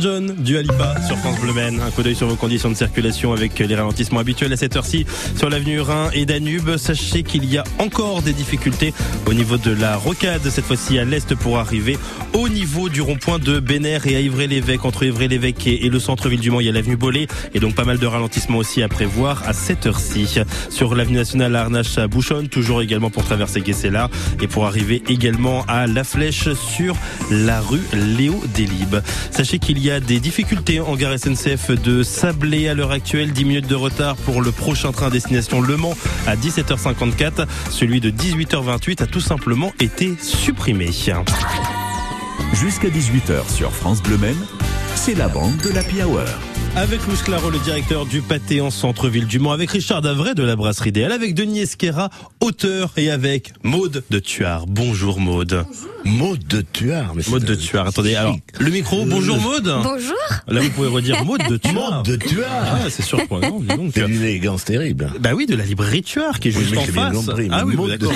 John, 0.00 0.34
du 0.38 0.56
Alipa 0.56 0.94
sur 1.06 1.16
France 1.18 1.40
Bleu. 1.40 1.48
Un 1.58 1.90
coup 1.90 2.02
d'œil 2.02 2.14
sur 2.14 2.28
vos 2.28 2.36
conditions 2.36 2.68
de 2.68 2.74
circulation 2.74 3.32
avec 3.32 3.58
les 3.58 3.74
ralentissements 3.74 4.20
habituels 4.20 4.52
à 4.52 4.56
cette 4.56 4.76
heure-ci 4.76 5.06
sur 5.36 5.50
l'avenue 5.50 5.80
Rhin 5.80 6.10
et 6.12 6.24
Danube. 6.24 6.76
Sachez 6.76 7.24
qu'il 7.24 7.44
y 7.44 7.58
a 7.58 7.64
encore 7.78 8.22
des 8.22 8.32
difficultés 8.32 8.94
au 9.26 9.34
niveau 9.34 9.56
de 9.56 9.72
la 9.72 9.96
rocade, 9.96 10.42
cette 10.48 10.66
fois-ci 10.66 10.98
à 10.98 11.04
l'est 11.04 11.34
pour 11.34 11.58
arriver 11.58 11.98
au 12.32 12.48
niveau 12.48 12.88
du 12.88 13.00
rond-point 13.00 13.38
de 13.38 13.58
Bénère 13.58 14.06
et 14.06 14.14
à 14.14 14.20
Ivray-l'Évêque. 14.20 14.84
Entre 14.84 15.04
Ivray-l'Évêque 15.04 15.66
et, 15.66 15.88
le 15.88 15.98
centre-ville 15.98 16.40
du 16.40 16.50
Mans, 16.50 16.60
il 16.60 16.66
y 16.66 16.68
a 16.68 16.72
l'avenue 16.72 16.96
Bollé 16.96 17.26
et 17.54 17.58
donc 17.58 17.74
pas 17.74 17.84
mal 17.84 17.98
de 17.98 18.06
ralentissements 18.06 18.58
aussi 18.58 18.82
à 18.82 18.88
prévoir 18.88 19.42
à 19.48 19.52
cette 19.52 19.86
heure-ci. 19.86 20.38
Sur 20.70 20.94
l'avenue 20.94 21.16
nationale 21.16 21.56
à 21.56 21.62
Arnache 21.62 21.98
à 21.98 22.06
Bouchonne, 22.06 22.48
toujours 22.48 22.82
également 22.82 23.10
pour 23.10 23.24
traverser 23.24 23.62
Guessela 23.62 24.10
et 24.40 24.46
pour 24.46 24.66
arriver 24.66 25.02
également 25.08 25.64
à 25.66 25.86
La 25.86 26.04
Flèche 26.04 26.52
sur 26.54 26.94
la 27.30 27.60
rue 27.60 27.82
Léo 27.92 28.40
Delibes. 28.54 29.00
Sachez 29.30 29.58
qu'il 29.58 29.78
y 29.78 29.87
a 29.87 29.87
des 29.88 30.20
difficultés 30.20 30.80
en 30.80 30.96
gare 30.96 31.18
SNCF 31.18 31.70
de 31.70 32.02
Sablé 32.02 32.68
à 32.68 32.74
l'heure 32.74 32.90
actuelle. 32.90 33.32
10 33.32 33.44
minutes 33.46 33.66
de 33.66 33.74
retard 33.74 34.16
pour 34.16 34.42
le 34.42 34.52
prochain 34.52 34.92
train 34.92 35.08
destination 35.08 35.62
Le 35.62 35.78
Mans 35.78 35.96
à 36.26 36.36
17h54. 36.36 37.46
Celui 37.70 38.00
de 38.00 38.10
18h28 38.10 39.02
a 39.02 39.06
tout 39.06 39.20
simplement 39.20 39.72
été 39.80 40.14
supprimé. 40.20 40.90
Jusqu'à 42.52 42.88
18h 42.88 43.50
sur 43.50 43.72
France 43.72 44.02
Bleu 44.02 44.18
Maine, 44.18 44.46
c'est 44.94 45.14
la 45.14 45.28
bande 45.28 45.56
de 45.56 45.70
l'Happy 45.70 46.02
Hour. 46.02 46.24
Avec 46.80 47.04
Louis 47.08 47.16
Claro, 47.24 47.50
le 47.50 47.58
directeur 47.58 48.06
du 48.06 48.22
pâté 48.22 48.60
en 48.60 48.70
centre-ville 48.70 49.26
du 49.26 49.40
Mans, 49.40 49.50
avec 49.50 49.68
Richard 49.72 50.00
Davray 50.00 50.34
de 50.36 50.44
la 50.44 50.54
brasserie 50.54 50.90
idéale, 50.90 51.10
avec 51.10 51.34
Denis 51.34 51.60
Esquera, 51.60 52.08
auteur, 52.40 52.92
et 52.96 53.10
avec 53.10 53.52
Maude 53.64 54.04
de 54.10 54.18
Tuard. 54.20 54.66
Bonjour 54.68 55.18
Maude. 55.18 55.64
Maude 56.04 56.46
de 56.46 56.60
Tuard. 56.60 57.14
mais 57.16 57.22
Maude 57.28 57.44
de 57.44 57.56
Tuard. 57.56 57.88
Attendez, 57.88 58.14
alors, 58.14 58.36
le 58.60 58.70
micro, 58.70 59.04
bonjour 59.04 59.38
Maude. 59.40 59.74
Bonjour. 59.82 60.14
Là, 60.46 60.60
vous 60.60 60.70
pouvez 60.70 60.86
redire 60.88 61.24
Maude 61.24 61.42
de 61.48 61.56
Tuard. 61.56 61.96
Maude 61.96 62.06
de 62.06 62.16
Tuard. 62.16 62.46
Ah, 62.64 62.78
c'est 62.88 63.02
surprenant, 63.02 63.58
dis 63.60 63.66
donc. 63.66 63.90
C'est 63.94 64.06
une 64.06 64.14
élégance 64.22 64.64
terrible. 64.64 65.10
Bah 65.18 65.30
oui, 65.34 65.46
de 65.46 65.56
la 65.56 65.64
librairie 65.64 66.02
Tuard, 66.02 66.38
qui 66.38 66.48
est 66.50 66.56
Oui, 66.56 66.60
juste 66.62 66.72
mais 66.94 67.00
en 67.00 67.12
face. 67.22 67.36
mais 67.36 67.48
ah 67.50 67.64
oui, 67.66 67.74
Maude 67.74 67.90
d'accord. 67.90 68.12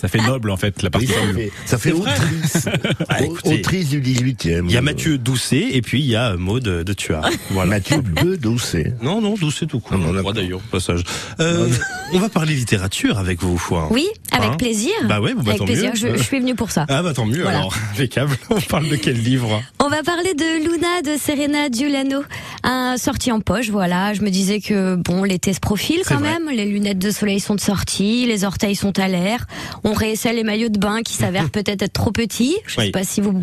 Ça 0.00 0.08
fait 0.08 0.22
noble 0.22 0.50
en 0.50 0.56
fait 0.56 0.82
la 0.82 0.86
Oui, 0.88 0.90
partie 0.90 1.06
ça 1.08 1.26
noble. 1.26 1.38
fait, 1.38 1.52
ça 1.66 1.78
fait 1.78 1.92
autrice. 1.92 2.68
Ah, 3.10 3.18
autrice 3.44 3.88
du 3.90 4.00
18e. 4.00 4.64
Il 4.66 4.72
y 4.72 4.76
a 4.76 4.82
Mathieu 4.82 5.18
Doucet 5.18 5.68
et 5.72 5.82
puis 5.82 6.00
il 6.00 6.06
y 6.06 6.16
a 6.16 6.36
Maude 6.36 6.64
de 6.64 6.92
Tuard. 6.94 7.28
Voilà. 7.50 7.70
Mathieu 7.70 7.97
Peu 8.02 8.36
doucet. 8.38 8.94
Non, 9.02 9.20
non, 9.20 9.34
doucet 9.34 9.66
tout 9.66 9.80
court. 9.80 9.98
On 10.00 10.16
a 10.16 10.32
d'ailleurs, 10.32 10.58
au 10.58 10.70
passage. 10.70 11.02
Euh, 11.40 11.68
on 12.12 12.18
va 12.18 12.28
parler 12.28 12.54
littérature 12.54 13.18
avec 13.18 13.40
vous, 13.42 13.56
quoi. 13.68 13.88
Oui, 13.90 14.06
avec 14.32 14.50
Hein 14.50 14.56
plaisir. 14.56 14.92
Bah 15.08 15.20
ouais, 15.20 15.34
bah 15.34 15.42
avec 15.46 15.58
tant 15.58 15.64
plaisir. 15.64 15.90
mieux. 15.90 15.96
Je, 15.96 16.16
je 16.16 16.22
suis 16.22 16.38
venue 16.40 16.54
pour 16.54 16.70
ça. 16.70 16.86
Ah 16.88 17.02
bah 17.02 17.12
tant 17.14 17.26
mieux 17.26 17.42
Voilà. 17.42 17.58
alors. 17.58 17.74
Impeccable. 17.94 18.36
On 18.50 18.60
parle 18.60 18.88
de 18.88 18.96
quel 18.96 19.20
livre? 19.22 19.62
On 19.84 19.88
va 19.88 20.02
parler 20.02 20.34
de 20.34 20.64
Luna 20.70 21.02
de 21.02 21.18
Serena 21.20 21.68
Giuliano, 21.70 22.22
un 22.62 22.96
sorti 22.96 23.32
en 23.32 23.40
poche. 23.40 23.70
Voilà, 23.70 24.14
je 24.14 24.22
me 24.22 24.30
disais 24.30 24.60
que 24.60 24.96
bon, 24.96 25.24
l'été 25.24 25.52
se 25.52 25.60
profile 25.60 26.00
quand 26.06 26.18
vrai. 26.18 26.38
même. 26.38 26.48
Les 26.54 26.64
lunettes 26.66 26.98
de 26.98 27.10
soleil 27.10 27.40
sont 27.40 27.54
de 27.54 27.60
sortie, 27.60 28.26
les 28.26 28.44
orteils 28.44 28.76
sont 28.76 28.98
à 28.98 29.08
l'air. 29.08 29.46
On 29.84 29.92
réessaie 29.92 30.32
les 30.32 30.44
maillots 30.44 30.68
de 30.68 30.78
bain 30.78 31.02
qui 31.02 31.14
s'avèrent 31.14 31.50
peut-être 31.50 31.82
être 31.82 31.92
trop 31.92 32.12
petits. 32.12 32.56
Je 32.66 32.76
Oui. 32.78 32.86
sais 32.86 32.90
pas 32.92 33.04
si 33.04 33.20
vous 33.20 33.40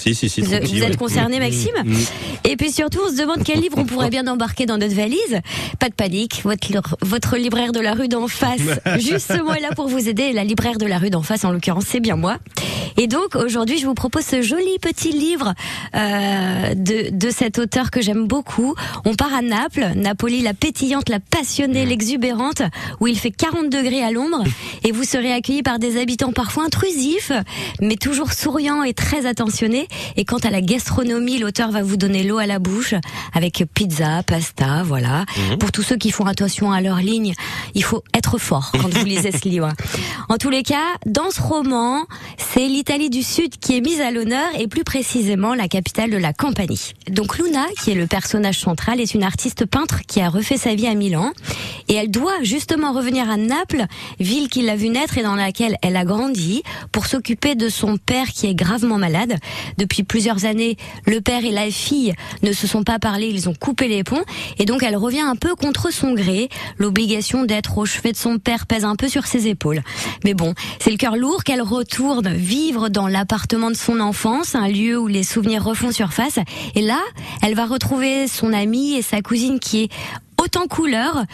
Si, 0.00 0.14
si, 0.14 0.28
si. 0.28 0.40
Vous, 0.40 0.50
petit, 0.50 0.78
vous 0.78 0.84
êtes 0.84 0.96
concerné, 0.96 1.38
Mm, 1.38 1.42
Maxime 1.42 1.74
mm, 1.84 1.92
mm. 1.92 2.06
Et 2.44 2.56
puis 2.56 2.72
surtout, 2.72 3.00
on 3.06 3.10
se 3.10 3.16
demande 3.16 3.42
quel 3.44 3.60
livre 3.60 3.76
on 3.78 3.84
pourrait 3.84 4.10
bien 4.10 4.26
embarquer 4.26 4.66
dans 4.66 4.78
notre 4.78 4.94
valise. 4.94 5.40
Pas 5.78 5.88
de 5.88 5.94
panique, 5.94 6.42
votre, 6.44 6.96
votre 7.02 7.36
libraire 7.36 7.72
de 7.72 7.80
la 7.80 7.94
rue 7.94 8.08
d'en 8.08 8.28
face, 8.28 8.60
justement, 8.98 9.54
est 9.54 9.60
là 9.60 9.70
pour 9.74 9.88
vous 9.88 10.08
aider. 10.08 10.32
La 10.32 10.44
libraire 10.44 10.78
de 10.78 10.86
la 10.86 10.98
rue 10.98 11.10
d'en 11.10 11.22
face, 11.22 11.44
en 11.44 11.52
l'occurrence, 11.52 11.84
c'est 11.86 12.00
bien 12.00 12.16
moi. 12.16 12.38
Et 12.96 13.06
donc, 13.06 13.36
aujourd'hui, 13.36 13.78
je 13.78 13.86
vous 13.86 13.94
propose 13.94 14.24
ce 14.24 14.42
joli 14.42 14.78
petit 14.80 15.12
livre 15.12 15.54
euh, 15.94 16.74
de, 16.74 17.10
de 17.10 17.30
cet 17.30 17.58
auteur 17.58 17.90
que 17.90 18.00
j'aime 18.00 18.26
beaucoup. 18.26 18.74
On 19.04 19.14
part 19.14 19.34
à 19.34 19.42
Naples, 19.42 19.92
Napoli, 19.94 20.40
la 20.40 20.54
pétillante, 20.54 21.08
la 21.08 21.20
passionnée, 21.20 21.86
l'exubérante, 21.86 22.62
où 23.00 23.06
il 23.06 23.18
fait 23.18 23.30
40 23.30 23.70
degrés 23.70 24.02
à 24.02 24.10
l'ombre, 24.10 24.42
et 24.84 24.92
vous 24.92 25.04
serez 25.04 25.32
accueillis 25.32 25.62
par 25.62 25.78
des 25.78 26.00
habitants 26.00 26.32
parfois 26.32 26.64
intrusifs, 26.64 27.32
mais 27.80 27.96
toujours 27.96 28.32
souriants 28.32 28.82
et 28.82 28.94
très 28.94 29.26
attentionnés. 29.26 29.87
Et 30.16 30.24
quant 30.24 30.38
à 30.38 30.50
la 30.50 30.60
gastronomie, 30.60 31.38
l'auteur 31.38 31.70
va 31.70 31.82
vous 31.82 31.96
donner 31.96 32.24
l'eau 32.24 32.38
à 32.38 32.46
la 32.46 32.58
bouche, 32.58 32.94
avec 33.34 33.64
pizza, 33.74 34.22
pasta, 34.24 34.82
voilà. 34.84 35.24
Mhm. 35.50 35.58
Pour 35.58 35.72
tous 35.72 35.82
ceux 35.82 35.96
qui 35.96 36.10
font 36.10 36.26
attention 36.26 36.72
à 36.72 36.80
leur 36.80 36.96
ligne, 36.96 37.34
il 37.74 37.84
faut 37.84 38.02
être 38.14 38.38
fort 38.38 38.72
quand 38.72 38.92
vous 38.92 39.04
lisez 39.04 39.32
ce 39.32 39.48
livre. 39.48 39.72
En 40.30 40.36
tous 40.36 40.50
les 40.50 40.62
cas, 40.62 40.76
dans 41.06 41.30
ce 41.30 41.40
roman, 41.40 42.04
c'est 42.36 42.68
l'Italie 42.68 43.08
du 43.08 43.22
Sud 43.22 43.56
qui 43.58 43.76
est 43.76 43.80
mise 43.80 44.00
à 44.00 44.10
l'honneur 44.10 44.46
et 44.58 44.68
plus 44.68 44.84
précisément 44.84 45.54
la 45.54 45.68
capitale 45.68 46.10
de 46.10 46.18
la 46.18 46.32
Campanie. 46.32 46.92
Donc 47.10 47.38
Luna, 47.38 47.64
qui 47.82 47.92
est 47.92 47.94
le 47.94 48.06
personnage 48.06 48.58
central, 48.58 49.00
est 49.00 49.14
une 49.14 49.22
artiste 49.22 49.64
peintre 49.64 50.00
qui 50.06 50.20
a 50.20 50.28
refait 50.28 50.58
sa 50.58 50.74
vie 50.74 50.86
à 50.86 50.94
Milan 50.94 51.32
et 51.88 51.94
elle 51.94 52.10
doit 52.10 52.42
justement 52.42 52.92
revenir 52.92 53.30
à 53.30 53.36
Naples, 53.36 53.86
ville 54.20 54.48
qui 54.48 54.62
l'a 54.62 54.76
vue 54.76 54.90
naître 54.90 55.18
et 55.18 55.22
dans 55.22 55.34
laquelle 55.34 55.76
elle 55.82 55.96
a 55.96 56.04
grandi, 56.04 56.62
pour 56.92 57.06
s'occuper 57.06 57.54
de 57.54 57.68
son 57.68 57.96
père 57.96 58.28
qui 58.28 58.46
est 58.46 58.54
gravement 58.54 58.98
malade. 58.98 59.36
Depuis 59.78 60.02
plusieurs 60.02 60.44
années, 60.44 60.76
le 61.06 61.20
père 61.20 61.44
et 61.44 61.52
la 61.52 61.70
fille 61.70 62.14
ne 62.42 62.52
se 62.52 62.66
sont 62.66 62.82
pas 62.82 62.98
parlé, 62.98 63.28
ils 63.28 63.48
ont 63.48 63.54
coupé 63.54 63.86
les 63.86 64.02
ponts 64.02 64.24
et 64.58 64.64
donc 64.64 64.82
elle 64.82 64.96
revient 64.96 65.20
un 65.20 65.36
peu 65.36 65.54
contre 65.54 65.92
son 65.92 66.14
gré. 66.14 66.48
L'obligation 66.78 67.44
d'être 67.44 67.78
au 67.78 67.86
chevet 67.86 68.10
de 68.10 68.16
son 68.16 68.38
père 68.38 68.66
pèse 68.66 68.84
un 68.84 68.96
peu 68.96 69.08
sur 69.08 69.26
ses 69.26 69.46
épaules. 69.46 69.82
Mais 70.24 70.34
bon, 70.34 70.54
c'est 70.80 70.90
le 70.90 70.96
cœur 70.96 71.16
lourd 71.16 71.44
qu'elle 71.44 71.62
retourne 71.62 72.28
vivre 72.28 72.88
dans 72.88 73.06
l'appartement 73.06 73.70
de 73.70 73.76
son 73.76 74.00
enfance, 74.00 74.56
un 74.56 74.68
lieu 74.68 74.98
où 74.98 75.06
les 75.06 75.22
souvenirs 75.22 75.64
refont 75.64 75.92
surface. 75.92 76.40
Et 76.74 76.82
là, 76.82 76.98
elle 77.42 77.54
va 77.54 77.66
retrouver 77.66 78.26
son 78.26 78.52
amie 78.52 78.94
et 78.94 79.02
sa 79.02 79.22
cousine 79.22 79.60
qui 79.60 79.84
est 79.84 79.88
autant 80.48 80.66
couleur. 80.66 81.24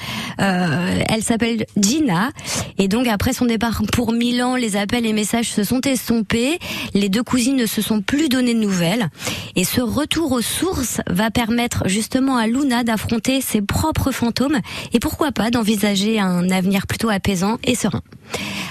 Euh, 0.40 1.00
elle 1.08 1.22
s'appelle 1.22 1.66
Gina. 1.76 2.30
Et 2.78 2.88
donc 2.88 3.06
après 3.06 3.32
son 3.32 3.44
départ 3.44 3.80
pour 3.92 4.12
Milan, 4.12 4.56
les 4.56 4.74
appels 4.74 5.06
et 5.06 5.12
messages 5.12 5.50
se 5.52 5.62
sont 5.62 5.80
estompés. 5.82 6.58
Les 6.94 7.08
deux 7.08 7.22
cousines 7.22 7.54
ne 7.54 7.66
se 7.66 7.80
sont 7.80 8.00
plus 8.00 8.28
donné 8.28 8.54
de 8.54 8.58
nouvelles. 8.58 9.08
Et 9.54 9.62
ce 9.62 9.80
retour 9.80 10.32
aux 10.32 10.40
sources 10.40 11.00
va 11.08 11.30
permettre 11.30 11.86
justement 11.86 12.36
à 12.36 12.48
Luna 12.48 12.82
d'affronter 12.82 13.40
ses 13.40 13.62
propres 13.62 14.10
fantômes 14.10 14.58
et 14.92 14.98
pourquoi 14.98 15.30
pas 15.30 15.50
d'envisager 15.50 16.18
un 16.18 16.50
avenir 16.50 16.88
plutôt 16.88 17.08
apaisant 17.08 17.58
et 17.62 17.76
serein. 17.76 18.02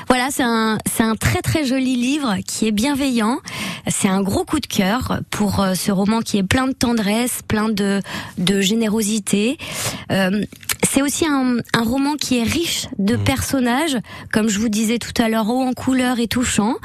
Voilà, 0.08 0.28
c'est 0.32 0.44
un, 0.44 0.78
un 1.00 1.16
très 1.16 1.42
très 1.42 1.66
joli 1.66 1.96
livre 1.96 2.36
qui 2.48 2.68
est 2.68 2.72
bienveillant. 2.72 3.40
C'est 3.88 4.08
un 4.08 4.22
gros 4.22 4.46
coup 4.46 4.60
de 4.60 4.68
cœur 4.68 5.20
pour 5.30 5.60
euh, 5.60 5.74
ce 5.74 5.92
roman 5.92 6.22
qui 6.22 6.38
est 6.38 6.44
plein 6.44 6.68
de 6.68 6.74
tendresse, 6.74 7.42
plein 7.48 7.70
de, 7.70 8.02
de 8.38 8.62
générosité. 8.62 9.58
Euh, 10.12 10.44
c'est 10.94 11.02
aussi 11.02 11.26
un, 11.26 11.58
un 11.74 11.82
roman 11.82 12.18
qui 12.18 12.38
est 12.38 12.44
riche 12.44 12.86
de 13.00 13.16
personnages, 13.16 13.98
comme 14.32 14.48
je 14.48 14.60
vous 14.60 14.70
disais 14.70 15.00
tout 15.00 15.20
à 15.20 15.28
l'heure, 15.28 15.50
haut 15.50 15.64
en 15.64 15.74
couleur 15.74 16.20
et 16.20 16.28
touchant, 16.28 16.76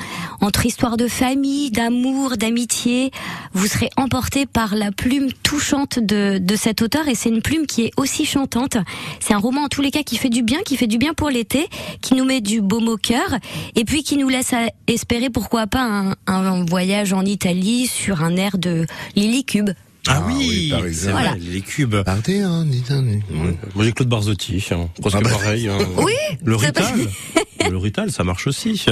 entre 0.41 0.65
histoires 0.65 0.97
de 0.97 1.09
famille, 1.09 1.71
d'amour, 1.71 2.39
d'amitié. 2.39 3.11
Vous 3.53 3.67
serez 3.67 3.91
emporté 3.99 4.47
par 4.47 4.75
la 4.77 4.93
plume 4.93 5.31
touchante 5.43 5.99
de, 5.99 6.39
de 6.39 6.57
cet 6.57 6.81
auteur 6.81 7.07
et 7.07 7.15
c'est 7.15 7.29
une 7.29 7.43
plume 7.43 7.67
qui 7.67 7.83
est 7.83 7.91
aussi 7.99 8.25
chantante. 8.25 8.79
C'est 9.21 9.35
un 9.35 9.39
roman 9.39 9.65
en 9.65 9.69
tous 9.69 9.83
les 9.83 9.91
cas 9.91 10.03
qui 10.03 10.17
fait 10.17 10.31
du 10.31 10.43
bien, 10.43 10.61
qui 10.65 10.79
fait 10.79 10.87
du 10.87 10.97
bien 10.97 11.13
pour 11.13 11.29
l'été, 11.29 11.69
qui 12.01 12.15
nous 12.15 12.25
met 12.25 12.41
du 12.41 12.63
baume 12.63 12.89
au 12.89 12.97
cœur 12.97 13.37
et 13.75 13.85
puis 13.85 14.03
qui 14.05 14.17
nous 14.17 14.31
laisse 14.31 14.55
espérer 14.87 15.29
pourquoi 15.29 15.67
pas 15.67 15.83
un, 15.83 16.15
un 16.27 16.65
voyage 16.65 17.13
en 17.13 17.27
Italie 17.27 17.87
sur 17.87 18.25
un 18.25 18.37
air 18.37 18.57
de 18.57 18.87
Lily 19.17 19.45
Cube. 19.45 19.69
Ah, 20.09 20.25
oui, 20.27 20.73
c'est 20.73 20.87
exemple. 20.87 21.13
vrai, 21.13 21.23
Voilà. 21.23 21.35
les 21.39 21.61
cubes. 21.61 21.97
Italie. 22.73 23.21
Moi 23.75 23.85
j'ai 23.85 23.93
Claude 23.93 24.09
Barzotti, 24.09 24.65
hein, 24.71 24.89
presque 25.01 25.17
Ah 25.19 25.23
bah. 25.23 25.31
pareil. 25.31 25.69
hein. 25.69 25.79
Oui, 25.99 26.13
Le 26.45 26.57
c'est 26.59 26.67
Rital. 26.67 26.95
Le 27.71 27.77
Rital, 27.77 28.11
ça 28.13 28.23
marche 28.25 28.47
aussi. 28.47 28.83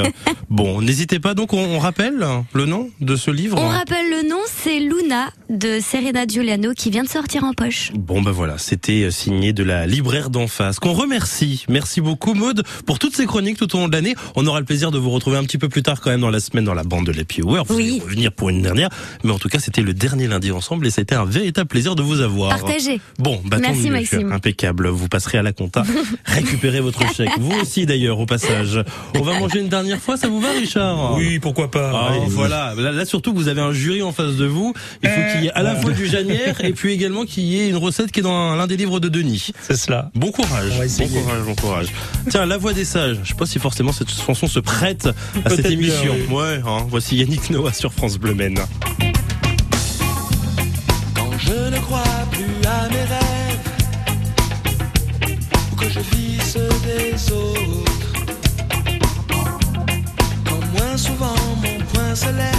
Bon, 0.51 0.83
n'hésitez 0.83 1.19
pas 1.21 1.35
donc, 1.35 1.53
on, 1.53 1.59
on 1.64 1.79
rappelle 1.79 2.23
le 2.53 2.67
nom 2.67 2.91
de 3.01 3.17
ce 3.17 3.31
livre. 3.31 3.57
On 3.59 3.69
rappelle 3.69 4.11
le 4.11 4.29
nom, 4.29 4.41
c'est 4.47 4.81
Luna 4.81 5.31
de 5.49 5.79
Serena 5.81 6.27
Giuliano 6.27 6.73
qui 6.75 6.91
vient 6.91 7.05
de 7.05 7.09
sortir 7.09 7.45
en 7.45 7.53
poche. 7.55 7.93
Bon 7.95 8.21
ben 8.21 8.33
voilà, 8.33 8.59
c'était 8.59 9.11
signé 9.12 9.53
de 9.53 9.62
la 9.62 9.87
libraire 9.87 10.29
d'en 10.31 10.49
face. 10.49 10.79
Qu'on 10.81 10.93
remercie. 10.93 11.64
Merci 11.69 12.01
beaucoup 12.01 12.35
Maud 12.35 12.64
pour 12.85 12.99
toutes 12.99 13.14
ces 13.17 13.25
chroniques 13.25 13.57
tout 13.57 13.75
au 13.77 13.79
long 13.79 13.89
de 13.89 13.93
l'année. 13.95 14.14
On 14.35 14.45
aura 14.47 14.59
le 14.59 14.67
plaisir 14.67 14.91
de 14.91 14.99
vous 14.99 15.11
retrouver 15.11 15.39
un 15.39 15.45
petit 15.45 15.59
peu 15.59 15.69
plus 15.69 15.83
tard 15.85 16.01
quand 16.01 16.11
même 16.11 16.21
dans 16.21 16.31
la 16.31 16.41
semaine 16.41 16.64
dans 16.64 16.75
la 16.75 16.83
bande 16.85 17.07
de 17.07 17.12
l'Happy 17.12 17.43
Hour. 17.43 17.64
Vous 17.69 17.77
allez 17.79 18.01
revenir 18.01 18.33
pour 18.33 18.51
une 18.51 18.62
dernière, 18.62 18.91
mais 19.25 19.31
en 19.31 19.39
tout 19.39 19.49
cas 19.49 19.61
c'était 19.61 19.83
le 19.83 19.95
dernier 19.95 20.27
lundi 20.27 20.51
ensemble 20.51 20.87
et 20.87 20.91
c'était 21.09 21.15
un 21.21 21.25
véritable 21.25 21.69
plaisir 21.69 21.95
de 21.95 22.03
vous 22.03 22.21
avoir. 22.21 22.51
Partagez. 22.51 23.01
Bon, 23.21 23.41
bah, 23.45 23.59
Merci. 23.61 23.91
Maxime. 23.91 24.33
impeccable. 24.33 24.89
Vous 24.89 25.07
passerez 25.09 25.39
à 25.39 25.43
la 25.43 25.53
compta, 25.53 25.85
récupérez 26.25 26.81
votre 26.81 27.09
chèque. 27.15 27.31
Vous 27.39 27.53
aussi 27.61 27.87
d'ailleurs 27.87 28.19
au 28.19 28.27
passage. 28.27 28.81
On 29.15 29.23
va 29.23 29.39
manger 29.39 29.61
une 29.61 29.69
dernière 29.69 30.01
fois, 30.01 30.17
ça 30.17 30.27
vous 30.27 30.41
va 30.41 30.51
Richard? 30.51 31.15
Oui, 31.17 31.39
pourquoi 31.39 31.71
pas. 31.71 31.93
Ah, 31.95 32.09
Allez. 32.15 32.27
voilà. 32.27 32.75
Là, 32.77 32.91
là, 32.91 33.05
surtout, 33.05 33.33
vous 33.33 33.47
avez 33.47 33.61
un 33.61 33.71
jury 33.73 34.03
en 34.03 34.11
face 34.11 34.35
de 34.35 34.47
vous. 34.47 34.75
Il 35.05 35.09
faut 35.09 35.21
qu'il 35.33 35.45
y 35.45 35.47
ait 35.47 35.53
à 35.53 35.63
la 35.63 35.77
fois 35.77 35.93
du 35.93 36.07
Janière 36.07 36.61
et 36.65 36.73
puis 36.73 36.93
également 36.93 37.25
qu'il 37.25 37.45
y 37.45 37.61
ait 37.61 37.69
une 37.69 37.77
recette 37.77 38.11
qui 38.11 38.19
est 38.19 38.25
dans 38.25 38.57
l'un 38.57 38.67
des 38.67 38.77
livres 38.77 38.99
de 38.99 39.09
Denis. 39.09 39.51
C'est 39.63 39.77
cela. 39.77 40.11
Bon 40.17 40.33
courage. 40.33 40.73
Bon 40.99 41.07
courage, 41.09 41.43
bon 41.47 41.55
courage. 41.55 41.87
Tiens, 42.31 42.47
La 42.47 42.59
Voix 42.59 42.73
des 42.73 42.85
Sages. 42.85 43.19
Je 43.23 43.29
sais 43.29 43.35
pas 43.37 43.47
si 43.47 43.61
forcément 43.61 43.93
cette 43.93 44.11
chanson 44.11 44.49
se 44.49 44.59
prête 44.59 45.09
à 45.45 45.51
cette 45.51 45.67
émission. 45.67 46.15
bien, 46.27 46.37
Ouais, 46.37 46.61
hein. 46.67 46.85
voici 46.89 47.15
Yannick 47.17 47.49
Noah 47.51 47.73
sur 47.73 47.93
France 47.93 48.19
Bleu 48.19 48.35
Maine. 48.35 48.59
Je 51.47 51.70
ne 51.70 51.78
crois 51.78 52.03
plus 52.32 52.57
à 52.66 52.88
mes 52.88 53.07
rêves. 53.14 53.66
Ou 55.72 55.76
que 55.76 55.88
je 55.88 56.01
vis 56.01 56.40
ceux 56.40 56.68
des 56.84 57.32
autres. 57.32 58.12
Quand 60.44 60.62
moins 60.74 60.97
souvent 60.97 61.40
mon 61.62 61.78
poing 61.92 62.14
se 62.14 62.30
lève 62.30 62.56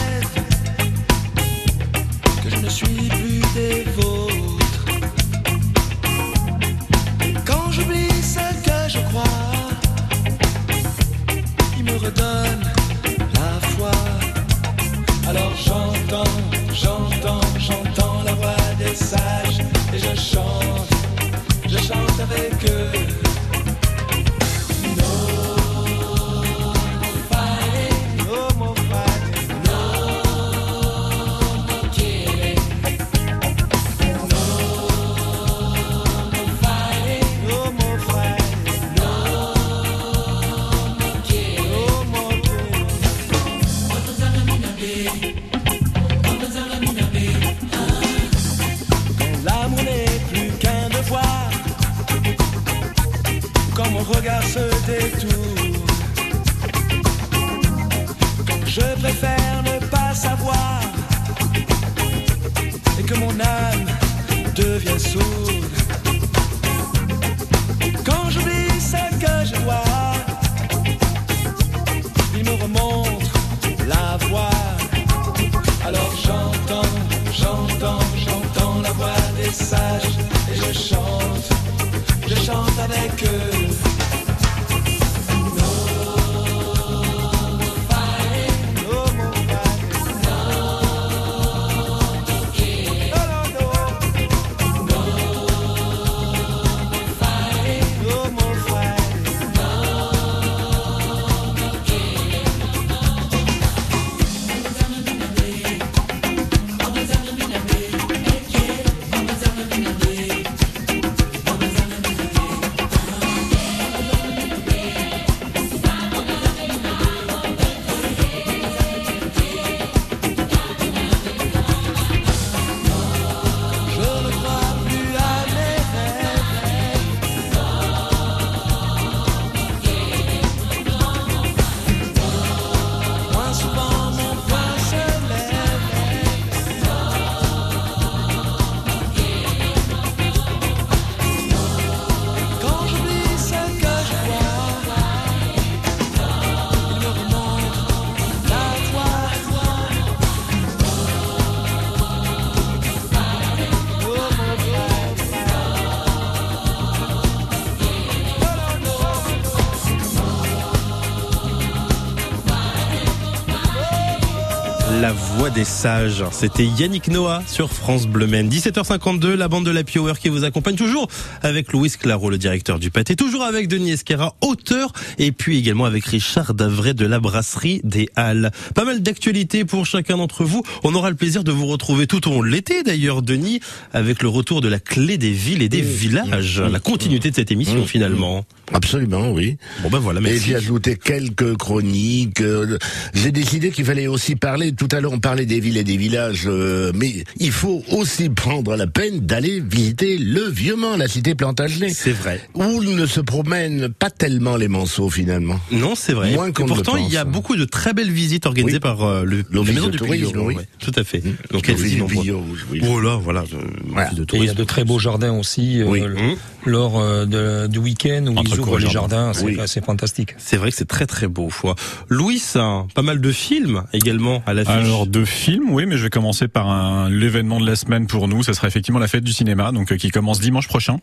des 165.58 165.64
sages, 165.66 166.24
c'était 166.32 166.66
Yannick 166.68 167.08
Noah 167.08 167.42
sur 167.48 167.74
France 167.74 168.06
Bleu 168.06 168.28
Maine. 168.28 168.48
17h52, 168.48 169.34
la 169.34 169.48
bande 169.48 169.66
de 169.66 169.72
la 169.72 169.84
Power 169.84 170.14
qui 170.22 170.30
vous 170.30 170.44
accompagne 170.44 170.76
toujours 170.76 171.08
avec 171.42 171.74
Louis 171.74 171.90
Claro, 172.00 172.30
le 172.30 172.38
directeur 172.38 172.78
du 172.78 172.92
pâté, 172.92 173.16
toujours 173.16 173.42
avec 173.42 173.68
Denis 173.68 173.90
Esquera, 173.94 174.36
auteur, 174.42 174.92
et 175.18 175.32
puis 175.32 175.58
également 175.58 175.86
avec 175.86 176.06
Richard 176.06 176.54
Davray 176.54 176.94
de 176.94 177.08
la 177.08 177.20
brasserie 177.20 177.82
des 177.84 178.08
Halles. 178.16 178.52
Pas 178.76 178.86
mal 178.86 179.02
d'actualités 179.02 179.66
pour 179.66 179.88
chacun 179.88 180.18
d'entre 180.18 180.44
vous. 180.44 180.62
On 180.84 180.94
aura 180.94 181.10
le 181.10 181.16
plaisir 181.16 181.44
de 181.44 181.52
vous 181.52 181.66
retrouver 181.66 182.06
tout 182.06 182.28
au 182.28 182.34
long 182.34 182.44
de 182.44 182.50
l'été 182.50 182.84
d'ailleurs, 182.84 183.24
Denis, 183.24 183.60
avec 183.94 184.22
le 184.22 184.30
retour 184.30 184.62
de 184.62 184.68
la 184.68 184.80
clé 184.80 185.18
des 185.18 185.32
villes 185.32 185.64
et 185.64 185.70
des 185.70 185.82
villages. 185.82 186.62
La 186.62 186.80
continuité 186.80 187.32
de 187.32 187.36
cette 187.36 187.50
émission 187.52 187.84
finalement. 187.88 188.46
Absolument, 188.74 189.32
oui. 189.32 189.58
Bon 189.82 189.90
ben 189.90 189.98
voilà, 190.00 190.20
Et 190.20 190.24
merci. 190.24 190.40
j'ai 190.50 190.56
ajouté 190.56 190.98
quelques 190.98 191.56
chroniques. 191.58 192.42
euh, 192.42 192.78
J'ai 193.16 193.32
décidé 193.32 193.72
qu'il 193.72 193.86
fallait 193.86 194.06
aussi 194.08 194.36
parler. 194.36 194.72
Tout 194.74 194.90
à 194.92 195.00
l'heure, 195.00 195.14
on 195.14 195.20
parlait 195.20 195.47
des 195.48 195.60
villes 195.60 195.78
et 195.78 195.84
des 195.84 195.98
villages, 195.98 196.44
euh, 196.46 196.92
mais 196.94 197.24
il 197.40 197.52
faut 197.52 197.84
aussi 197.92 198.30
prendre 198.30 198.76
la 198.76 198.86
peine 198.88 199.22
d'aller 199.22 199.60
visiter 199.62 200.18
le 200.18 200.48
Vieux-Mans, 200.50 200.98
la 200.98 201.08
cité 201.08 201.34
Plantagenet. 201.36 201.90
C'est 201.90 202.12
vrai. 202.12 202.42
Où 202.54 202.84
ne 202.84 203.06
se 203.06 203.20
promènent 203.22 203.90
pas 203.90 204.10
tellement 204.10 204.56
les 204.58 204.68
manceaux 204.68 205.10
finalement. 205.10 205.60
Non, 205.72 205.96
c'est 205.96 206.14
vrai. 206.14 206.32
Moins 206.34 206.52
qu'on 206.52 206.66
pourtant, 206.66 206.98
il 206.98 207.12
y 207.12 207.18
a 207.18 207.24
beaucoup 207.26 207.56
de 207.56 207.66
très 207.66 207.94
belles 207.94 208.12
visites 208.12 208.46
organisées 208.46 208.76
Oui. 208.76 208.80
par 208.80 209.04
euh, 209.04 209.24
le, 209.24 209.38
la 209.38 209.44
L'Office 209.50 209.74
maison 209.76 209.88
du 209.88 209.98
tourisme, 209.98 210.38
oui. 210.40 210.56
ouais, 210.56 210.68
tout 210.80 210.92
à 210.96 211.04
fait. 211.04 211.24
Donc, 211.52 211.68
L'Office 211.68 211.92
du 211.96 212.02
on 212.02 212.06
voit. 212.08 212.22
Pillon, 212.24 212.44
oui. 212.72 212.82
Oh 212.88 213.00
là, 213.00 213.16
voilà. 213.22 213.42
de- 213.42 213.48
Voilà. 213.88 214.12
de 214.12 214.24
Et 214.34 214.38
il 214.38 214.46
y 214.46 214.50
a 214.50 214.54
de 214.54 214.64
très 214.64 214.84
beaux 214.84 215.00
jardins 215.00 215.34
aussi 215.38 215.82
euh, 215.82 215.86
Oui. 215.88 216.02
Mmh. 216.02 216.36
Lors 216.68 217.00
euh, 217.00 217.26
de- 217.26 217.68
du 217.68 217.80
week-end 217.80 218.26
où 218.28 218.38
Entre 218.38 218.52
ils 218.56 218.60
ouvrent 218.60 218.78
les 218.78 218.88
jardin. 218.90 219.32
jardins. 219.32 219.34
C'est 219.34 219.46
Oui. 219.46 219.58
c'est 219.66 219.84
fantastique. 219.84 220.36
C'est 220.38 220.58
vrai 220.58 220.70
que 220.72 220.78
c'est 220.78 220.88
très 220.88 221.06
très 221.06 221.28
beau. 221.28 221.50
Foi. 221.50 221.76
Louis, 222.10 222.42
hein, 222.56 222.88
pas 222.94 223.02
mal 223.02 223.20
de 223.22 223.32
films 223.32 223.84
également 223.94 224.44
à 224.46 224.54
l'affiche. 224.54 224.74
Alors 224.74 225.08
de 225.08 225.26
films, 225.26 225.70
oui, 225.72 225.86
mais 225.88 225.98
je 225.98 226.04
vais 226.04 226.10
commencer 226.10 226.48
par 226.48 226.70
un 226.70 227.10
l'événement 227.10 227.60
de 227.60 227.66
la 227.66 227.76
semaine 227.76 228.08
pour 228.08 228.28
nous. 228.28 228.44
Ça 228.44 228.54
sera 228.54 228.68
effectivement 228.68 229.00
la 229.00 229.08
fête 229.08 229.24
du 229.24 229.34
cinéma, 229.34 229.72
donc 229.72 229.92
euh, 229.92 229.98
qui 229.98 230.10
commence 230.12 230.40
dimanche 230.40 230.68
prochain. 230.68 230.98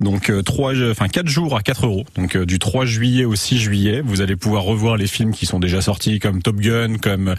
Donc 0.00 0.30
euh, 0.30 0.42
trois, 0.42 0.72
enfin 0.90 1.08
quatre 1.08 1.28
jours 1.28 1.56
à 1.56 1.62
4 1.62 1.86
euros. 1.86 2.04
Donc 2.16 2.36
euh, 2.36 2.44
du 2.46 2.58
3 2.58 2.84
juillet 2.84 3.24
au 3.24 3.34
6 3.34 3.58
juillet, 3.58 4.02
vous 4.04 4.20
allez 4.20 4.36
pouvoir 4.36 4.64
revoir 4.64 4.96
les 4.96 5.06
films 5.06 5.32
qui 5.32 5.46
sont 5.46 5.58
déjà 5.60 5.80
sortis, 5.80 6.18
comme 6.18 6.42
Top 6.42 6.56
Gun, 6.56 6.96
comme 6.98 7.34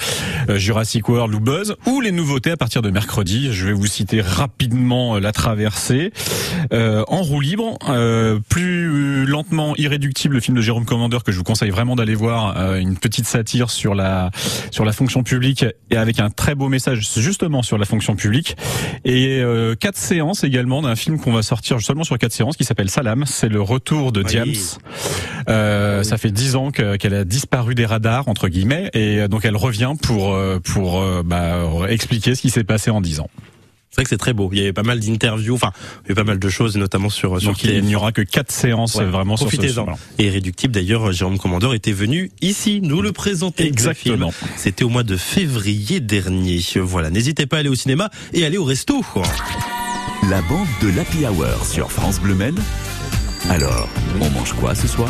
euh, 0.49 0.57
Jurassic 0.57 1.07
World 1.09 1.33
ou 1.35 1.39
Buzz, 1.39 1.75
ou 1.85 2.01
les 2.01 2.11
nouveautés 2.11 2.51
à 2.51 2.57
partir 2.57 2.81
de 2.81 2.89
mercredi. 2.89 3.49
Je 3.51 3.65
vais 3.67 3.73
vous 3.73 3.87
citer 3.87 4.21
rapidement 4.21 5.15
euh, 5.15 5.19
La 5.19 5.31
Traversée, 5.31 6.11
euh, 6.73 7.03
En 7.07 7.21
roue 7.23 7.39
libre, 7.41 7.56
euh, 7.89 8.39
plus 8.49 9.25
lentement 9.25 9.73
irréductible, 9.77 10.35
le 10.35 10.39
film 10.41 10.55
de 10.57 10.61
Jérôme 10.61 10.85
Commander 10.85 11.17
que 11.25 11.31
je 11.31 11.37
vous 11.37 11.43
conseille 11.43 11.69
vraiment 11.69 11.95
d'aller 11.95 12.15
voir, 12.15 12.57
euh, 12.57 12.77
une 12.79 12.97
petite 12.97 13.25
satire 13.25 13.69
sur 13.69 13.95
la 13.95 14.31
sur 14.71 14.85
la 14.85 14.91
fonction 14.93 15.23
publique 15.23 15.65
et 15.89 15.97
avec 15.97 16.19
un 16.19 16.29
très 16.29 16.55
beau 16.55 16.69
message 16.69 17.09
justement 17.17 17.63
sur 17.63 17.77
la 17.77 17.85
fonction 17.85 18.15
publique 18.15 18.55
et 19.05 19.39
euh, 19.41 19.75
quatre 19.75 19.97
séances 19.97 20.43
également 20.43 20.81
d'un 20.81 20.95
film 20.95 21.19
qu'on 21.19 21.31
va 21.33 21.41
sortir 21.41 21.81
seulement 21.81 22.03
sur 22.03 22.17
quatre 22.17 22.33
séances 22.33 22.57
qui 22.57 22.63
s'appelle 22.63 22.89
Salam, 22.89 23.25
c'est 23.25 23.49
le 23.49 23.61
retour 23.61 24.11
de 24.11 24.21
Oui. 24.21 24.25
Diams. 24.27 24.53
Euh, 25.49 26.03
ça 26.03 26.17
fait 26.17 26.31
dix 26.31 26.55
ans 26.55 26.71
que- 26.71 26.95
qu'elle 26.97 27.13
a 27.13 27.23
disparu 27.23 27.73
des 27.75 27.85
radars 27.85 28.27
entre 28.27 28.47
guillemets 28.49 28.89
et 28.93 29.19
euh, 29.21 29.27
donc 29.27 29.45
elle 29.45 29.55
revient 29.55 29.93
pour 30.01 30.33
euh, 30.33 30.59
pour 30.59 31.01
bah, 31.23 31.63
expliquer 31.89 32.35
ce 32.35 32.41
qui 32.41 32.49
s'est 32.49 32.63
passé 32.63 32.91
en 32.91 33.01
dix 33.01 33.19
ans. 33.19 33.29
C'est 33.97 34.01
vrai 34.01 34.03
que 34.03 34.09
c'est 34.09 34.17
très 34.19 34.33
beau. 34.33 34.47
Il 34.53 34.59
y 34.59 34.61
avait 34.61 34.73
pas 34.73 34.83
mal 34.83 34.99
d'interviews, 34.99 35.55
enfin, 35.55 35.71
il 36.05 36.09
y 36.09 36.09
a 36.09 36.11
eu 36.11 36.15
pas 36.15 36.23
mal 36.23 36.37
de 36.37 36.49
choses, 36.49 36.77
notamment 36.77 37.09
sur 37.09 37.41
sur 37.41 37.49
Donc 37.49 37.63
il 37.63 37.81
n'y 37.83 37.93
TF1. 37.93 37.95
aura 37.95 38.11
que 38.11 38.21
quatre 38.21 38.51
séances 38.51 38.93
Ouais. 38.93 39.05
vraiment 39.05 39.37
sur 39.37 39.49
ce 39.49 39.55
Profitez-en. 39.57 39.85
voilà. 39.85 39.97
Et 40.19 40.27
Irréductible, 40.27 40.71
d'ailleurs, 40.71 41.11
Jérôme 41.11 41.39
Commandeur 41.39 41.73
était 41.73 41.93
venu 41.93 42.29
ici 42.39 42.79
nous 42.83 43.01
le 43.01 43.11
présenter. 43.11 43.65
Exactement. 43.65 44.31
C'était 44.55 44.83
au 44.83 44.89
mois 44.89 45.01
de 45.01 45.17
février 45.17 45.99
dernier. 45.99 46.59
Voilà. 46.75 47.09
N'hésitez 47.09 47.47
pas 47.47 47.57
à 47.57 47.59
aller 47.61 47.69
au 47.69 47.75
cinéma 47.75 48.11
et 48.33 48.45
aller 48.45 48.59
au 48.59 48.65
resto. 48.65 49.03
La 50.29 50.43
bande 50.43 50.67
de 50.83 50.89
l'Happy 50.95 51.25
Hour 51.25 51.65
sur 51.65 51.91
France 51.91 52.19
Bleu 52.21 52.35
Maine. 52.35 52.59
Alors, 53.49 53.89
on 54.21 54.29
mange 54.29 54.53
quoi 54.53 54.75
ce 54.75 54.87
soir? 54.87 55.09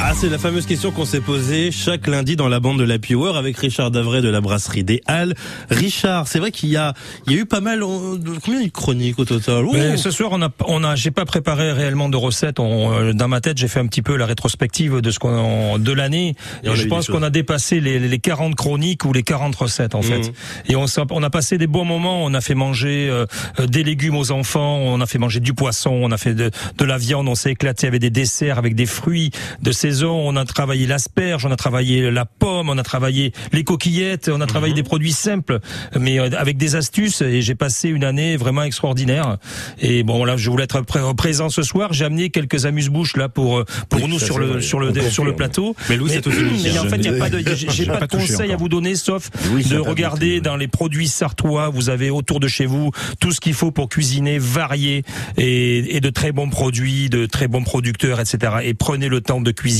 Ah, 0.00 0.12
c'est 0.14 0.28
la 0.28 0.36
fameuse 0.38 0.66
question 0.66 0.90
qu'on 0.90 1.06
s'est 1.06 1.22
posée 1.22 1.70
chaque 1.70 2.06
lundi 2.08 2.36
dans 2.36 2.48
la 2.48 2.60
bande 2.60 2.78
de 2.78 2.84
l'Happy 2.84 3.14
Hour 3.14 3.38
avec 3.38 3.56
Richard 3.56 3.90
Davray 3.90 4.20
de 4.20 4.28
la 4.28 4.42
brasserie 4.42 4.84
des 4.84 5.00
Halles. 5.06 5.34
Richard, 5.70 6.28
c'est 6.28 6.38
vrai 6.38 6.50
qu'il 6.50 6.68
y 6.68 6.76
a, 6.76 6.92
il 7.26 7.32
y 7.32 7.36
a 7.36 7.40
eu 7.40 7.46
pas 7.46 7.62
mal, 7.62 7.80
de- 7.80 8.38
combien 8.44 8.62
de 8.62 8.68
chroniques 8.68 9.18
au 9.18 9.24
total? 9.24 9.64
Mais 9.72 9.96
ce 9.96 10.10
soir, 10.10 10.28
on 10.32 10.42
a, 10.42 10.50
on 10.66 10.84
a, 10.84 10.94
j'ai 10.94 11.10
pas 11.10 11.24
préparé 11.24 11.72
réellement 11.72 12.10
de 12.10 12.18
recettes. 12.18 12.60
On, 12.60 12.92
euh, 12.92 13.12
dans 13.14 13.28
ma 13.28 13.40
tête, 13.40 13.56
j'ai 13.56 13.66
fait 13.68 13.80
un 13.80 13.86
petit 13.86 14.02
peu 14.02 14.16
la 14.16 14.26
rétrospective 14.26 15.00
de 15.00 15.10
ce 15.10 15.18
qu'on, 15.18 15.78
de 15.78 15.92
l'année. 15.92 16.34
Et 16.64 16.68
Et, 16.68 16.74
je 16.76 16.86
pense 16.86 17.06
qu'on 17.06 17.22
a 17.22 17.30
dépassé 17.30 17.80
les, 17.80 17.98
les 17.98 18.18
40 18.18 18.56
chroniques 18.56 19.06
ou 19.06 19.12
les 19.14 19.22
40 19.22 19.54
recettes 19.56 19.94
en 19.94 20.02
fait. 20.02 20.18
Mhm. 20.18 20.32
Et 20.68 20.76
on, 20.76 20.84
on 21.12 21.22
a 21.22 21.30
passé 21.30 21.56
des 21.56 21.66
bons 21.68 21.86
moments. 21.86 22.22
On 22.24 22.34
a 22.34 22.42
fait 22.42 22.54
manger 22.54 23.08
euh, 23.08 23.24
euh, 23.58 23.66
des 23.66 23.82
légumes 23.82 24.16
aux 24.16 24.32
enfants. 24.32 24.76
On 24.76 25.00
a 25.00 25.06
fait 25.06 25.18
manger 25.18 25.40
du 25.40 25.54
poisson. 25.54 25.92
On 25.92 26.10
a 26.10 26.18
fait 26.18 26.34
de, 26.34 26.50
de 26.76 26.84
la 26.84 26.98
viande. 26.98 27.26
On 27.26 27.34
s'est 27.34 27.52
éclaté 27.52 27.86
avec 27.86 28.02
des 28.02 28.10
desserts, 28.10 28.58
avec 28.58 28.74
des 28.74 28.86
fruits 28.86 29.30
de 29.62 29.72
saison. 29.84 30.12
On 30.28 30.36
a 30.36 30.44
travaillé 30.44 30.86
l'asperge. 30.86 31.44
On 31.46 31.50
a 31.50 31.56
travaillé 31.56 32.10
la 32.10 32.24
pomme. 32.24 32.68
On 32.70 32.78
a 32.78 32.82
travaillé 32.82 33.32
les 33.52 33.64
coquillettes. 33.64 34.30
On 34.32 34.40
a 34.40 34.46
travaillé 34.46 34.72
Mhm. 34.72 34.76
des 34.76 34.82
produits 34.82 35.12
simples, 35.12 35.60
mais 35.98 36.18
euh, 36.18 36.30
avec 36.38 36.56
des 36.56 36.74
astuces. 36.76 37.20
Et 37.22 37.42
j'ai 37.42 37.54
passé 37.54 37.88
une 37.90 38.04
année 38.04 38.36
vraiment 38.36 38.62
extraordinaire. 38.62 39.36
Et 39.80 40.02
bon, 40.02 40.24
là, 40.24 40.36
je 40.36 40.48
voulais 40.50 40.64
être 40.64 40.80
pré- 40.82 41.00
présent 41.16 41.48
ce 41.50 41.62
soir. 41.62 41.92
J'ai 41.92 42.04
amené 42.06 42.30
quelques 42.30 42.64
amuse-bouches 42.66 43.16
là 43.16 43.28
pour 43.28 43.58
euh, 43.58 43.64
pour 43.90 44.02
Oui, 44.02 44.08
nous 44.08 44.18
sur 44.18 44.38
le 44.38 44.60
sur 44.60 44.80
le 44.80 44.92
sur 45.10 45.24
le 45.24 45.36
plateau. 45.36 45.76
Mais 45.90 45.96
Louis, 45.96 46.10
c'est 46.10 46.26
mais 46.64 46.78
en 46.78 46.84
fait, 46.84 46.96
il 46.96 47.04
y 47.04 47.08
a 47.08 47.12
pas 47.18 47.28
de 47.30 47.38
j'ai- 47.38 47.56
j'ai 47.56 47.84
J'ai 47.84 47.86
pas, 47.86 47.98
pas 47.98 48.06
de 48.06 48.12
touché 48.16 48.32
conseils 48.32 48.52
à 48.52 48.56
vous 48.56 48.68
donner 48.70 48.94
sauf 48.94 49.30
de 49.70 49.76
regarder 49.78 50.40
dans 50.40 50.56
les 50.56 50.68
produits 50.68 51.08
sartois. 51.08 51.68
Vous 51.68 51.90
avez 51.90 52.08
autour 52.10 52.40
de 52.40 52.48
chez 52.48 52.64
vous 52.66 52.90
tout 53.20 53.32
ce 53.32 53.40
qu'il 53.40 53.52
faut 53.54 53.70
pour 53.70 53.88
cuisiner, 53.90 54.38
varier 54.38 55.02
et, 55.36 55.96
et 55.96 56.00
de 56.00 56.10
très 56.10 56.32
bons 56.32 56.48
produits, 56.48 57.10
de 57.10 57.26
très 57.26 57.48
bons 57.48 57.62
producteurs, 57.64 58.18
etc. 58.20 58.38
Et 58.62 58.72
prenez 58.74 59.08
le 59.08 59.20
temps 59.20 59.40
de 59.42 59.50
cuisiner 59.50 59.73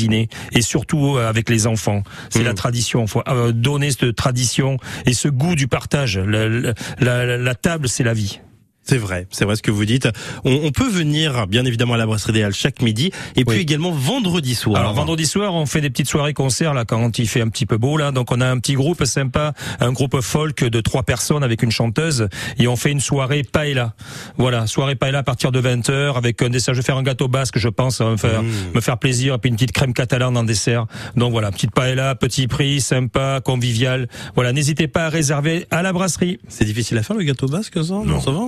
et 0.53 0.63
surtout 0.63 1.17
euh, 1.17 1.29
avec 1.29 1.49
les 1.49 1.67
enfants. 1.67 2.03
C'est 2.31 2.43
la 2.43 2.55
tradition. 2.55 3.03
Il 3.03 3.09
faut 3.09 3.23
euh, 3.29 3.53
donner 3.53 3.91
cette 3.91 4.15
tradition 4.17 4.77
et 5.07 5.13
ce 5.15 5.29
goût 5.29 5.55
du 5.55 5.69
partage. 5.69 6.19
La, 6.19 6.49
la- 6.49 6.75
la- 7.01 7.37
la 7.39 7.55
table, 7.55 7.89
c'est 7.89 8.05
la 8.05 8.15
vie. 8.15 8.41
C'est 8.85 8.99
vrai, 8.99 9.27
c'est 9.31 9.45
vrai 9.45 9.57
ce 9.57 9.63
que 9.63 9.71
vous 9.71 9.85
dites. 9.85 10.09
On, 10.45 10.53
on 10.65 10.71
peut 10.71 10.89
venir, 10.89 11.47
bien 11.47 11.65
évidemment, 11.65 11.95
à 11.95 11.97
la 11.97 12.07
brasserie 12.07 12.33
idéale 12.33 12.53
chaque 12.55 12.83
midi, 12.83 13.11
et 13.37 13.45
puis 13.45 13.59
également 13.61 13.91
vendredi 13.93 14.55
soir. 14.55 14.81
Alors 14.81 14.95
vendredi 14.95 15.27
soir, 15.27 15.55
on 15.55 15.67
fait 15.67 15.81
des 15.81 15.91
petites 15.91 16.09
soirées 16.09 16.35
concerts 16.35 16.75
là 16.75 16.85
quand 16.85 17.19
il 17.19 17.29
fait 17.29 17.41
un 17.41 17.49
petit 17.49 17.67
peu 17.67 17.79
beau 17.79 17.97
là. 17.97 18.11
Donc 18.13 18.31
on 18.33 18.41
a 18.41 18.47
un 18.47 18.59
petit 18.59 18.75
groupe 18.75 19.05
sympa, 19.05 19.53
un 19.81 19.93
groupe 19.93 20.21
folk 20.21 20.65
de 20.65 20.81
trois 20.81 21.03
personnes 21.03 21.43
avec 21.43 21.63
une 21.63 21.71
chanteuse 21.71 22.29
et 22.59 22.69
on 22.69 22.77
fait 22.77 22.91
une 22.91 23.01
soirée 23.01 23.43
paella. 23.43 23.95
Voilà, 24.37 24.67
soirée 24.67 24.97
paella 24.97 25.19
à 25.21 25.23
partir 25.23 25.51
de 25.53 25.61
20h 25.61 26.17
avec 26.17 26.43
un 26.43 26.51
dessert. 26.51 26.75
Je 26.75 26.81
vais 26.81 26.85
faire 26.85 26.97
un 26.97 27.03
gâteau 27.03 27.29
basque, 27.29 27.59
je 27.59 27.69
pense, 27.69 28.01
me 28.01 28.17
faire, 28.17 28.43
Mmh. 28.43 28.75
me 28.75 28.81
faire 28.81 28.99
plaisir 28.99 29.35
et 29.35 29.39
puis 29.39 29.49
une 29.49 29.57
petite 29.57 29.73
crème 29.73 29.95
catalane 29.95 30.37
en 30.37 30.43
dessert. 30.45 30.87
Donc 31.17 31.33
voilà, 31.33 31.51
petite 31.53 31.71
paella, 31.73 32.15
petit 32.15 32.47
prix, 32.49 32.81
sympa, 32.81 33.41
convivial. 33.45 34.09
Voilà, 34.35 34.53
n'hésitez 34.53 34.89
pas 34.89 35.07
à 35.07 35.09
réserver 35.09 35.67
à 35.71 35.83
la 35.83 35.93
brasserie. 35.93 36.39
C'est 36.49 36.65
difficile 36.65 36.99
à 36.99 37.03
faire 37.03 37.17
le 37.17 37.25
gâteau 37.25 37.47
basque, 37.47 37.83
ça 37.83 37.95
Non, 38.05 38.21
ça 38.21 38.31
va 38.31 38.41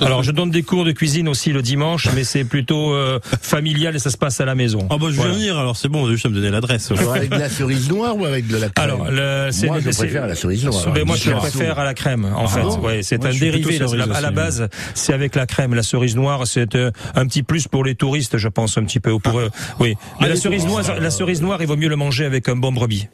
non 0.00 0.06
Alors 0.06 0.22
je 0.22 0.30
donne 0.32 0.50
des 0.50 0.62
cours 0.62 0.84
de 0.84 0.92
cuisine 0.92 1.28
aussi 1.28 1.52
le 1.52 1.62
dimanche, 1.62 2.08
mais 2.14 2.24
c'est 2.24 2.44
plutôt 2.44 2.92
euh, 2.92 3.18
familial 3.40 3.94
et 3.96 3.98
ça 3.98 4.10
se 4.10 4.16
passe 4.16 4.40
à 4.40 4.44
la 4.44 4.54
maison. 4.54 4.86
Ah 4.90 4.96
bah 4.98 5.06
je 5.06 5.12
vais 5.12 5.16
Voilà. 5.18 5.32
venir, 5.34 5.58
alors 5.58 5.76
c'est 5.76 5.88
bon, 5.88 6.08
juste 6.10 6.26
à 6.26 6.28
me 6.28 6.34
donner 6.34 6.50
l'adresse. 6.50 6.90
Avec 7.14 7.30
de 7.30 7.36
la 7.36 7.48
cerise 7.48 7.88
noire 7.88 8.16
ou 8.16 8.24
avec 8.24 8.46
de 8.46 8.56
la 8.56 8.68
crème 8.68 8.90
Alors, 8.90 9.10
le, 9.10 9.48
c'est- 9.50 9.66
Moi, 9.66 9.80
je 9.80 9.90
c'est- 9.90 10.02
préfère 10.04 10.26
la 10.26 10.34
cerise 10.34 10.64
noire. 10.64 10.84
Mais 10.94 11.04
moi, 11.04 11.16
je 11.16 11.30
préfère 11.30 11.78
à 11.78 11.84
la 11.84 11.94
crème, 11.94 12.24
en 12.34 12.44
Ah 12.44 12.48
fait. 12.48 12.62
bon 12.62 12.78
Ouais, 12.80 13.02
c'est 13.02 13.18
Moi, 13.18 13.28
un 13.28 13.32
je 13.32 13.40
dérivé. 13.40 13.76
À 13.76 14.20
la 14.20 14.28
aussi. 14.28 14.34
base, 14.34 14.68
c'est 14.94 15.12
avec 15.12 15.34
la 15.34 15.46
crème. 15.46 15.74
La 15.74 15.82
cerise 15.82 16.16
noire, 16.16 16.46
c'est 16.46 16.74
euh, 16.74 16.90
un 17.14 17.26
petit 17.26 17.42
plus 17.42 17.68
pour 17.68 17.84
les 17.84 17.94
touristes, 17.94 18.38
je 18.38 18.48
pense, 18.48 18.76
un 18.78 18.84
petit 18.84 19.00
peu. 19.00 19.10
ou 19.12 19.18
Pour 19.20 19.38
eux. 19.38 19.50
Oui. 19.80 19.94
Mais 20.20 20.28
la 20.28 20.36
cerise 20.36 20.64
noire, 20.66 20.82
la 21.00 21.10
cerise 21.10 21.42
noire, 21.42 21.58
il 21.60 21.66
vaut 21.66 21.76
mieux 21.76 21.88
le 21.88 21.96
manger 21.96 22.24
avec 22.24 22.48
un 22.48 22.56
bon 22.56 22.72
brebis. 22.72 23.08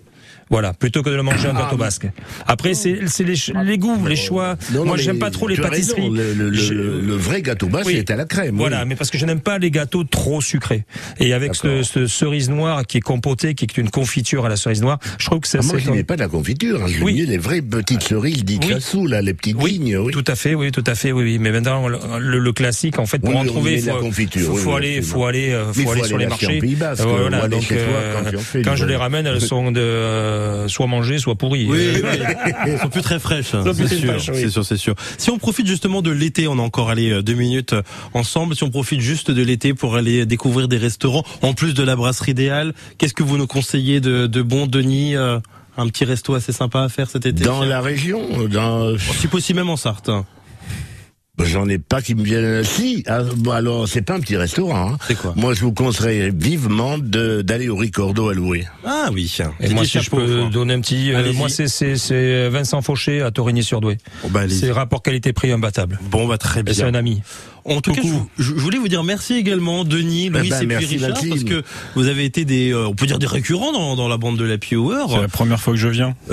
Voilà, 0.51 0.73
plutôt 0.73 1.03
que 1.03 1.11
de 1.11 1.15
le 1.17 1.23
manger 1.23 1.49
en 1.49 1.57
Ah, 1.57 1.63
gâteau 1.63 1.77
basque. 1.77 2.07
Après, 2.47 2.75
c'est 2.75 2.99
les, 3.21 3.35
les 3.65 3.79
goûts, 3.79 4.07
les 4.07 4.17
choix. 4.17 4.57
Non, 4.73 4.81
non, 4.81 4.85
Moi, 4.87 4.97
j'aime 4.97 5.19
pas 5.19 5.31
trop 5.31 5.49
les 5.49 5.57
pâtisseries. 5.57 6.11
le, 6.11 6.33
le- 6.35 6.51
le- 6.51 6.57
Je- 6.57 6.75
le 6.75 7.15
vrai 7.15 7.43
gâteau 7.43 7.67
basque 7.69 7.87
Oui. 7.87 7.97
est 7.97 8.11
à 8.11 8.17
la 8.17 8.25
crème. 8.25 8.55
oui. 8.55 8.59
Voilà, 8.61 8.85
mais 8.85 8.97
parce 8.97 9.11
que 9.11 9.19
je 9.19 9.27
n'aime 9.27 9.41
pas 9.41 9.59
les 9.59 9.71
gâteaux 9.71 10.05
trop 10.05 10.41
sucrés. 10.41 10.85
Et 11.21 11.33
avec 11.33 11.55
ce, 11.55 11.83
ce 11.83 12.07
cerise 12.07 12.51
noire 12.51 12.87
qui 12.87 12.99
est 12.99 13.01
compoté, 13.03 13.55
qui 13.55 13.65
est 13.65 13.79
une 13.79 13.91
confiture 13.91 14.47
à 14.47 14.49
la 14.49 14.57
cerise 14.57 14.81
noire, 14.83 14.99
je 15.19 15.27
trouve 15.27 15.41
que 15.41 15.49
ça 15.49 15.59
Ah, 15.63 15.67
moi, 15.67 15.79
je 15.79 15.91
n'ai 15.91 16.05
pas 16.05 16.17
de 16.17 16.21
la 16.23 16.29
confiture. 16.29 16.83
hein. 16.83 16.87
Je 16.89 17.03
Oui. 17.05 17.25
les 17.27 17.39
vraies 17.39 17.63
petites 17.63 18.03
cerises 18.03 18.45
dites 18.45 18.65
Oui. 18.95 19.09
là, 19.09 19.23
les 19.23 19.35
petites 19.35 19.57
Oui, 19.61 19.73
lignes. 19.73 19.97
Oui. 19.99 20.13
tout 20.13 20.25
à 20.27 20.35
fait, 20.35 20.55
oui, 20.55 20.71
tout 20.73 20.85
à 20.87 20.95
fait, 20.95 21.13
oui, 21.13 21.25
oui. 21.25 21.39
Mais 21.39 21.51
maintenant, 21.53 21.89
le, 21.89 21.99
le- 22.19 22.53
classique, 22.53 22.99
en 22.99 23.07
fait, 23.07 23.19
pour 23.19 23.37
en 23.37 23.45
trouver, 23.45 23.79
faut, 23.79 23.97
confiture, 23.99 24.49
faut, 24.49 24.57
faut 24.57 24.75
aller, 24.75 25.03
faut 25.03 25.25
aller, 25.27 25.51
euh, 25.53 25.73
faut 25.73 25.81
il 25.81 25.85
faut 25.85 25.93
aller 25.93 26.05
sur 26.05 26.19
les 26.19 26.27
marchés. 26.27 26.61
Euh, 26.63 27.31
euh, 27.73 28.63
quand 28.65 28.75
je 28.75 28.85
les 28.85 28.97
ramène, 28.97 29.27
elles 29.27 29.41
sont 29.41 29.71
de 29.71 29.81
euh, 30.39 30.69
soit 30.69 30.87
mangées, 30.87 31.19
soit 31.19 31.35
pourries. 31.35 31.67
Oui, 31.69 31.79
Euh, 31.79 32.03
oui. 32.05 32.53
Elles 32.67 32.79
sont 32.81 32.89
plus 32.89 33.03
très 33.03 33.19
fraîches, 33.19 33.55
hein, 33.55 33.65
Sont 33.65 33.75
plus 33.75 33.89
c'est 33.89 34.07
très 34.07 34.19
sûr, 34.19 34.35
oui. 34.35 34.41
c'est 34.43 34.51
sûr, 34.51 34.65
c'est 34.65 34.77
sûr. 34.77 34.95
Si 35.19 35.31
on 35.31 35.39
profite 35.39 35.67
justement 35.67 36.03
de 36.03 36.11
l'été, 36.11 36.49
on 36.49 36.59
a 36.59 36.63
encore 36.63 36.91
allé 36.91 37.11
euh, 37.11 37.23
deux 37.23 37.35
minutes 37.35 37.73
euh, 37.73 37.83
ensemble. 38.15 38.55
Si 38.55 38.63
on 38.65 38.71
profite 38.71 39.01
juste 39.01 39.31
de 39.31 39.43
l'été 39.43 39.75
pour 39.75 39.97
aller 39.97 40.27
découvrir 40.27 40.69
des 40.69 40.79
restaurants, 40.79 41.25
en 41.43 41.55
plus 41.55 41.75
de 41.75 41.83
la 41.83 41.97
brasserie 41.97 42.33
idéale, 42.33 42.73
qu'est-ce 42.99 43.15
que 43.15 43.23
vous 43.23 43.37
nous 43.39 43.47
conseillez 43.47 44.01
de, 44.01 44.27
de 44.27 44.43
bon, 44.43 44.67
Denis 44.67 45.17
euh, 45.17 45.39
Un 45.77 45.87
petit 45.89 46.05
resto 46.05 46.35
assez 46.35 46.53
sympa 46.53 46.83
à 46.83 46.89
faire 46.89 47.11
cet 47.11 47.27
été 47.27 47.45
Dans 47.45 47.65
la 47.65 47.81
région, 47.81 48.21
dans... 48.51 48.97
Si 48.99 49.27
possible 49.29 49.59
même 49.59 49.71
en 49.71 49.77
Sarthe. 49.77 50.11
Hein. 51.41 51.45
J'en 51.47 51.69
ai 51.69 51.79
pas 51.79 52.03
qui 52.03 52.15
me 52.15 52.23
viennent. 52.23 52.65
Si, 52.65 53.03
ah, 53.07 53.23
bon, 53.37 53.51
alors 53.53 53.89
c'est 53.89 54.03
pas 54.03 54.15
un 54.15 54.21
petit 54.21 54.37
restaurant. 54.37 54.93
hein. 54.93 54.99
C'est 55.07 55.17
quoi 55.17 55.33
Moi, 55.37 55.55
je 55.55 55.61
vous 55.61 55.73
conseillerais 55.73 56.31
vivement 56.35 56.99
de- 56.99 57.43
d'aller 57.43 57.69
au 57.69 57.77
Ricordo 57.77 58.29
à 58.29 58.35
louer. 58.35 58.67
Ah 58.85 59.09
oui. 59.13 59.33
Et 59.61 59.69
moi, 59.71 59.85
si 59.85 60.01
je 60.01 60.11
peux 60.11 60.49
donner 60.51 60.75
un 60.75 60.81
petit, 60.81 61.13
euh, 61.13 61.33
moi, 61.33 61.49
c'est, 61.49 61.69
c'est, 61.69 61.97
c'est 61.97 62.49
Vincent 62.49 62.83
Fauché 62.83 63.23
à 63.23 63.31
Torigny-sur-Douai. 63.31 63.99
bah, 64.31 64.41
allez-y. 64.41 64.59
c'est 64.59 64.73
rapport 64.73 65.03
qualité-prix 65.03 65.53
imbattable. 65.53 65.99
Bon, 66.11 66.27
bah 66.27 66.39
très 66.39 66.63
bien. 66.63 66.75
c'est 66.75 66.83
un 66.85 66.95
ami. 66.95 67.23
En 67.65 67.81
tout 67.81 67.93
cas, 67.93 68.01
je, 68.39 68.53
voulais 68.55 68.79
vous 68.79 68.89
dire 68.89 69.05
merci 69.05 69.35
également, 69.35 69.85
Denis, 69.85 70.27
Eh 70.27 70.31
Louis 70.31 70.51
ben, 70.51 70.63
et 70.63 70.67
puis 70.67 70.87
Richard, 70.87 71.13
parce 71.29 71.45
que 71.45 71.63
vous 71.95 72.07
avez 72.09 72.25
été 72.25 72.45
des, 72.45 72.73
euh, 72.73 72.89
on 72.89 72.95
peut 72.95 73.07
dire 73.07 73.19
des 73.19 73.27
récurrents 73.27 73.73
dans, 73.73 73.97
dans 73.97 74.09
la 74.09 74.17
bande 74.17 74.37
de 74.39 74.45
la 74.45 74.57
Hour. 74.73 75.11
C'est 75.11 75.21
la 75.21 75.29
première 75.29 75.61
fois 75.61 75.73
que 75.75 75.79
je 75.79 75.89
viens. 75.89 76.15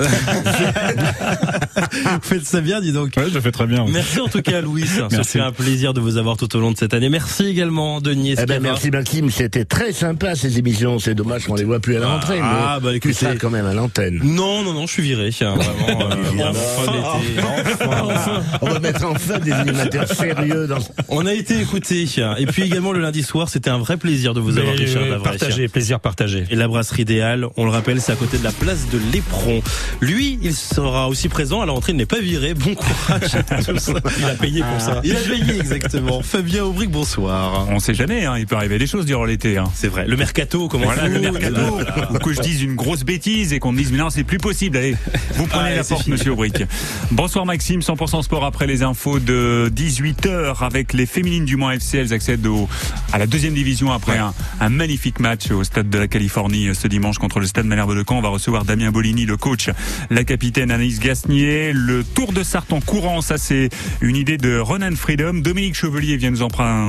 Vous 1.76 2.20
faites 2.22 2.44
ça 2.44 2.60
bien, 2.60 2.80
dis 2.80 2.92
donc. 2.92 3.12
Ouais, 3.16 3.24
je 3.28 3.34
le 3.34 3.40
fais 3.40 3.52
très 3.52 3.66
bien. 3.66 3.84
oui. 3.84 3.90
Merci 3.92 4.20
en 4.20 4.28
tout 4.28 4.42
cas, 4.42 4.60
Louis. 4.60 4.84
Fait 5.26 5.40
un 5.40 5.52
plaisir 5.52 5.92
de 5.92 6.00
vous 6.00 6.16
avoir 6.16 6.36
tout 6.36 6.54
au 6.56 6.60
long 6.60 6.70
de 6.70 6.76
cette 6.76 6.94
année. 6.94 7.08
Merci 7.08 7.46
également, 7.46 8.00
Denis. 8.00 8.36
Eh 8.40 8.46
ben, 8.46 8.62
merci 8.62 8.90
Maxime, 8.90 9.30
c'était 9.30 9.64
très 9.64 9.92
sympa 9.92 10.34
ces 10.34 10.58
émissions. 10.58 10.98
C'est 10.98 11.14
dommage 11.14 11.46
qu'on 11.46 11.54
les 11.54 11.64
voit 11.64 11.80
plus 11.80 11.96
à 11.96 12.00
la 12.00 12.08
rentrée, 12.08 12.38
Ah, 12.42 12.78
mais 12.80 12.84
bah, 12.84 12.90
tu 12.92 12.96
écoutez. 12.96 13.14
seras 13.14 13.36
quand 13.36 13.50
même 13.50 13.66
à 13.66 13.74
l'antenne. 13.74 14.20
Non, 14.22 14.62
non, 14.62 14.72
non, 14.72 14.86
je 14.86 14.92
suis 14.92 15.02
viré. 15.02 15.30
tiens, 15.32 15.54
vraiment, 15.56 16.10
euh, 16.10 16.14
Évidemment. 16.28 16.52
fin 16.54 16.92
d'été. 16.92 17.42
Enfin. 17.82 18.42
On 18.62 18.66
va 18.66 18.78
mettre 18.80 19.04
enfin 19.04 19.38
des 19.38 19.52
animateurs 19.52 20.08
sérieux 20.08 20.66
dans. 20.66 20.78
On 21.18 21.24
a 21.24 21.32
été 21.32 21.58
écoutés. 21.58 22.06
Et 22.38 22.46
puis 22.46 22.62
également 22.62 22.92
le 22.92 23.00
lundi 23.00 23.22
soir, 23.22 23.48
c'était 23.48 23.70
un 23.70 23.78
vrai 23.78 23.96
plaisir 23.96 24.34
de 24.34 24.40
vous 24.40 24.58
avoir, 24.58 24.74
Richard 24.74 25.02
euh, 25.02 25.18
partagé, 25.18 25.66
plaisir 25.66 25.98
partagé. 25.98 26.44
Et 26.50 26.56
la 26.56 26.68
brasserie 26.68 27.02
idéale, 27.02 27.46
on 27.56 27.64
le 27.64 27.70
rappelle, 27.70 28.02
c'est 28.02 28.12
à 28.12 28.16
côté 28.16 28.36
de 28.36 28.44
la 28.44 28.52
place 28.52 28.88
de 28.90 29.00
l'Éperon. 29.12 29.62
Lui, 30.02 30.38
il 30.42 30.54
sera 30.54 31.08
aussi 31.08 31.30
présent 31.30 31.62
à 31.62 31.66
la 31.66 31.72
rentrée, 31.72 31.92
il 31.92 31.96
n'est 31.96 32.04
pas 32.04 32.20
viré. 32.20 32.52
Bon 32.52 32.74
courage 32.74 33.34
à 33.34 33.42
tous. 33.42 33.90
Il 34.18 34.24
a 34.24 34.34
payé 34.34 34.62
pour 34.62 34.80
ça. 34.80 35.00
Il 35.04 35.16
a 35.16 35.20
payé, 35.20 35.58
exactement. 35.58 36.22
Fabien 36.22 36.64
Aubric, 36.64 36.90
bonsoir. 36.90 37.66
On 37.70 37.78
sait 37.78 37.94
jamais, 37.94 38.24
hein, 38.24 38.36
il 38.38 38.46
peut 38.46 38.56
arriver 38.56 38.78
des 38.78 38.86
choses 38.86 39.06
durant 39.06 39.24
l'été. 39.24 39.56
Hein. 39.56 39.64
C'est 39.74 39.88
vrai. 39.88 40.06
Le 40.06 40.16
mercato, 40.16 40.68
comment 40.68 40.84
Voilà, 40.84 41.08
le 41.08 41.20
mercato. 41.20 41.78
Ou 42.10 42.18
que 42.18 42.32
je 42.32 42.40
dise 42.40 42.62
une 42.62 42.74
grosse 42.74 43.04
bêtise 43.04 43.52
et 43.52 43.58
qu'on 43.58 43.72
me 43.72 43.78
dise, 43.78 43.90
mais 43.92 43.98
non, 43.98 44.10
c'est 44.10 44.24
plus 44.24 44.38
possible. 44.38 44.76
Allez, 44.76 44.96
vous 45.34 45.46
prenez 45.46 45.68
Allez, 45.68 45.76
la 45.76 45.84
porte, 45.84 46.02
fini. 46.02 46.12
monsieur 46.12 46.32
Aubric. 46.32 46.62
Bonsoir 47.10 47.46
Maxime, 47.46 47.80
100% 47.80 48.22
sport 48.22 48.44
après 48.44 48.66
les 48.66 48.82
infos 48.82 49.18
de 49.18 49.70
18h 49.74 50.64
avec 50.64 50.92
les 50.92 51.05
féminines 51.06 51.44
du 51.44 51.56
Mans 51.56 51.70
FC. 51.70 51.98
Elles 51.98 52.12
accèdent 52.12 52.46
au, 52.46 52.68
à 53.12 53.18
la 53.18 53.26
deuxième 53.26 53.54
division 53.54 53.92
après 53.92 54.18
un, 54.18 54.34
un 54.60 54.68
magnifique 54.68 55.20
match 55.20 55.50
au 55.50 55.64
stade 55.64 55.88
de 55.90 55.98
la 55.98 56.08
Californie 56.08 56.68
euh, 56.68 56.74
ce 56.74 56.88
dimanche 56.88 57.18
contre 57.18 57.40
le 57.40 57.46
stade 57.46 57.66
Malherbe 57.66 57.94
de 57.96 58.04
Caen. 58.06 58.18
On 58.18 58.22
va 58.22 58.28
recevoir 58.28 58.64
Damien 58.64 58.90
Bolini, 58.90 59.24
le 59.26 59.36
coach, 59.36 59.70
la 60.10 60.24
capitaine 60.24 60.70
Anaïs 60.70 60.98
Gasnier. 61.00 61.72
Le 61.72 62.04
Tour 62.04 62.32
de 62.32 62.42
Sarthe 62.42 62.72
en 62.72 62.80
courant, 62.80 63.20
ça 63.20 63.38
c'est 63.38 63.68
une 64.00 64.16
idée 64.16 64.36
de 64.38 64.58
Ronan 64.58 64.94
Freedom. 64.96 65.34
Dominique 65.34 65.74
Chevelier 65.74 66.16
vient 66.16 66.30
nous 66.30 66.42
en, 66.42 66.48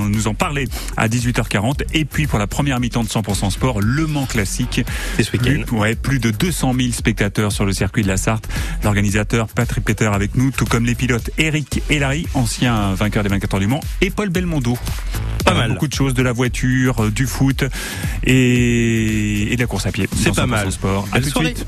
nous 0.10 0.28
en 0.28 0.34
parler 0.34 0.68
à 0.98 1.08
18h40. 1.08 1.84
Et 1.94 2.06
puis 2.06 2.28
pour 2.28 2.40
la 2.40 2.48
première 2.48 2.80
mi-temps 2.80 3.04
de 3.04 3.10
100% 3.10 3.52
sport, 3.52 3.82
Le 3.82 4.08
Mans 4.08 4.26
classique. 4.26 4.82
C'est 5.16 5.24
ce 5.24 5.32
Plus, 5.38 5.58
week-end. 5.58 5.76
ouais, 5.78 5.96
plus 5.96 6.20
de 6.20 6.32
200 6.32 6.74
000 6.78 6.92
spectateurs 6.92 7.52
sur 7.52 7.66
le 7.66 7.74
circuit 7.74 8.04
de 8.04 8.08
la 8.08 8.18
Sarthe. 8.18 8.48
L'organisateur 8.84 9.48
Patrick 9.48 9.84
Peter 9.86 10.06
avec 10.12 10.36
nous, 10.36 10.52
tout 10.52 10.66
comme 10.66 10.86
les 10.86 10.96
pilotes 10.96 11.30
Eric 11.38 11.82
et 11.90 12.00
Larry, 12.00 12.28
anciens 12.34 12.94
vainqueurs 12.94 13.24
des 13.24 13.30
24 13.30 13.56
heures 13.56 13.60
du 13.60 13.68
Mans, 13.68 13.80
et 14.02 14.07
Paul 14.10 14.30
Belmondo. 14.30 14.78
Pas 15.46 15.54
mal. 15.54 15.70
Beaucoup 15.72 15.88
de 15.88 15.94
choses, 15.94 16.14
de 16.14 16.22
la 16.24 16.34
voiture, 16.34 17.06
euh, 17.06 17.12
du 17.12 17.26
foot 17.26 17.64
et, 18.24 19.54
et 19.54 19.56
de 19.56 19.62
la 19.62 19.68
course 19.68 19.86
à 19.86 19.92
pied. 19.92 20.08
C'est 20.16 20.36
pas 20.36 20.46
100% 20.46 20.48
mal. 20.48 20.72
Sport. 20.72 21.08
À 21.12 21.20
tout 21.22 21.30
de 21.30 21.36
suite. 21.36 21.66